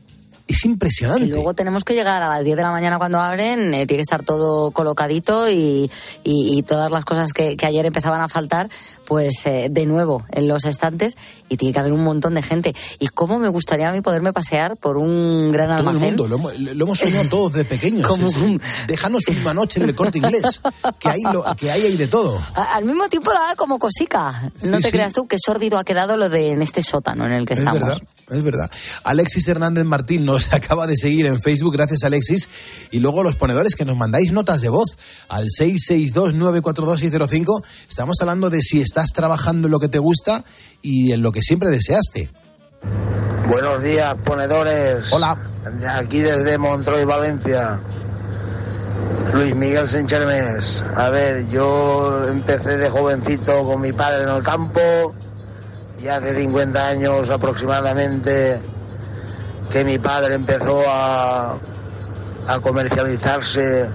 Es 0.49 0.65
impresionante. 0.65 1.25
Y 1.25 1.27
luego 1.29 1.53
tenemos 1.53 1.83
que 1.83 1.93
llegar 1.93 2.23
a 2.23 2.27
las 2.29 2.43
10 2.43 2.57
de 2.57 2.63
la 2.63 2.71
mañana 2.71 2.97
cuando 2.97 3.19
abren, 3.19 3.71
eh, 3.73 3.85
tiene 3.85 3.97
que 3.97 4.01
estar 4.01 4.23
todo 4.23 4.71
colocadito 4.71 5.47
y, 5.47 5.91
y, 6.23 6.57
y 6.57 6.63
todas 6.63 6.91
las 6.91 7.05
cosas 7.05 7.33
que, 7.33 7.55
que, 7.55 7.65
ayer 7.67 7.85
empezaban 7.85 8.19
a 8.19 8.27
faltar, 8.27 8.67
pues 9.05 9.45
eh, 9.45 9.67
de 9.69 9.85
nuevo 9.85 10.25
en 10.31 10.47
los 10.47 10.65
estantes 10.65 11.15
y 11.49 11.57
tiene 11.57 11.71
que 11.71 11.79
haber 11.79 11.93
un 11.93 12.03
montón 12.03 12.33
de 12.33 12.41
gente. 12.41 12.73
Y 12.97 13.09
cómo 13.09 13.37
me 13.37 13.47
gustaría 13.47 13.89
a 13.89 13.91
mí 13.93 14.01
poderme 14.01 14.33
pasear 14.33 14.75
por 14.75 14.97
un 14.97 15.51
gran 15.51 15.67
Todo 15.67 15.77
almacén. 15.89 16.03
el 16.03 16.17
mundo, 16.17 16.27
lo, 16.27 16.35
hemos- 16.37 16.59
lo 16.59 16.83
hemos 16.85 16.97
soñado 16.97 17.29
todos 17.29 17.53
de 17.53 17.65
pequeños. 17.65 18.07
Como 18.07 18.27
es- 18.27 18.35
un- 18.37 18.59
Déjanos 18.87 19.23
una 19.27 19.53
noche 19.53 19.79
en 19.81 19.89
el 19.89 19.95
corte 19.95 20.17
inglés, 20.17 20.61
que 20.97 21.09
hay, 21.09 21.21
lo, 21.21 21.43
que 21.55 21.69
hay, 21.69 21.83
hay 21.83 21.95
de 21.95 22.07
todo. 22.07 22.41
A- 22.55 22.75
Al 22.75 22.85
mismo 22.85 23.07
tiempo 23.07 23.31
da 23.31 23.55
como 23.55 23.77
cosica. 23.77 24.51
No 24.63 24.77
Sí, 24.77 24.81
te 24.83 24.87
sí. 24.87 24.91
creas 24.93 25.13
tú 25.13 25.27
que 25.27 25.37
sórdido 25.39 25.77
ha 25.77 25.83
quedado 25.83 26.17
lo 26.17 26.27
de 26.29 26.49
en 26.53 26.63
este 26.63 26.81
sótano 26.81 27.27
en 27.27 27.33
el 27.33 27.45
que 27.45 27.53
Es 27.53 27.59
estamos. 27.59 27.81
verdad, 27.81 28.01
es 28.31 28.43
verdad. 28.43 28.69
Alexis 29.03 29.47
Hernández 29.47 29.85
Martín 29.85 30.25
nos 30.25 30.53
acaba 30.53 30.85
de 30.87 30.97
seguir 30.97 31.25
en 31.25 31.41
Facebook, 31.41 31.73
gracias 31.73 32.03
Alexis. 32.03 32.49
Y 32.91 32.99
luego 32.99 33.23
los 33.23 33.35
ponedores 33.35 33.75
que 33.75 33.85
nos 33.85 33.97
mandáis 33.97 34.31
notas 34.31 34.61
de 34.61 34.69
voz 34.69 34.97
al 35.27 35.47
662-942-605. 35.47 37.63
Estamos 37.89 38.17
hablando 38.21 38.49
de 38.49 38.61
si 38.61 38.81
estás 38.81 39.11
trabajando 39.13 39.67
en 39.67 39.71
lo 39.71 39.79
que 39.79 39.89
te 39.89 39.99
gusta 39.99 40.43
y 40.81 41.11
en 41.11 41.21
lo 41.21 41.31
que 41.31 41.41
siempre 41.41 41.69
deseaste. 41.69 42.31
Buenos 43.47 43.83
días, 43.83 44.15
ponedores. 44.23 45.11
Hola. 45.11 45.37
Aquí 45.95 46.19
desde 46.19 46.57
Montreux, 46.57 47.05
Valencia. 47.05 47.81
Luis 49.33 49.55
Miguel 49.55 49.87
Senchermes. 49.87 50.83
A 50.95 51.09
ver, 51.09 51.47
yo 51.49 52.27
empecé 52.29 52.77
de 52.77 52.89
jovencito 52.89 53.65
con 53.65 53.81
mi 53.81 53.91
padre 53.91 54.23
en 54.23 54.29
el 54.29 54.43
campo 54.43 55.13
y 56.01 56.07
hace 56.07 56.39
50 56.39 56.87
años 56.87 57.29
aproximadamente 57.29 58.59
que 59.71 59.83
mi 59.83 59.99
padre 59.99 60.35
empezó 60.35 60.81
a, 60.87 61.57
comercializarse 62.63 63.87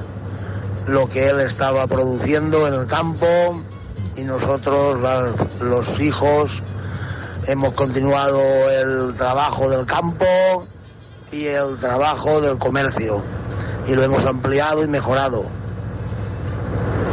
lo 0.87 1.09
que 1.09 1.29
él 1.29 1.41
estaba 1.41 1.89
produciendo 1.89 2.69
en 2.69 2.75
el 2.75 2.87
campo 2.87 3.27
y 4.17 4.23
nosotros, 4.23 5.01
los 5.61 5.99
hijos, 5.99 6.63
hemos 7.49 7.75
continuado 7.75 8.41
el 8.71 9.15
trabajo 9.17 9.69
del 9.71 9.87
campo 9.87 10.25
y 11.33 11.47
el 11.47 11.79
trabajo 11.81 12.41
del 12.43 12.59
comercio 12.59 13.25
y 13.89 13.95
lo 13.95 14.03
hemos 14.05 14.25
ampliado 14.25 14.85
y 14.85 14.89
mejorado. 14.89 15.43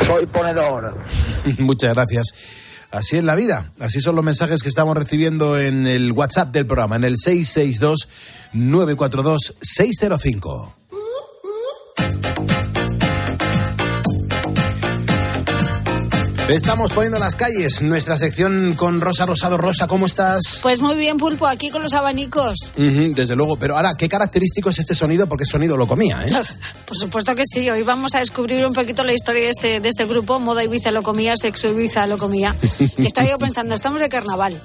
Soy 0.05 0.27
ponedor. 0.27 0.93
Muchas 1.57 1.93
gracias. 1.93 2.33
Así 2.91 3.17
es 3.17 3.23
la 3.23 3.35
vida, 3.35 3.71
así 3.79 4.01
son 4.01 4.15
los 4.15 4.25
mensajes 4.25 4.61
que 4.61 4.69
estamos 4.69 4.95
recibiendo 4.97 5.57
en 5.57 5.87
el 5.87 6.11
WhatsApp 6.11 6.51
del 6.51 6.65
programa, 6.65 6.97
en 6.97 7.05
el 7.05 7.15
662-942-605. 8.53 10.80
Estamos 16.51 16.91
poniendo 16.91 17.17
las 17.17 17.37
calles, 17.37 17.81
nuestra 17.81 18.17
sección 18.17 18.73
con 18.75 18.99
Rosa 18.99 19.25
Rosado. 19.25 19.57
Rosa, 19.57 19.87
¿cómo 19.87 20.05
estás? 20.05 20.59
Pues 20.61 20.81
muy 20.81 20.97
bien, 20.97 21.15
Pulpo, 21.15 21.47
aquí 21.47 21.69
con 21.69 21.81
los 21.81 21.93
abanicos. 21.93 22.73
Ujú, 22.77 23.13
desde 23.15 23.37
luego, 23.37 23.55
pero 23.55 23.77
ahora, 23.77 23.93
¿qué 23.97 24.09
característico 24.09 24.69
es 24.69 24.79
este 24.79 24.93
sonido? 24.93 25.27
Porque 25.27 25.45
sonido 25.45 25.77
lo 25.77 25.87
comía, 25.87 26.25
¿eh? 26.25 26.31
Por 26.85 26.97
supuesto 26.97 27.33
que 27.35 27.43
sí. 27.45 27.69
Hoy 27.69 27.83
vamos 27.83 28.15
a 28.15 28.19
descubrir 28.19 28.65
un 28.65 28.73
poquito 28.73 29.01
la 29.05 29.13
historia 29.13 29.43
de 29.43 29.49
este, 29.49 29.79
de 29.79 29.87
este 29.87 30.05
grupo. 30.05 30.41
Moda 30.41 30.61
Ibiza 30.61 30.91
lo 30.91 31.03
comía, 31.03 31.37
sexo 31.37 31.69
Ibiza 31.69 32.05
lo 32.05 32.17
comía. 32.17 32.53
Y 32.97 33.07
estaba 33.07 33.27
yo 33.29 33.39
pensando, 33.39 33.73
estamos 33.73 34.01
de 34.01 34.09
carnaval. 34.09 34.61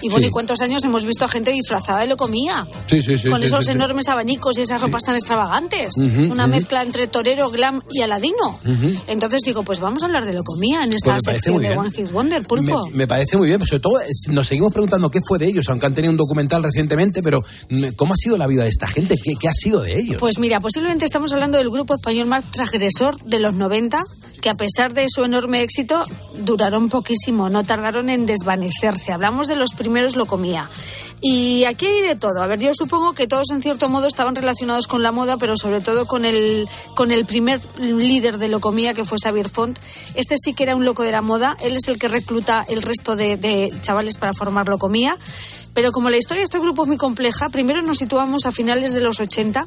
Y 0.00 0.08
bueno, 0.08 0.24
Sí. 0.24 0.28
¿y 0.28 0.30
cuántos 0.30 0.60
años 0.62 0.82
hemos 0.84 1.04
visto 1.04 1.24
a 1.26 1.28
gente 1.28 1.50
disfrazada 1.52 2.00
de 2.00 2.06
lo 2.06 2.16
comía? 2.16 2.66
Sí, 2.88 3.02
sí, 3.02 3.18
sí. 3.18 3.28
Con 3.28 3.40
sí, 3.40 3.46
esos 3.46 3.66
sí, 3.66 3.72
enormes 3.72 4.08
abanicos 4.08 4.56
y 4.58 4.62
esas 4.62 4.80
ropas 4.80 5.04
tan 5.04 5.14
extravagantes. 5.14 5.90
Ujú, 5.98 6.32
Una 6.32 6.44
ujú. 6.44 6.52
mezcla 6.52 6.82
entre 6.82 7.06
torero, 7.06 7.50
glam 7.50 7.82
y 7.90 8.00
aladino. 8.00 8.58
Entonces 9.06 9.42
digo, 9.44 9.62
pues 9.62 9.80
vamos 9.80 10.02
a 10.02 10.06
hablar 10.06 10.24
de 10.24 10.32
lo 10.32 10.42
comía 10.42 10.82
en 10.82 10.92
esta 10.94 11.12
Pues 11.12 11.25
parece 11.26 11.50
muy 11.50 11.60
bien. 11.60 11.78
Wonder. 12.12 12.46
Me, 12.62 12.72
me 12.92 13.06
parece 13.06 13.36
muy 13.36 13.48
bien, 13.48 13.58
pero 13.58 13.68
sobre 13.68 13.80
todo 13.80 13.98
nos 14.30 14.46
seguimos 14.46 14.72
preguntando 14.72 15.10
qué 15.10 15.20
fue 15.26 15.38
de 15.38 15.46
ellos, 15.46 15.68
aunque 15.68 15.86
han 15.86 15.94
tenido 15.94 16.10
un 16.10 16.16
documental 16.16 16.62
recientemente, 16.62 17.22
pero 17.22 17.42
mm, 17.70 17.88
¿cómo 17.96 18.14
ha 18.14 18.16
sido 18.16 18.36
la 18.36 18.46
vida 18.46 18.64
de 18.64 18.70
esta 18.70 18.88
gente? 18.88 19.16
¿Qué, 19.22 19.34
qué 19.38 19.48
ha 19.48 19.52
sido 19.52 19.80
de 19.80 19.98
ellos? 19.98 20.16
Pues 20.18 20.38
mira, 20.38 20.60
posiblemente 20.60 21.04
estamos 21.04 21.32
hablando 21.32 21.58
del 21.58 21.70
grupo 21.70 21.94
español 21.94 22.26
más 22.26 22.50
transgresor 22.50 23.20
de 23.22 23.40
los 23.40 23.54
90, 23.54 24.02
que 24.40 24.50
a 24.50 24.54
pesar 24.54 24.94
de 24.94 25.06
su 25.08 25.24
enorme 25.24 25.62
éxito, 25.62 26.04
duraron 26.38 26.88
poquísimo, 26.88 27.50
no 27.50 27.64
tardaron 27.64 28.08
en 28.08 28.26
desvanecerse. 28.26 29.12
Hablamos 29.12 29.48
de 29.48 29.56
los 29.56 29.70
primeros 29.74 30.16
lo 30.16 30.26
comía. 30.26 30.70
Y 31.20 31.64
aquí 31.64 31.86
hay 31.86 32.02
de 32.02 32.14
todo. 32.16 32.42
A 32.42 32.46
ver, 32.46 32.60
yo 32.60 32.72
supongo 32.74 33.14
que 33.14 33.26
todos 33.26 33.50
en 33.50 33.62
cierto 33.62 33.88
modo 33.88 34.06
estaban 34.06 34.34
relacionados 34.34 34.86
con 34.86 35.02
la 35.02 35.12
moda, 35.12 35.36
pero 35.38 35.56
sobre 35.56 35.80
todo 35.80 36.06
con 36.06 36.24
el, 36.24 36.68
con 36.94 37.10
el 37.10 37.24
primer 37.26 37.60
líder 37.78 38.38
de 38.38 38.48
lo 38.48 38.60
comía, 38.60 38.94
que 38.94 39.04
fue 39.04 39.18
Xavier 39.22 39.48
Font. 39.48 39.78
Este 40.14 40.36
sí 40.36 40.52
que 40.52 40.64
era 40.64 40.76
un 40.76 40.84
loco 40.84 41.02
de 41.02 41.12
la 41.12 41.15
moda. 41.22 41.56
Él 41.60 41.76
es 41.76 41.88
el 41.88 41.98
que 41.98 42.08
recluta 42.08 42.64
el 42.68 42.82
resto 42.82 43.16
de, 43.16 43.36
de 43.36 43.72
chavales 43.80 44.16
para 44.16 44.34
formar 44.34 44.68
lo 44.68 44.78
comía. 44.78 45.16
Pero 45.74 45.90
como 45.90 46.10
la 46.10 46.16
historia 46.16 46.40
de 46.40 46.44
este 46.44 46.58
grupo 46.58 46.82
es 46.82 46.88
muy 46.88 46.96
compleja, 46.96 47.48
primero 47.50 47.82
nos 47.82 47.98
situamos 47.98 48.46
a 48.46 48.52
finales 48.52 48.92
de 48.92 49.00
los 49.00 49.20
80 49.20 49.66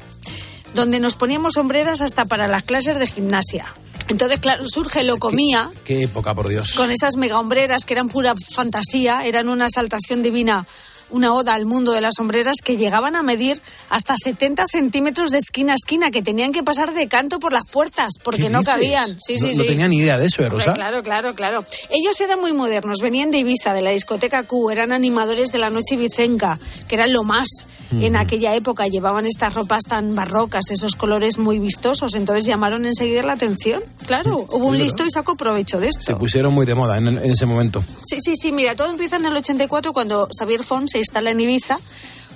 donde 0.74 1.00
nos 1.00 1.16
poníamos 1.16 1.54
sombreras 1.54 2.00
hasta 2.00 2.24
para 2.24 2.46
las 2.46 2.62
clases 2.62 2.98
de 2.98 3.06
gimnasia. 3.06 3.74
Entonces, 4.08 4.40
claro, 4.40 4.68
surge 4.68 5.04
lo 5.04 5.18
comía 5.18 5.70
Qué 5.84 6.02
época, 6.02 6.34
por 6.34 6.48
Dios. 6.48 6.72
con 6.74 6.90
esas 6.90 7.16
mega 7.16 7.38
hombreras 7.38 7.84
que 7.84 7.94
eran 7.94 8.08
pura 8.08 8.34
fantasía, 8.54 9.24
eran 9.24 9.48
una 9.48 9.66
exaltación 9.66 10.22
divina, 10.22 10.66
una 11.10 11.34
oda 11.34 11.54
al 11.54 11.66
mundo 11.66 11.92
de 11.92 12.00
las 12.00 12.14
sombreras 12.16 12.56
que 12.64 12.76
llegaban 12.76 13.16
a 13.16 13.22
medir 13.22 13.60
hasta 13.88 14.14
70 14.16 14.64
centímetros 14.70 15.30
de 15.30 15.38
esquina 15.38 15.72
a 15.72 15.76
esquina, 15.76 16.10
que 16.10 16.22
tenían 16.22 16.52
que 16.52 16.62
pasar 16.62 16.92
de 16.92 17.08
canto 17.08 17.38
por 17.38 17.52
las 17.52 17.68
puertas 17.70 18.14
porque 18.22 18.42
¿Qué 18.42 18.50
no 18.50 18.60
dices? 18.60 18.74
cabían. 18.74 19.20
Sí, 19.20 19.34
no, 19.34 19.38
sí, 19.40 19.54
no 19.56 19.62
sí. 19.62 19.66
tenía 19.68 19.88
ni 19.88 19.98
idea 19.98 20.18
de 20.18 20.26
eso, 20.26 20.42
¿eh, 20.42 20.48
Rosa? 20.48 20.74
Claro, 20.74 21.02
claro, 21.02 21.34
claro. 21.34 21.64
Ellos 21.90 22.20
eran 22.20 22.40
muy 22.40 22.52
modernos, 22.52 23.00
venían 23.00 23.30
de 23.30 23.38
Ibiza, 23.38 23.74
de 23.74 23.82
la 23.82 23.90
discoteca 23.90 24.42
Q, 24.44 24.70
eran 24.70 24.92
animadores 24.92 25.52
de 25.52 25.58
la 25.58 25.70
noche 25.70 25.94
ibicenca, 25.94 26.58
que 26.88 26.94
eran 26.94 27.12
lo 27.12 27.24
más 27.24 27.48
en 27.92 28.16
aquella 28.16 28.54
época. 28.54 28.86
Llevaban 28.86 29.26
estas 29.26 29.54
ropas 29.54 29.84
tan 29.88 30.14
barrocas, 30.14 30.70
esos 30.70 30.96
colores 30.96 31.38
muy 31.38 31.58
vistosos, 31.58 32.14
entonces 32.14 32.44
llamaron 32.44 32.84
enseguida 32.84 33.22
la 33.22 33.32
atención. 33.32 33.82
Claro, 34.06 34.46
hubo 34.50 34.66
un 34.66 34.78
listo 34.78 35.04
y 35.04 35.10
sacó 35.10 35.36
provecho 35.36 35.80
de 35.80 35.88
esto. 35.88 36.02
Se 36.02 36.16
pusieron 36.16 36.54
muy 36.54 36.66
de 36.66 36.74
moda 36.74 36.98
en, 36.98 37.08
en 37.08 37.30
ese 37.30 37.46
momento. 37.46 37.84
Sí, 38.04 38.16
sí, 38.20 38.34
sí, 38.36 38.52
mira, 38.52 38.74
todo 38.74 38.90
empieza 38.90 39.16
en 39.16 39.26
el 39.26 39.36
84 39.36 39.92
cuando 39.92 40.28
Xavier 40.38 40.62
Font 40.62 40.88
se 40.88 40.98
instala 40.98 41.30
en 41.30 41.40
Ibiza 41.40 41.78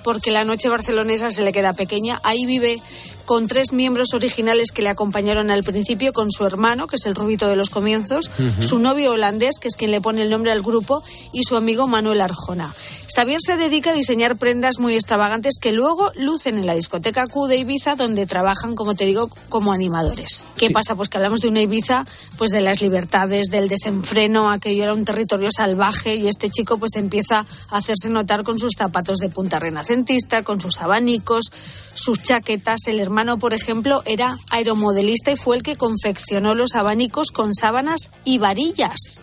porque 0.05 0.31
la 0.31 0.45
noche 0.45 0.69
barcelonesa 0.69 1.31
se 1.31 1.43
le 1.43 1.53
queda 1.53 1.73
pequeña. 1.73 2.21
Ahí 2.23 2.47
vive 2.47 2.81
con 3.25 3.49
tres 3.49 3.73
miembros 3.73 4.15
originales 4.15 4.71
que 4.73 4.83
le 4.83 4.89
acompañaron 4.89 5.51
al 5.51 5.65
principio, 5.65 6.13
con 6.13 6.31
su 6.31 6.45
hermano, 6.45 6.87
que 6.87 6.97
es 6.97 7.07
el 7.07 7.15
rubito 7.15 7.49
de 7.49 7.57
los 7.57 7.71
comienzos, 7.71 8.31
su 8.61 8.79
novio 8.79 9.13
holandés, 9.13 9.59
que 9.59 9.69
es 9.69 9.77
quien 9.77 9.91
le 9.91 10.01
pone 10.01 10.23
el 10.23 10.31
nombre 10.31 10.53
al 10.53 10.63
grupo, 10.63 11.03
y 11.33 11.43
su 11.45 11.57
amigo 11.57 11.87
Manuel 11.87 12.21
Arjona. 12.21 12.73
Xavier 13.15 13.39
se 13.45 13.57
dedica 13.57 13.91
a 13.91 13.95
diseñar 13.95 14.37
prendas 14.37 14.79
muy 14.79 14.95
extravagantes 14.95 15.59
que 15.61 15.73
luego 15.73 16.11
lucen 16.17 16.59
en 16.59 16.67
la 16.67 16.75
discoteca 16.75 17.27
Q 17.27 17.47
de 17.47 17.59
Ibiza, 17.59 17.95
donde 17.95 18.27
trabajan, 18.27 18.75
como 18.75 18.95
te 18.95 19.07
digo, 19.07 19.29
como 19.49 19.73
animadores. 19.73 20.45
¿Qué 20.57 20.71
pasa? 20.71 20.95
Pues 20.95 21.09
que 21.09 21.19
hablamos 21.19 21.41
de 21.41 21.49
una 21.49 21.63
Ibiza, 21.63 22.05
pues 22.39 22.51
de 22.51 22.61
las 22.61 22.81
libertades, 22.81 23.49
del 23.49 23.69
desenfreno, 23.69 24.51
aquello 24.51 24.85
era 24.85 24.95
un 24.95 25.05
territorio 25.05 25.51
salvaje 25.55 26.17
y 26.17 26.29
este 26.29 26.51
chico 26.51 26.79
pues 26.79 26.97
empieza 26.97 27.47
a 27.71 27.77
hacerse 27.77 28.11
notar 28.11 28.45
con 28.45 28.59
sus 28.59 28.73
zapatos 28.77 29.19
de 29.19 29.29
punta 29.29 29.59
renacentista, 29.59 30.43
con 30.43 30.61
sus 30.61 30.81
abanicos, 30.81 31.51
sus 31.95 32.21
chaquetas. 32.23 32.87
El 32.87 33.01
hermano, 33.01 33.39
por 33.39 33.55
ejemplo, 33.55 34.03
era 34.05 34.37
aeromodelista 34.51 35.31
y 35.31 35.37
fue 35.37 35.57
el 35.57 35.63
que 35.63 35.77
confeccionó 35.77 36.55
los 36.55 36.75
abanicos 36.75 37.31
con 37.31 37.55
sábanas 37.55 38.11
y 38.25 38.39
varillas. 38.39 39.23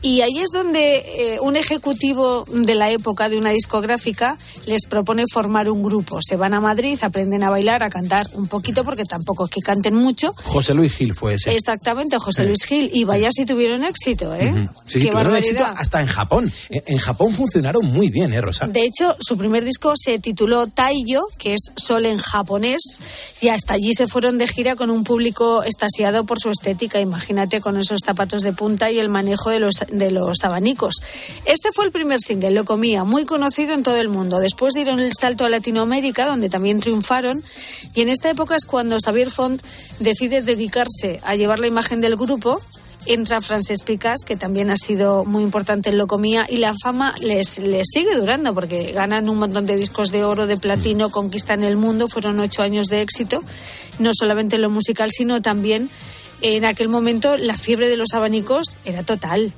Y 0.00 0.20
ahí 0.20 0.38
es 0.38 0.50
donde 0.52 1.34
eh, 1.34 1.40
un 1.40 1.56
ejecutivo 1.56 2.44
de 2.52 2.74
la 2.74 2.90
época 2.90 3.28
de 3.28 3.36
una 3.36 3.50
discográfica 3.50 4.38
les 4.66 4.86
propone 4.86 5.24
formar 5.32 5.68
un 5.68 5.82
grupo. 5.82 6.20
Se 6.22 6.36
van 6.36 6.54
a 6.54 6.60
Madrid, 6.60 6.98
aprenden 7.02 7.42
a 7.42 7.50
bailar, 7.50 7.82
a 7.82 7.90
cantar 7.90 8.28
un 8.34 8.46
poquito, 8.46 8.84
porque 8.84 9.04
tampoco 9.04 9.46
es 9.46 9.50
que 9.50 9.60
canten 9.60 9.94
mucho. 9.94 10.34
José 10.44 10.74
Luis 10.74 10.92
Gil 10.92 11.14
fue 11.14 11.34
ese. 11.34 11.54
Exactamente, 11.54 12.18
José 12.18 12.44
Luis 12.44 12.62
Gil. 12.64 12.90
Y 12.92 13.04
vaya 13.04 13.30
si 13.32 13.44
tuvieron 13.44 13.84
éxito, 13.84 14.34
¿eh? 14.34 14.52
Ujú. 14.52 14.68
Sí, 14.86 15.00
Qué 15.00 15.08
tuvieron 15.10 15.36
éxito 15.36 15.64
hasta 15.64 16.00
en 16.00 16.06
Japón. 16.06 16.52
En, 16.68 16.82
en 16.86 16.98
Japón 16.98 17.32
funcionaron 17.32 17.84
muy 17.86 18.08
bien, 18.08 18.32
¿eh, 18.32 18.40
Rosa? 18.40 18.66
De 18.68 18.84
hecho, 18.84 19.16
su 19.20 19.36
primer 19.36 19.64
disco 19.64 19.94
se 19.96 20.18
tituló 20.18 20.66
Taiyo, 20.68 21.26
que 21.38 21.54
es 21.54 21.72
sol 21.76 22.06
en 22.06 22.18
japonés, 22.18 22.82
y 23.40 23.48
hasta 23.48 23.74
allí 23.74 23.94
se 23.94 24.06
fueron 24.06 24.38
de 24.38 24.46
gira 24.46 24.76
con 24.76 24.90
un 24.90 25.04
público 25.04 25.62
estasiado 25.62 26.24
por 26.24 26.40
su 26.40 26.50
estética. 26.50 27.00
Imagínate 27.00 27.60
con 27.60 27.78
esos 27.78 28.00
zapatos 28.04 28.42
de 28.42 28.52
punta 28.52 28.90
y 28.90 28.98
el 28.98 29.08
manejo 29.08 29.50
de 29.50 29.60
los, 29.60 29.74
de 29.98 30.10
los 30.10 30.44
abanicos. 30.44 30.96
Este 31.44 31.70
fue 31.72 31.84
el 31.84 31.92
primer 31.92 32.20
single, 32.20 32.50
Lo 32.50 32.64
Comía, 32.64 33.04
muy 33.04 33.24
conocido 33.24 33.74
en 33.74 33.82
todo 33.82 33.96
el 33.96 34.08
mundo. 34.08 34.38
Después 34.38 34.74
dieron 34.74 35.00
el 35.00 35.12
salto 35.12 35.44
a 35.44 35.48
Latinoamérica, 35.48 36.26
donde 36.26 36.48
también 36.48 36.80
triunfaron, 36.80 37.42
y 37.94 38.00
en 38.00 38.08
esta 38.08 38.30
época 38.30 38.56
es 38.56 38.66
cuando 38.66 38.96
Xavier 39.04 39.30
Font 39.30 39.62
decide 39.98 40.42
dedicarse 40.42 41.20
a 41.24 41.34
llevar 41.34 41.58
la 41.58 41.66
imagen 41.66 42.00
del 42.00 42.16
grupo 42.16 42.60
entra 43.06 43.40
Frances 43.40 43.82
Picas, 43.82 44.24
que 44.24 44.36
también 44.36 44.70
ha 44.70 44.76
sido 44.76 45.24
muy 45.24 45.42
importante 45.42 45.88
en 45.88 45.98
Locomía, 45.98 46.46
y 46.48 46.56
la 46.56 46.74
fama 46.82 47.14
les, 47.22 47.58
les 47.58 47.86
sigue 47.90 48.14
durando, 48.14 48.54
porque 48.54 48.92
ganan 48.92 49.28
un 49.28 49.38
montón 49.38 49.66
de 49.66 49.76
discos 49.76 50.10
de 50.10 50.24
oro, 50.24 50.46
de 50.46 50.56
platino, 50.56 51.10
conquistan 51.10 51.62
el 51.62 51.76
mundo, 51.76 52.08
fueron 52.08 52.38
ocho 52.38 52.62
años 52.62 52.88
de 52.88 53.00
éxito, 53.00 53.42
no 53.98 54.10
solamente 54.12 54.56
en 54.56 54.62
lo 54.62 54.70
musical, 54.70 55.10
sino 55.10 55.40
también 55.40 55.88
en 56.40 56.64
aquel 56.64 56.88
momento 56.88 57.36
la 57.36 57.56
fiebre 57.56 57.88
de 57.88 57.96
los 57.96 58.14
abanicos 58.14 58.76
era 58.84 59.02
total. 59.02 59.52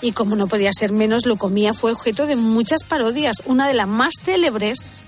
Y 0.00 0.12
como 0.12 0.36
no 0.36 0.46
podía 0.46 0.72
ser 0.72 0.92
menos, 0.92 1.26
Locomía 1.26 1.74
fue 1.74 1.92
objeto 1.92 2.26
de 2.26 2.36
muchas 2.36 2.84
parodias. 2.84 3.42
Una 3.46 3.66
de 3.66 3.74
las 3.74 3.88
más 3.88 4.14
célebres 4.22 5.02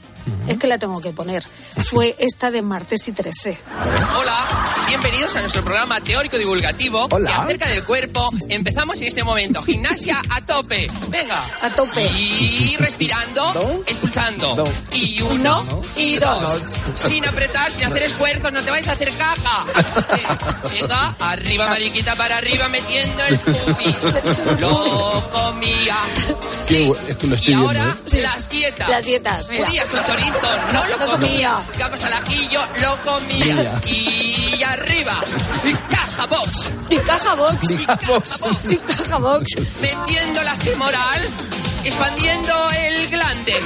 es 0.49 0.59
que 0.59 0.66
la 0.66 0.79
tengo 0.79 1.01
que 1.01 1.11
poner. 1.12 1.43
Fue 1.91 2.14
esta 2.18 2.51
de 2.51 2.62
martes 2.62 3.07
y 3.09 3.12
13. 3.12 3.59
Hola, 4.16 4.85
bienvenidos 4.87 5.35
a 5.37 5.41
nuestro 5.41 5.62
programa 5.64 6.01
teórico 6.01 6.39
divulgativo 6.39 7.07
Hola. 7.11 7.31
que 7.31 7.37
acerca 7.43 7.68
del 7.68 7.85
cuerpo. 7.85 8.31
Empezamos 8.49 9.01
en 9.01 9.09
este 9.09 9.25
momento. 9.25 9.62
Gimnasia 9.62 10.20
a 10.31 10.41
tope. 10.45 10.89
Venga. 11.09 11.43
A 11.62 11.70
tope. 11.70 12.03
Y 12.05 12.77
respirando, 12.79 13.83
expulsando. 13.87 14.64
Y 14.93 15.20
uno 15.23 15.64
y 15.97 16.16
dos. 16.16 16.62
Sin 16.95 17.27
apretar, 17.27 17.70
sin 17.70 17.85
hacer 17.87 18.03
esfuerzos, 18.05 18.53
no 18.53 18.62
te 18.62 18.70
vais 18.70 18.87
a 18.89 18.93
hacer 18.93 19.11
caca. 19.14 19.64
Eh, 20.16 20.23
Venga, 20.81 21.16
arriba, 21.20 21.68
mariquita, 21.68 22.14
para 22.16 22.39
arriba, 22.39 22.68
metiendo 22.68 23.25
el 23.25 23.39
pubis. 23.41 23.97
Lo 24.61 25.31
comía. 25.31 25.97
Qué 26.68 26.93
es 27.09 27.16
que 27.16 27.27
lo 27.27 27.35
estoy 27.35 27.55
Y 27.55 27.57
viendo. 27.57 27.66
ahora 27.66 27.97
¿eh? 28.12 28.20
las 28.20 28.49
dietas. 28.49 28.89
Las 28.89 29.05
dietas. 29.05 29.47
Chorizo, 30.12 30.72
no 30.74 30.86
lo 30.86 31.06
comía. 31.06 31.62
Gambas 31.78 32.04
al 32.04 32.12
ajillo, 32.12 32.60
lo 32.82 33.00
comía. 33.02 33.80
Y 33.86 34.62
arriba, 34.62 35.14
caja 35.88 36.26
box. 36.26 36.70
Y 36.90 36.96
caja 36.98 37.34
box. 37.34 37.70
Y 37.70 37.76
caja 37.86 38.06
box. 38.06 38.40
Y 38.70 38.76
caja 38.76 39.18
box. 39.18 39.46
Metiendo 39.80 40.42
la 40.42 40.54
femoral, 40.56 41.30
expandiendo 41.84 42.52
el 42.72 43.08
glande. 43.08 43.58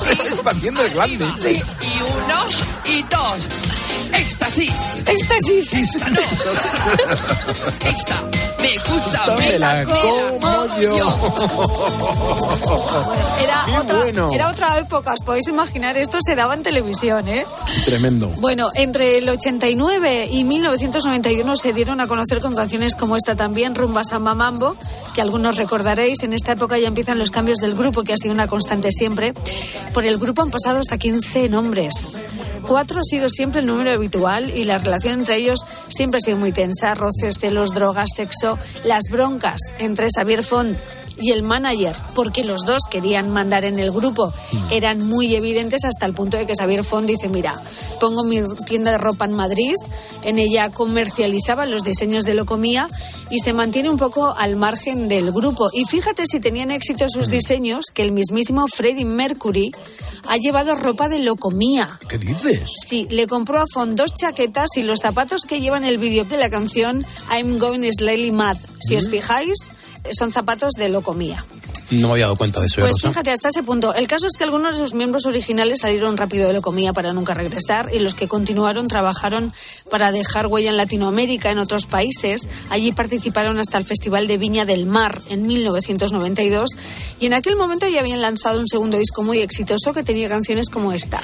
Sí, 0.00 0.10
Expandiendo 0.10 0.82
el 0.82 0.92
glande. 0.92 1.26
Y 1.52 2.02
uno 2.02 2.46
y 2.86 3.02
dos. 3.02 3.40
Éxtasis. 4.12 5.02
Éxtasis. 5.06 5.96
Me 5.96 7.90
gusta. 8.94 9.36
Me 9.36 9.58
la 9.58 9.84
como 9.84 10.80
yo. 10.80 10.94
Era 13.40 13.80
otra, 13.80 13.96
bueno. 13.96 14.32
era 14.32 14.48
otra 14.48 14.78
época, 14.78 15.12
os 15.12 15.24
podéis 15.24 15.48
imaginar, 15.48 15.96
esto 15.96 16.18
se 16.24 16.34
daba 16.34 16.54
en 16.54 16.62
televisión, 16.62 17.28
¿eh? 17.28 17.44
Tremendo. 17.84 18.28
Bueno, 18.38 18.70
entre 18.74 19.18
el 19.18 19.28
89 19.28 20.28
y 20.30 20.44
1991 20.44 21.56
se 21.56 21.72
dieron 21.72 22.00
a 22.00 22.06
conocer 22.06 22.40
con 22.40 22.54
canciones 22.54 22.94
como 22.94 23.16
esta 23.16 23.36
también, 23.36 23.74
Rumba 23.74 24.04
Samba 24.04 24.34
Mambo, 24.34 24.76
que 25.14 25.20
algunos 25.20 25.56
recordaréis. 25.56 26.22
En 26.22 26.32
esta 26.32 26.52
época 26.52 26.78
ya 26.78 26.88
empiezan 26.88 27.18
los 27.18 27.30
cambios 27.30 27.58
del 27.58 27.74
grupo, 27.74 28.02
que 28.02 28.12
ha 28.12 28.16
sido 28.16 28.32
una 28.32 28.46
constante 28.46 28.90
siempre. 28.92 29.34
Por 29.92 30.04
el 30.04 30.18
grupo 30.18 30.42
han 30.42 30.50
pasado 30.50 30.80
hasta 30.80 30.98
15 30.98 31.48
nombres. 31.48 32.24
Cuatro 32.66 33.00
ha 33.00 33.04
sido 33.04 33.28
siempre 33.28 33.60
el 33.60 33.66
número 33.66 33.90
habitual 33.90 34.50
y 34.50 34.64
la 34.64 34.78
relación 34.78 35.20
entre 35.20 35.36
ellos 35.36 35.66
siempre 35.88 36.18
ha 36.18 36.20
sido 36.20 36.38
muy 36.38 36.52
tensa. 36.52 36.94
Roces, 36.94 37.38
celos, 37.38 37.74
drogas, 37.74 38.08
sexo, 38.14 38.58
las 38.84 39.04
broncas 39.10 39.58
entre 39.78 40.08
Xavier 40.14 40.42
Font 40.44 40.78
y 41.20 41.30
el 41.30 41.42
manager, 41.42 41.94
porque 42.14 42.44
los 42.44 42.64
dos 42.64 42.82
querían 42.90 43.30
mandar 43.30 43.64
en 43.64 43.78
el 43.78 43.90
grupo, 43.90 44.32
eran 44.70 45.06
muy 45.08 45.34
evidentes 45.34 45.84
hasta 45.84 46.06
el 46.06 46.14
punto 46.14 46.36
de 46.36 46.46
que 46.46 46.54
Xavier 46.54 46.84
Font 46.84 47.06
dice, 47.06 47.28
mira, 47.28 47.54
pongo 48.00 48.24
mi 48.24 48.40
tienda 48.66 48.90
de 48.90 48.98
ropa 48.98 49.24
en 49.24 49.32
Madrid, 49.32 49.74
en 50.22 50.38
ella 50.38 50.70
comercializaba 50.70 51.66
los 51.66 51.84
diseños 51.84 52.24
de 52.24 52.34
Locomía 52.34 52.88
y 53.30 53.38
se 53.38 53.52
mantiene 53.52 53.90
un 53.90 53.96
poco 53.96 54.34
al 54.36 54.56
margen 54.56 55.08
del 55.08 55.30
grupo. 55.30 55.70
Y 55.72 55.84
fíjate 55.84 56.26
si 56.26 56.40
tenían 56.40 56.70
éxito 56.70 57.06
sus 57.08 57.28
diseños, 57.28 57.86
que 57.92 58.02
el 58.02 58.12
mismísimo 58.12 58.66
Freddie 58.66 59.04
Mercury 59.04 59.70
ha 60.28 60.36
llevado 60.36 60.74
ropa 60.74 61.08
de 61.08 61.18
Locomía. 61.20 61.88
¿Qué 62.08 62.18
dices? 62.18 62.70
Sí, 62.86 63.06
le 63.10 63.26
compró 63.26 63.60
a 63.60 63.64
Font 63.72 63.96
dos 63.96 64.14
chaquetas 64.14 64.76
y 64.76 64.82
los 64.82 65.00
zapatos 65.00 65.42
que 65.42 65.60
llevan 65.60 65.84
el 65.84 65.98
vídeo 65.98 66.24
de 66.24 66.36
la 66.36 66.50
canción 66.50 67.04
I'm 67.30 67.58
Going 67.58 67.88
Slightly 67.92 68.32
Mad. 68.32 68.56
Si 68.80 68.96
os 68.96 69.08
fijáis, 69.08 69.72
son 70.12 70.32
zapatos 70.32 70.72
de 70.76 70.88
Locomía. 70.88 71.44
No 71.90 72.08
me 72.08 72.12
había 72.14 72.24
dado 72.24 72.36
cuenta 72.36 72.60
de 72.60 72.66
eso, 72.66 72.80
¿eh, 72.80 72.84
Pues 72.84 72.94
Rosa? 72.94 73.08
fíjate, 73.08 73.30
hasta 73.30 73.48
ese 73.48 73.62
punto. 73.62 73.94
El 73.94 74.08
caso 74.08 74.26
es 74.26 74.36
que 74.38 74.44
algunos 74.44 74.76
de 74.76 74.82
sus 74.82 74.94
miembros 74.94 75.26
originales 75.26 75.80
salieron 75.82 76.16
rápido 76.16 76.46
de 76.48 76.54
Locomía 76.54 76.92
para 76.92 77.12
nunca 77.12 77.34
regresar 77.34 77.90
y 77.92 77.98
los 77.98 78.14
que 78.14 78.26
continuaron 78.26 78.88
trabajaron 78.88 79.52
para 79.90 80.10
dejar 80.10 80.46
huella 80.46 80.70
en 80.70 80.76
Latinoamérica, 80.78 81.50
en 81.50 81.58
otros 81.58 81.86
países. 81.86 82.48
Allí 82.70 82.92
participaron 82.92 83.58
hasta 83.58 83.78
el 83.78 83.84
Festival 83.84 84.26
de 84.26 84.38
Viña 84.38 84.64
del 84.64 84.86
Mar 84.86 85.20
en 85.28 85.46
1992 85.46 86.70
y 87.20 87.26
en 87.26 87.34
aquel 87.34 87.56
momento 87.56 87.86
ya 87.86 88.00
habían 88.00 88.22
lanzado 88.22 88.60
un 88.60 88.66
segundo 88.66 88.96
disco 88.96 89.22
muy 89.22 89.40
exitoso 89.40 89.92
que 89.92 90.02
tenía 90.02 90.28
canciones 90.28 90.70
como 90.70 90.92
esta. 90.92 91.20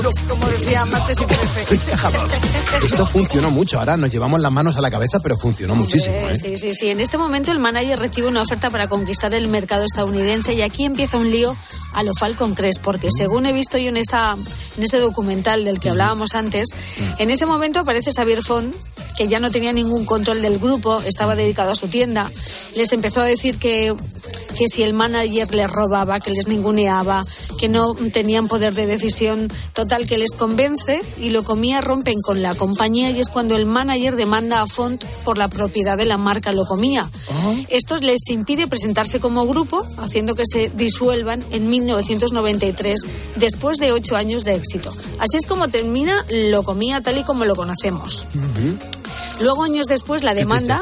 Como 0.00 0.46
decía 0.48 0.86
martes 0.86 1.20
y 1.20 1.26
13. 1.26 1.74
Esto 2.86 3.06
funcionó 3.06 3.50
mucho. 3.50 3.78
Ahora 3.78 3.98
nos 3.98 4.10
llevamos 4.10 4.40
las 4.40 4.50
manos 4.50 4.76
a 4.76 4.80
la 4.80 4.90
cabeza, 4.90 5.20
pero 5.20 5.36
funcionó 5.36 5.74
muchísimo. 5.74 6.14
Eh, 6.14 6.32
¿eh? 6.32 6.36
Sí, 6.36 6.56
sí, 6.56 6.72
sí. 6.72 6.88
En 6.88 7.00
este 7.00 7.18
momento 7.18 7.52
el 7.52 7.58
manager 7.58 7.98
recibe 7.98 8.28
una 8.28 8.40
oferta 8.40 8.70
para 8.70 8.88
conquistar 8.88 9.34
el 9.34 9.48
mercado 9.48 9.84
estadounidense 9.84 10.54
y 10.54 10.62
aquí 10.62 10.84
empieza 10.84 11.18
un 11.18 11.30
lío 11.30 11.54
a 11.92 12.02
lo 12.02 12.14
Falcon 12.14 12.54
Crest, 12.54 12.80
porque 12.80 13.08
según 13.10 13.44
he 13.44 13.52
visto 13.52 13.76
yo 13.76 13.90
en, 13.90 13.98
esta, 13.98 14.36
en 14.78 14.82
ese 14.82 14.98
documental 15.00 15.66
del 15.66 15.80
que 15.80 15.90
hablábamos 15.90 16.34
antes, 16.34 16.70
en 17.18 17.30
ese 17.30 17.44
momento 17.44 17.80
aparece 17.80 18.10
Xavier 18.10 18.42
Font, 18.42 18.74
que 19.18 19.28
ya 19.28 19.38
no 19.38 19.50
tenía 19.50 19.72
ningún 19.72 20.06
control 20.06 20.40
del 20.40 20.58
grupo, 20.58 21.02
estaba 21.02 21.36
dedicado 21.36 21.72
a 21.72 21.76
su 21.76 21.88
tienda, 21.88 22.30
les 22.74 22.92
empezó 22.92 23.20
a 23.20 23.24
decir 23.24 23.58
que, 23.58 23.94
que 24.60 24.68
si 24.68 24.82
el 24.82 24.92
manager 24.92 25.54
les 25.54 25.70
robaba, 25.70 26.20
que 26.20 26.30
les 26.30 26.46
ninguneaba, 26.46 27.22
que 27.58 27.70
no 27.70 27.94
tenían 28.12 28.46
poder 28.46 28.74
de 28.74 28.86
decisión, 28.86 29.50
total 29.72 30.06
que 30.06 30.18
les 30.18 30.32
convence 30.34 31.00
y 31.18 31.30
lo 31.30 31.44
comía, 31.44 31.80
rompen 31.80 32.16
con 32.22 32.42
la 32.42 32.54
compañía 32.54 33.08
y 33.10 33.20
es 33.20 33.30
cuando 33.30 33.56
el 33.56 33.64
manager 33.64 34.16
demanda 34.16 34.60
a 34.60 34.66
Font 34.66 35.02
por 35.24 35.38
la 35.38 35.48
propiedad 35.48 35.96
de 35.96 36.04
la 36.04 36.18
marca 36.18 36.52
Lo 36.52 36.66
Comía. 36.66 37.10
Esto 37.70 37.96
les 37.96 38.28
impide 38.28 38.66
presentarse 38.66 39.18
como 39.18 39.46
grupo, 39.46 39.82
haciendo 39.96 40.34
que 40.34 40.44
se 40.44 40.70
disuelvan 40.76 41.42
en 41.52 41.70
1993, 41.70 43.00
después 43.36 43.78
de 43.78 43.92
ocho 43.92 44.14
años 44.14 44.44
de 44.44 44.56
éxito. 44.56 44.92
Así 45.18 45.38
es 45.38 45.46
como 45.46 45.68
termina 45.68 46.26
Lo 46.28 46.64
Comía 46.64 47.00
tal 47.00 47.16
y 47.16 47.22
como 47.22 47.46
lo 47.46 47.56
conocemos. 47.56 48.26
Luego, 49.40 49.64
años 49.64 49.86
después, 49.86 50.22
la 50.22 50.34
demanda, 50.34 50.78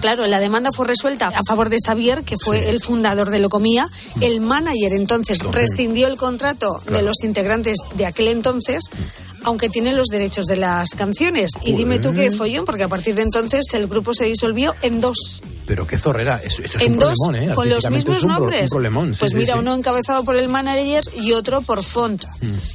claro, 0.00 0.26
la 0.26 0.40
demanda 0.40 0.70
fue 0.72 0.86
resuelta 0.86 1.28
a 1.28 1.44
favor 1.44 1.68
de 1.68 1.76
Xavier, 1.84 2.22
que 2.24 2.36
fue 2.42 2.70
el 2.70 2.80
fundador 2.80 3.30
de 3.30 3.38
Locomía. 3.38 3.88
El 4.20 4.40
manager 4.40 4.92
entonces 4.92 5.38
rescindió 5.40 6.06
el 6.06 6.16
contrato 6.16 6.80
de 6.90 7.02
los 7.02 7.22
integrantes 7.22 7.78
de 7.94 8.06
aquel 8.06 8.28
entonces. 8.28 8.84
Aunque 9.42 9.70
tiene 9.70 9.92
los 9.92 10.08
derechos 10.08 10.46
de 10.46 10.56
las 10.56 10.90
canciones. 10.90 11.52
Y 11.64 11.72
dime 11.72 11.98
tú 11.98 12.12
qué 12.12 12.30
follón, 12.30 12.66
porque 12.66 12.84
a 12.84 12.88
partir 12.88 13.14
de 13.14 13.22
entonces 13.22 13.64
el 13.72 13.86
grupo 13.86 14.12
se 14.12 14.24
disolvió 14.24 14.74
en 14.82 15.00
dos. 15.00 15.42
Pero 15.70 15.86
qué 15.86 15.96
zorrera. 15.98 16.40
Eso, 16.42 16.62
es 16.64 16.74
en 16.82 16.94
un 16.94 16.98
dos, 16.98 17.14
problemón, 17.24 17.52
¿eh? 17.52 17.54
con 17.54 17.68
los 17.68 17.88
mismos 17.92 18.16
es 18.18 18.24
un 18.24 18.30
pro- 18.30 18.38
nombres. 18.40 18.62
Un 18.62 18.68
problemón. 18.70 19.14
sí, 19.14 19.20
pues 19.20 19.30
sí, 19.30 19.36
mira, 19.36 19.54
sí. 19.54 19.60
uno 19.60 19.72
encabezado 19.76 20.24
por 20.24 20.34
el 20.34 20.48
manager 20.48 21.04
y 21.14 21.30
otro 21.30 21.60
por 21.60 21.84
Font. 21.84 22.24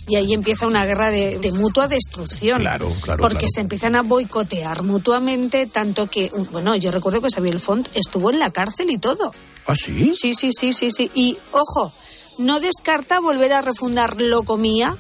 Y 0.08 0.16
ahí 0.16 0.34
empieza 0.34 0.66
una 0.66 0.86
guerra 0.86 1.12
de, 1.12 1.38
de 1.40 1.52
mutua 1.52 1.90
destrucción. 1.90 2.62
Claro, 2.62 2.88
claro, 3.02 3.22
Porque 3.22 3.40
claro. 3.40 3.52
se 3.54 3.60
empiezan 3.60 3.98
a 3.98 4.02
boicotear 4.02 4.84
mutuamente, 4.84 5.66
tanto 5.66 6.08
que, 6.08 6.32
bueno, 6.52 6.74
yo 6.78 6.90
recuerdo 6.90 7.20
que 7.20 7.28
Xavier 7.30 7.60
Font 7.60 7.90
estuvo 7.96 8.30
en 8.32 8.40
la 8.40 8.50
cárcel 8.52 8.90
y 8.90 8.98
todo. 8.98 9.34
¿Ah, 9.68 9.76
sí? 9.76 10.14
Sí, 10.14 10.34
sí, 10.34 10.52
sí, 10.58 10.72
sí, 10.72 10.90
sí. 10.90 11.12
Y, 11.16 11.38
ojo, 11.52 11.92
no 12.40 12.60
descarta 12.60 13.20
volver 13.20 13.54
a 13.54 13.62
refundar 13.62 14.20
Locomía 14.22 14.98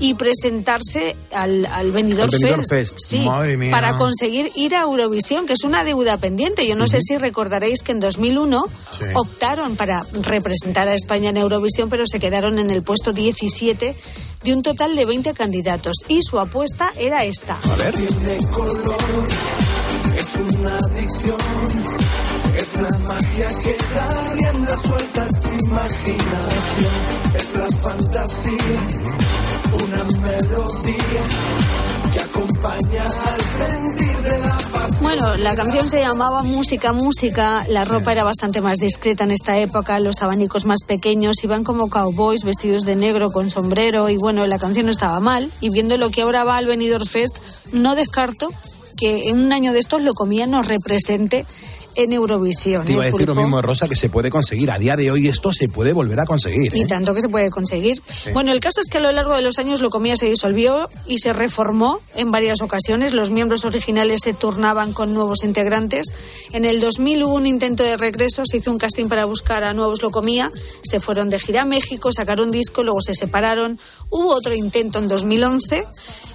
y 0.00 0.14
presentarse 0.14 1.14
al, 1.32 1.66
al 1.66 1.92
Benidorm 1.92 2.30
Fest. 2.30 2.68
Fest. 2.70 2.96
Sí, 2.98 3.18
Madre 3.20 3.56
mía. 3.56 3.70
para 3.70 3.96
conseguir 3.96 4.50
ir 4.54 4.74
a 4.74 4.82
Eurovisión, 4.82 5.46
que 5.46 5.52
es 5.54 5.62
una 5.64 5.84
deuda 5.84 6.16
pendiente. 6.16 6.66
Yo 6.66 6.76
no 6.76 6.86
sé 6.86 6.98
si 7.02 7.18
recordaréis 7.18 7.82
que 7.82 7.92
en 7.92 8.00
2001 8.00 8.64
Sí. 8.90 9.04
optaron 9.14 9.76
para 9.76 10.04
representar 10.22 10.88
a 10.88 10.94
España 10.94 11.30
en 11.30 11.36
Eurovisión, 11.38 11.88
pero 11.90 12.06
se 12.06 12.18
quedaron 12.20 12.58
en 12.58 12.70
el 12.70 12.82
puesto 12.82 13.12
17 13.12 13.94
de 14.44 14.52
un 14.54 14.62
total 14.62 14.94
de 14.96 15.04
20 15.06 15.32
candidatos. 15.34 15.96
Y 16.08 16.20
su 16.22 16.38
apuesta 16.38 16.92
era 16.98 17.24
esta. 17.24 17.56
A 17.56 17.76
ver. 17.76 17.94
Es 20.16 20.36
una 20.36 20.76
adicción, 20.76 21.36
es 22.64 22.80
la 22.80 22.98
magia 22.98 23.48
que 23.62 23.76
da 23.94 24.32
rienda 24.32 24.76
suelta 24.76 25.22
a 25.22 25.28
tu 25.28 25.66
imaginación, 25.66 26.94
es 27.34 27.54
la 27.54 27.68
fantasía, 27.68 28.80
una 29.84 30.04
melodía 30.04 31.24
que 32.12 32.20
acompaña 32.20 33.04
al 33.04 33.40
sentir 33.58 34.16
de 34.16 34.38
la 34.38 34.58
pasión. 34.72 35.02
Bueno, 35.02 35.36
la 35.36 35.54
canción 35.54 35.90
se 35.90 36.00
llamaba 36.00 36.42
Música, 36.42 36.92
Música. 36.94 37.66
La 37.68 37.84
ropa 37.84 38.12
era 38.12 38.24
bastante 38.24 38.62
más 38.62 38.78
discreta 38.78 39.24
en 39.24 39.32
esta 39.32 39.58
época, 39.58 40.00
los 40.00 40.22
abanicos 40.22 40.64
más 40.64 40.84
pequeños, 40.86 41.44
iban 41.44 41.64
como 41.64 41.90
cowboys 41.90 42.44
vestidos 42.44 42.84
de 42.84 42.96
negro 42.96 43.30
con 43.30 43.50
sombrero 43.50 44.08
y 44.08 44.16
bueno, 44.16 44.46
la 44.46 44.58
canción 44.58 44.86
no 44.86 44.92
estaba 44.92 45.20
mal. 45.20 45.50
Y 45.60 45.68
viendo 45.68 45.98
lo 45.98 46.08
que 46.08 46.22
ahora 46.22 46.44
va 46.44 46.56
al 46.56 46.66
Benidorm 46.66 47.04
Fest, 47.04 47.36
no 47.74 47.94
descarto 47.94 48.48
que 48.96 49.28
en 49.28 49.40
un 49.40 49.52
año 49.52 49.72
de 49.72 49.80
estos 49.80 50.00
lo 50.00 50.14
comía 50.14 50.46
nos 50.46 50.66
represente 50.68 51.44
en 51.96 52.12
Eurovisión. 52.12 52.84
Te 52.84 52.92
iba 52.92 53.04
a 53.04 53.08
¿eh, 53.08 53.12
decir 53.12 53.26
lo 53.26 53.34
mismo, 53.34 53.60
Rosa, 53.62 53.88
que 53.88 53.96
se 53.96 54.08
puede 54.08 54.30
conseguir. 54.30 54.70
A 54.70 54.78
día 54.78 54.96
de 54.96 55.10
hoy 55.10 55.28
esto 55.28 55.52
se 55.52 55.68
puede 55.68 55.92
volver 55.92 56.20
a 56.20 56.26
conseguir. 56.26 56.74
Y 56.74 56.82
¿eh? 56.82 56.86
tanto 56.86 57.14
que 57.14 57.20
se 57.20 57.28
puede 57.28 57.50
conseguir. 57.50 58.00
Bueno, 58.32 58.52
el 58.52 58.60
caso 58.60 58.80
es 58.80 58.88
que 58.88 58.98
a 58.98 59.00
lo 59.00 59.12
largo 59.12 59.34
de 59.34 59.42
los 59.42 59.58
años 59.58 59.80
Locomía 59.80 60.16
se 60.16 60.26
disolvió 60.26 60.88
y 61.06 61.18
se 61.18 61.32
reformó 61.32 62.00
en 62.14 62.30
varias 62.30 62.60
ocasiones. 62.60 63.12
Los 63.12 63.30
miembros 63.30 63.64
originales 63.64 64.20
se 64.22 64.34
turnaban 64.34 64.92
con 64.92 65.14
nuevos 65.14 65.44
integrantes. 65.44 66.06
En 66.52 66.64
el 66.64 66.80
2000 66.80 67.24
hubo 67.24 67.34
un 67.34 67.46
intento 67.46 67.82
de 67.82 67.96
regreso, 67.96 68.42
se 68.44 68.58
hizo 68.58 68.70
un 68.70 68.78
casting 68.78 69.08
para 69.08 69.24
buscar 69.24 69.64
a 69.64 69.74
nuevos 69.74 70.02
Locomía. 70.02 70.50
Se 70.82 71.00
fueron 71.00 71.30
de 71.30 71.38
gira 71.38 71.62
a 71.62 71.64
México, 71.64 72.12
sacaron 72.12 72.50
disco, 72.50 72.82
luego 72.82 73.00
se 73.00 73.14
separaron. 73.14 73.78
Hubo 74.10 74.34
otro 74.34 74.54
intento 74.54 74.98
en 74.98 75.08
2011. 75.08 75.84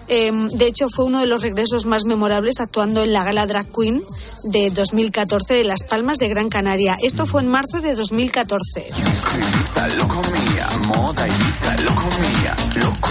Eh, 0.10 0.32
de 0.34 0.66
hecho, 0.68 0.88
fue 0.90 1.06
uno 1.06 1.20
de 1.20 1.28
los 1.28 1.42
regresos 1.42 1.86
más 1.86 2.04
memorables 2.06 2.60
actuando 2.60 3.04
en 3.04 3.14
la 3.14 3.24
gala 3.24 3.46
Drag 3.46 3.68
Queen 3.72 4.02
de 4.46 4.72
2014 4.72 5.54
de 5.54 5.64
Las 5.64 5.84
Palmas 5.84 6.18
de 6.18 6.30
Gran 6.30 6.50
Canaria. 6.50 6.98
Esto 7.02 7.26
fue 7.26 7.42
en 7.42 7.48
marzo 7.48 7.80
de 7.80 7.94
2014. 7.96 8.88
Ibiza 8.88 9.88
lo 9.98 10.08
comía, 10.08 10.68
moda 10.88 11.28
Ibiza 11.28 11.76
lo 11.84 11.96
comía, 11.96 12.56
loco 12.76 13.10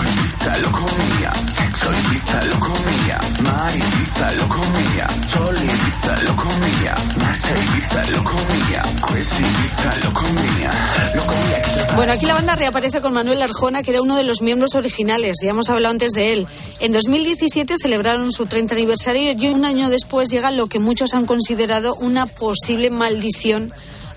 Comía, 11.79 11.87
comía, 11.87 11.87
comía, 11.87 11.87
comía, 11.87 11.87
comía, 11.87 11.87
comía, 11.87 11.87
comía 11.87 11.97
Bueno, 11.97 12.13
aquí 12.13 12.27
la 12.27 12.35
banda 12.35 12.57
reaparece 12.57 13.01
con 13.01 13.13
Manuel 13.13 13.43
Arjona, 13.43 13.83
que 13.83 13.91
era 13.91 14.03
uno 14.03 14.17
de 14.17 14.25
los 14.25 14.43
miembros 14.43 14.75
originales, 14.75 15.37
ya 15.43 15.51
hemos 15.51 15.69
hablado 15.69 15.93
antes 15.93 16.13
de 16.13 16.33
él. 16.33 16.47
En 16.81 16.93
2017 16.93 17.77
celebraron 17.81 18.33
su 18.33 18.47
30 18.47 18.75
aniversario 18.75 19.33
y 19.33 19.49
un 19.49 19.65
año 19.65 19.89
después 19.89 20.31
llega 20.31 20.51
lo 20.51 20.67
que 20.69 20.79
muchos 20.79 21.15
han 21.15 21.27
considerado 21.27 21.95
una 21.97 22.27
posible 22.27 22.91
maldición 22.91 23.73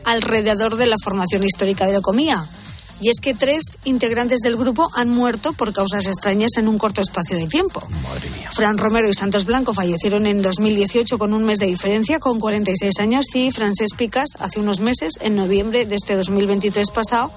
alrededor 0.06 0.76
de 0.76 0.88
la 0.88 0.96
formación 1.04 1.44
histórica 1.44 1.86
de 1.86 1.94
Locomía. 1.94 2.42
Y 3.02 3.10
es 3.10 3.20
que 3.20 3.34
tres 3.34 3.80
integrantes 3.84 4.40
del 4.42 4.56
grupo 4.56 4.88
han 4.94 5.10
muerto 5.10 5.54
por 5.54 5.74
causas 5.74 6.06
extrañas 6.06 6.52
en 6.58 6.68
un 6.68 6.78
corto 6.78 7.02
espacio 7.02 7.36
de 7.36 7.48
tiempo. 7.48 7.82
Fran 8.52 8.78
Romero 8.78 9.10
y 9.10 9.14
Santos 9.14 9.46
Blanco 9.46 9.74
fallecieron 9.74 10.28
en 10.28 10.42
2018 10.42 11.18
con 11.18 11.34
un 11.34 11.44
mes 11.44 11.58
de 11.58 11.66
diferencia, 11.66 12.20
con 12.20 12.40
46 12.40 13.00
años, 13.00 13.26
y 13.34 13.50
Francés 13.50 13.90
Picas 13.98 14.30
hace 14.40 14.60
unos 14.60 14.80
meses, 14.82 15.14
en 15.22 15.36
noviembre 15.36 15.86
de 15.86 15.96
este 15.96 16.16
2023 16.16 16.92
pasado, 16.92 17.32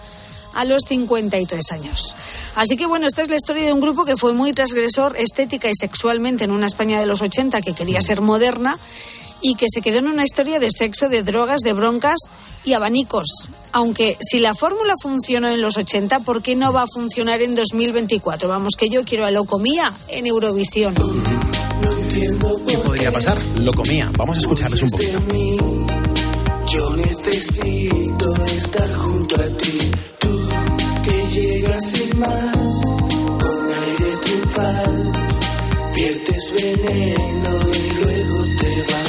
a 0.54 0.64
los 0.64 0.84
53 0.84 1.72
años. 1.72 2.14
Así 2.54 2.76
que 2.76 2.86
bueno, 2.86 3.06
esta 3.06 3.22
es 3.22 3.30
la 3.30 3.36
historia 3.36 3.64
de 3.64 3.72
un 3.72 3.80
grupo 3.80 4.04
que 4.04 4.16
fue 4.16 4.34
muy 4.34 4.52
transgresor 4.52 5.16
estética 5.16 5.68
y 5.70 5.74
sexualmente 5.74 6.44
en 6.44 6.50
una 6.50 6.66
España 6.66 7.00
de 7.00 7.06
los 7.06 7.22
80 7.22 7.60
que 7.62 7.74
quería 7.74 8.02
ser 8.02 8.20
moderna 8.20 8.78
y 9.44 9.56
que 9.56 9.66
se 9.68 9.82
quedó 9.82 9.98
en 9.98 10.08
una 10.08 10.24
historia 10.24 10.58
de 10.58 10.70
sexo, 10.70 11.10
de 11.10 11.22
drogas, 11.22 11.60
de 11.60 11.74
broncas 11.74 12.16
y 12.64 12.72
abanicos. 12.72 13.26
Aunque 13.72 14.16
si 14.18 14.40
la 14.40 14.54
fórmula 14.54 14.94
funcionó 15.02 15.48
en 15.48 15.60
los 15.60 15.76
80, 15.76 16.20
¿por 16.20 16.42
qué 16.42 16.56
no 16.56 16.72
va 16.72 16.82
a 16.82 16.86
funcionar 16.86 17.42
en 17.42 17.54
2024? 17.54 18.48
Vamos, 18.48 18.72
que 18.74 18.88
yo 18.88 19.04
quiero 19.04 19.26
a 19.26 19.30
Locomía 19.30 19.92
en 20.08 20.26
Eurovisión. 20.26 20.94
¿Qué 22.66 22.78
podría 22.78 23.12
pasar? 23.12 23.38
Lo 23.60 23.74
comía. 23.74 24.10
Vamos 24.16 24.38
a 24.38 24.40
escucharles 24.40 24.80
un 24.80 24.88
poquito. 24.88 25.20
Yo 26.72 26.96
necesito 26.96 28.44
estar 28.46 28.94
junto 28.94 29.34
a 29.36 29.48
ti, 29.58 29.90
tú 30.18 30.48
que 31.04 31.38
llegas 31.38 31.84
sin 31.84 32.18
más, 32.18 32.56
con 33.38 33.72
aire 33.72 34.16
triunfal, 34.24 35.12
viertes 35.94 36.52
veneno 36.54 37.60
y 37.74 38.02
luego 38.02 38.44
te 38.58 38.92
vas. 38.92 39.03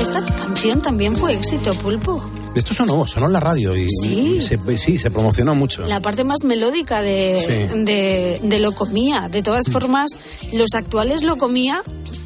Esta, 0.00 0.24
canción 0.24 0.82
también 0.82 1.16
fue 1.16 1.34
éxito, 1.34 1.72
Pulpo. 1.74 2.22
Esto 2.54 2.74
sonó, 2.74 3.06
sonó 3.06 3.26
en 3.26 3.32
la 3.32 3.40
radio 3.40 3.76
y 3.76 3.88
Sí. 3.88 4.40
se, 4.40 4.58
sí, 4.76 4.98
se 4.98 5.10
promocionó 5.10 5.54
mucho. 5.54 5.86
La 5.86 6.00
parte 6.00 6.24
más 6.24 6.42
melódica 6.44 7.00
de, 7.02 7.68
Sí. 7.70 7.78
de, 7.84 8.40
de 8.42 8.58
Locomía. 8.58 9.28
De 9.30 9.42
todas 9.42 9.70
formas, 9.70 10.10
los 10.52 10.74
actuales 10.74 11.22
Locomía, 11.22 11.82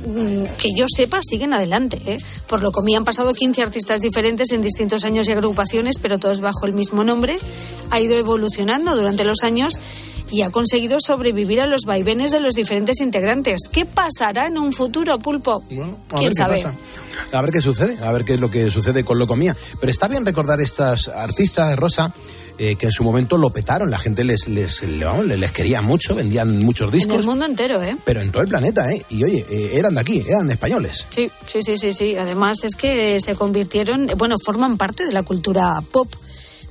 mm, 0.06 0.44
que 0.56 0.70
yo 0.76 0.86
sepa, 0.88 1.20
siguen 1.22 1.52
adelante. 1.52 2.00
¿eh? 2.06 2.16
Por 2.46 2.62
Locomía 2.62 2.96
han 2.96 3.04
pasado 3.04 3.34
15 3.34 3.62
artistas 3.62 4.00
diferentes 4.00 4.50
en 4.52 4.62
distintos 4.62 5.04
años 5.04 5.28
y 5.28 5.32
agrupaciones, 5.32 5.98
pero 6.00 6.18
todos 6.18 6.40
bajo 6.40 6.64
el 6.64 6.72
mismo 6.72 7.04
nombre. 7.04 7.36
Ha 7.90 8.00
ido 8.00 8.16
evolucionando 8.16 8.96
durante 8.96 9.24
los 9.24 9.42
años 9.42 9.74
y 10.34 10.42
ha 10.42 10.50
conseguido 10.50 10.98
sobrevivir 11.00 11.60
a 11.60 11.66
los 11.66 11.82
vaivenes 11.84 12.32
de 12.32 12.40
los 12.40 12.54
diferentes 12.54 13.00
integrantes. 13.00 13.68
¿Qué 13.70 13.84
pasará 13.84 14.48
en 14.48 14.58
un 14.58 14.72
futuro, 14.72 15.16
Pulpo? 15.20 15.62
A 15.64 15.74
ver 15.74 15.86
¿Quién 16.16 16.30
qué 16.30 16.34
sabe? 16.34 16.56
pasa. 16.56 16.74
A 17.32 17.40
ver 17.40 17.52
qué 17.52 17.60
sucede, 17.60 17.96
a 18.04 18.10
ver 18.10 18.24
qué 18.24 18.34
es 18.34 18.40
lo 18.40 18.50
que 18.50 18.68
sucede 18.68 19.04
con 19.04 19.16
Locomía. 19.20 19.56
Pero 19.80 19.92
está 19.92 20.08
bien 20.08 20.26
recordar 20.26 20.60
estas 20.60 21.06
artistas, 21.06 21.76
Rosa, 21.78 22.12
eh, 22.58 22.74
que 22.74 22.86
en 22.86 22.92
su 22.92 23.04
momento 23.04 23.38
lo 23.38 23.50
petaron. 23.50 23.92
La 23.92 23.98
gente 23.98 24.24
les, 24.24 24.48
les, 24.48 24.82
les, 24.82 25.38
les 25.38 25.52
quería 25.52 25.82
mucho, 25.82 26.16
vendían 26.16 26.64
muchos 26.64 26.88
En 26.88 26.94
el 26.94 27.00
discos, 27.00 27.26
mundo 27.26 27.46
entero, 27.46 27.80
¿eh? 27.80 27.96
pero 28.04 28.20
en 28.20 28.32
todo 28.32 28.42
el 28.42 28.48
planeta, 28.48 28.92
¿eh? 28.92 29.06
Y 29.10 29.22
oye, 29.22 29.46
eh, 29.48 29.70
eran 29.74 29.94
de 29.94 30.00
aquí, 30.00 30.24
eran 30.28 30.50
españoles. 30.50 31.06
Sí, 31.14 31.30
sí, 31.46 31.60
sí, 31.62 31.78
sí, 31.78 31.92
sí. 31.92 32.16
Además 32.16 32.58
es 32.64 32.74
que 32.74 33.20
se 33.20 33.36
convirtieron, 33.36 34.08
bueno, 34.16 34.34
forman 34.44 34.76
parte 34.78 35.04
de 35.06 35.12
la 35.12 35.22
cultura 35.22 35.80
pop 35.92 36.12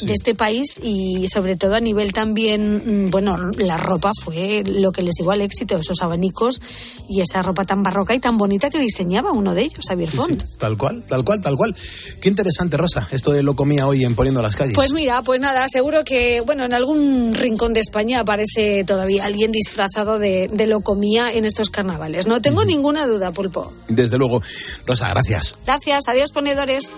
de 0.05 0.13
este 0.13 0.35
país 0.35 0.79
y 0.81 1.27
sobre 1.27 1.55
todo 1.55 1.75
a 1.75 1.79
nivel 1.79 2.13
también, 2.13 3.05
mm, 3.05 3.11
bueno, 3.11 3.37
la 3.57 3.77
ropa 3.77 4.11
fue 4.23 4.63
lo 4.65 4.91
que 4.91 5.01
les 5.01 5.15
dio 5.15 5.31
al 5.31 5.41
éxito, 5.41 5.77
esos 5.77 6.01
abanicos 6.01 6.61
y 7.09 7.21
esa 7.21 7.41
ropa 7.41 7.63
tan 7.63 7.83
barroca 7.83 8.13
y 8.13 8.19
tan 8.19 8.37
bonita 8.37 8.69
que 8.69 8.79
diseñaba 8.79 9.31
uno 9.31 9.53
de 9.53 9.63
ellos, 9.63 9.85
Xavier 9.87 10.09
Font. 10.09 10.43
Tal 10.57 10.77
cual, 10.77 11.03
tal 11.07 11.23
cual, 11.23 11.41
tal 11.41 11.55
cual. 11.55 11.75
Qué 12.21 12.29
interesante, 12.29 12.77
Rosa, 12.77 13.07
esto 13.11 13.31
de 13.31 13.43
Locomía 13.43 13.87
hoy 13.87 14.03
en 14.03 14.15
Poniendo 14.15 14.41
las 14.41 14.55
calles. 14.55 14.75
Pues 14.75 14.93
mira, 14.93 15.21
pues 15.21 15.39
nada, 15.39 15.67
seguro 15.69 16.03
que, 16.03 16.41
bueno, 16.41 16.65
en 16.65 16.73
algún 16.73 17.33
rincón 17.35 17.73
de 17.73 17.79
España 17.79 18.19
aparece 18.19 18.83
todavía 18.85 19.25
alguien 19.25 19.51
disfrazado 19.51 20.19
de, 20.19 20.49
de 20.51 20.67
locomía 20.67 21.31
en 21.31 21.45
estos 21.45 21.69
carnavales. 21.69 22.27
No 22.27 22.41
tengo 22.41 22.65
ninguna 22.65 23.05
duda, 23.05 23.31
Pulpo. 23.31 23.73
Desde 23.87 24.17
luego. 24.17 24.41
Rosa, 24.85 25.09
gracias. 25.09 25.55
Gracias, 25.65 26.07
adiós 26.07 26.31
ponedores. 26.31 26.95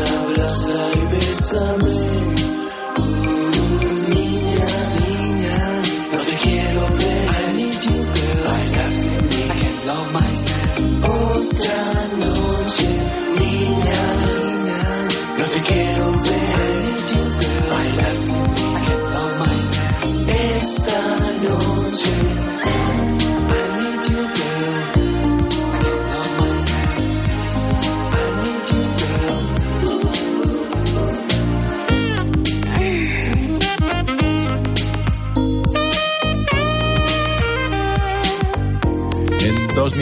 Abraza 0.00 0.80
y 0.96 1.04
bésame. 1.12 2.61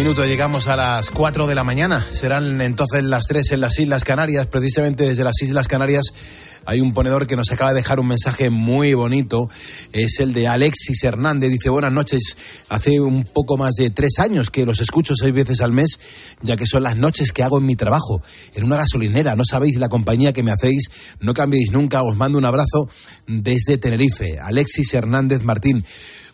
Llegamos 0.04 0.66
a 0.68 0.76
las 0.76 1.10
cuatro 1.10 1.46
de 1.46 1.54
la 1.54 1.62
mañana. 1.62 2.04
Serán 2.10 2.60
entonces 2.62 3.04
las 3.04 3.26
tres 3.26 3.52
en 3.52 3.60
las 3.60 3.78
Islas 3.78 4.04
Canarias. 4.04 4.46
Precisamente 4.46 5.06
desde 5.06 5.24
las 5.24 5.40
Islas 5.42 5.68
Canarias 5.68 6.12
hay 6.64 6.80
un 6.80 6.94
ponedor 6.94 7.26
que 7.26 7.36
nos 7.36 7.50
acaba 7.52 7.70
de 7.70 7.76
dejar 7.76 8.00
un 8.00 8.08
mensaje 8.08 8.48
muy 8.48 8.94
bonito. 8.94 9.50
Es 9.92 10.20
el 10.20 10.32
de 10.32 10.48
Alexis 10.48 11.04
Hernández. 11.04 11.50
Dice, 11.50 11.68
buenas 11.68 11.92
noches. 11.92 12.36
Hace 12.68 12.98
un 13.00 13.24
poco 13.24 13.56
más 13.56 13.74
de 13.74 13.90
tres 13.90 14.18
años 14.18 14.50
que 14.50 14.64
los 14.64 14.80
escucho 14.80 15.14
seis 15.16 15.34
veces 15.34 15.60
al 15.60 15.72
mes, 15.72 15.98
ya 16.42 16.56
que 16.56 16.66
son 16.66 16.82
las 16.82 16.96
noches 16.96 17.32
que 17.32 17.42
hago 17.42 17.58
en 17.58 17.66
mi 17.66 17.76
trabajo, 17.76 18.22
en 18.54 18.64
una 18.64 18.76
gasolinera. 18.76 19.36
No 19.36 19.44
sabéis 19.44 19.76
la 19.76 19.88
compañía 19.88 20.32
que 20.32 20.42
me 20.42 20.50
hacéis. 20.52 20.90
No 21.20 21.34
cambiéis 21.34 21.72
nunca. 21.72 22.02
Os 22.02 22.16
mando 22.16 22.38
un 22.38 22.46
abrazo 22.46 22.88
desde 23.26 23.78
Tenerife. 23.78 24.38
Alexis 24.38 24.92
Hernández 24.94 25.42
Martín. 25.42 25.84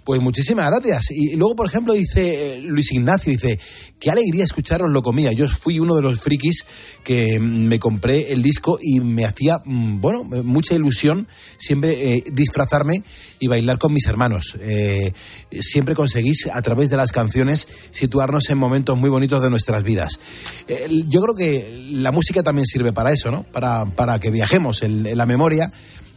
Pues 0.07 0.23
muchísimas 0.23 0.71
gracias. 0.71 1.11
Y 1.11 1.35
luego, 1.35 1.57
por 1.57 1.67
ejemplo, 1.67 1.93
dice 1.93 2.59
eh, 2.59 2.61
Luis 2.63 2.93
Ignacio, 2.93 3.33
dice, 3.33 3.59
qué 3.99 4.13
alegría 4.13 4.45
escucharos 4.45 4.89
lo 4.89 5.03
comía. 5.03 5.33
Yo 5.33 5.49
fui 5.49 5.81
uno 5.81 5.97
de 5.97 6.03
los 6.03 6.21
frikis 6.21 6.65
que 7.03 7.41
mm, 7.41 7.67
me 7.67 7.81
compré 7.81 8.33
el 8.33 8.41
disco 8.41 8.79
y 8.81 9.01
me 9.01 9.25
hacía, 9.25 9.59
mm, 9.65 10.01
bueno, 10.01 10.23
mucha 10.23 10.77
ilusión 10.77 11.27
siempre 11.59 12.15
eh, 12.15 12.25
disfrazarme 12.33 13.03
y 13.41 13.49
bailar 13.49 13.79
con 13.79 13.93
mis 13.93 14.07
hermanos. 14.07 14.57
Eh, 14.61 15.13
siempre 15.59 15.97
conseguís, 15.97 16.47
a 16.53 16.63
través 16.63 16.89
de 16.89 16.99
las 16.99 17.11
canciones, 17.11 17.67
situarnos 17.91 18.49
en 18.51 18.59
momentos 18.59 18.97
muy 18.97 19.11
bonitos 19.11 19.43
de 19.43 19.51
nuestras 19.51 19.83
vidas. 19.83 20.21
Eh, 20.69 20.87
yo 21.09 21.21
creo 21.21 21.35
que 21.35 21.89
la 21.91 22.13
música 22.13 22.45
también 22.45 22.67
sirve 22.67 22.93
para 22.93 23.11
eso, 23.11 23.33
¿no? 23.33 23.43
Para, 23.43 23.87
para 23.87 24.21
que 24.21 24.31
viajemos 24.31 24.85
en 24.85 25.17
la 25.19 25.27
memoria 25.27 25.73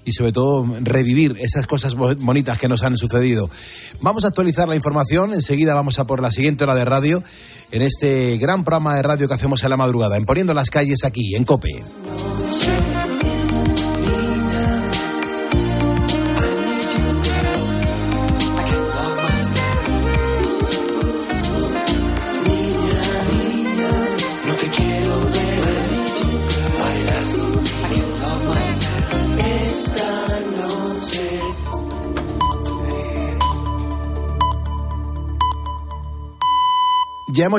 y 0.05 0.13
sobre 0.13 0.31
todo 0.31 0.65
revivir 0.81 1.37
esas 1.39 1.67
cosas 1.67 1.95
bonitas 1.95 2.57
que 2.57 2.67
nos 2.67 2.83
han 2.83 2.97
sucedido. 2.97 3.49
Vamos 4.01 4.23
a 4.25 4.29
actualizar 4.29 4.67
la 4.67 4.75
información, 4.75 5.33
enseguida 5.33 5.73
vamos 5.73 5.99
a 5.99 6.05
por 6.05 6.21
la 6.21 6.31
siguiente 6.31 6.63
hora 6.63 6.75
de 6.75 6.85
radio 6.85 7.23
en 7.71 7.81
este 7.81 8.37
gran 8.37 8.63
programa 8.63 8.95
de 8.95 9.03
radio 9.03 9.27
que 9.27 9.33
hacemos 9.33 9.63
en 9.63 9.69
la 9.69 9.77
madrugada, 9.77 10.17
en 10.17 10.25
Poniendo 10.25 10.53
las 10.53 10.69
calles 10.69 11.03
aquí, 11.03 11.35
en 11.35 11.43
COPE. 11.43 11.83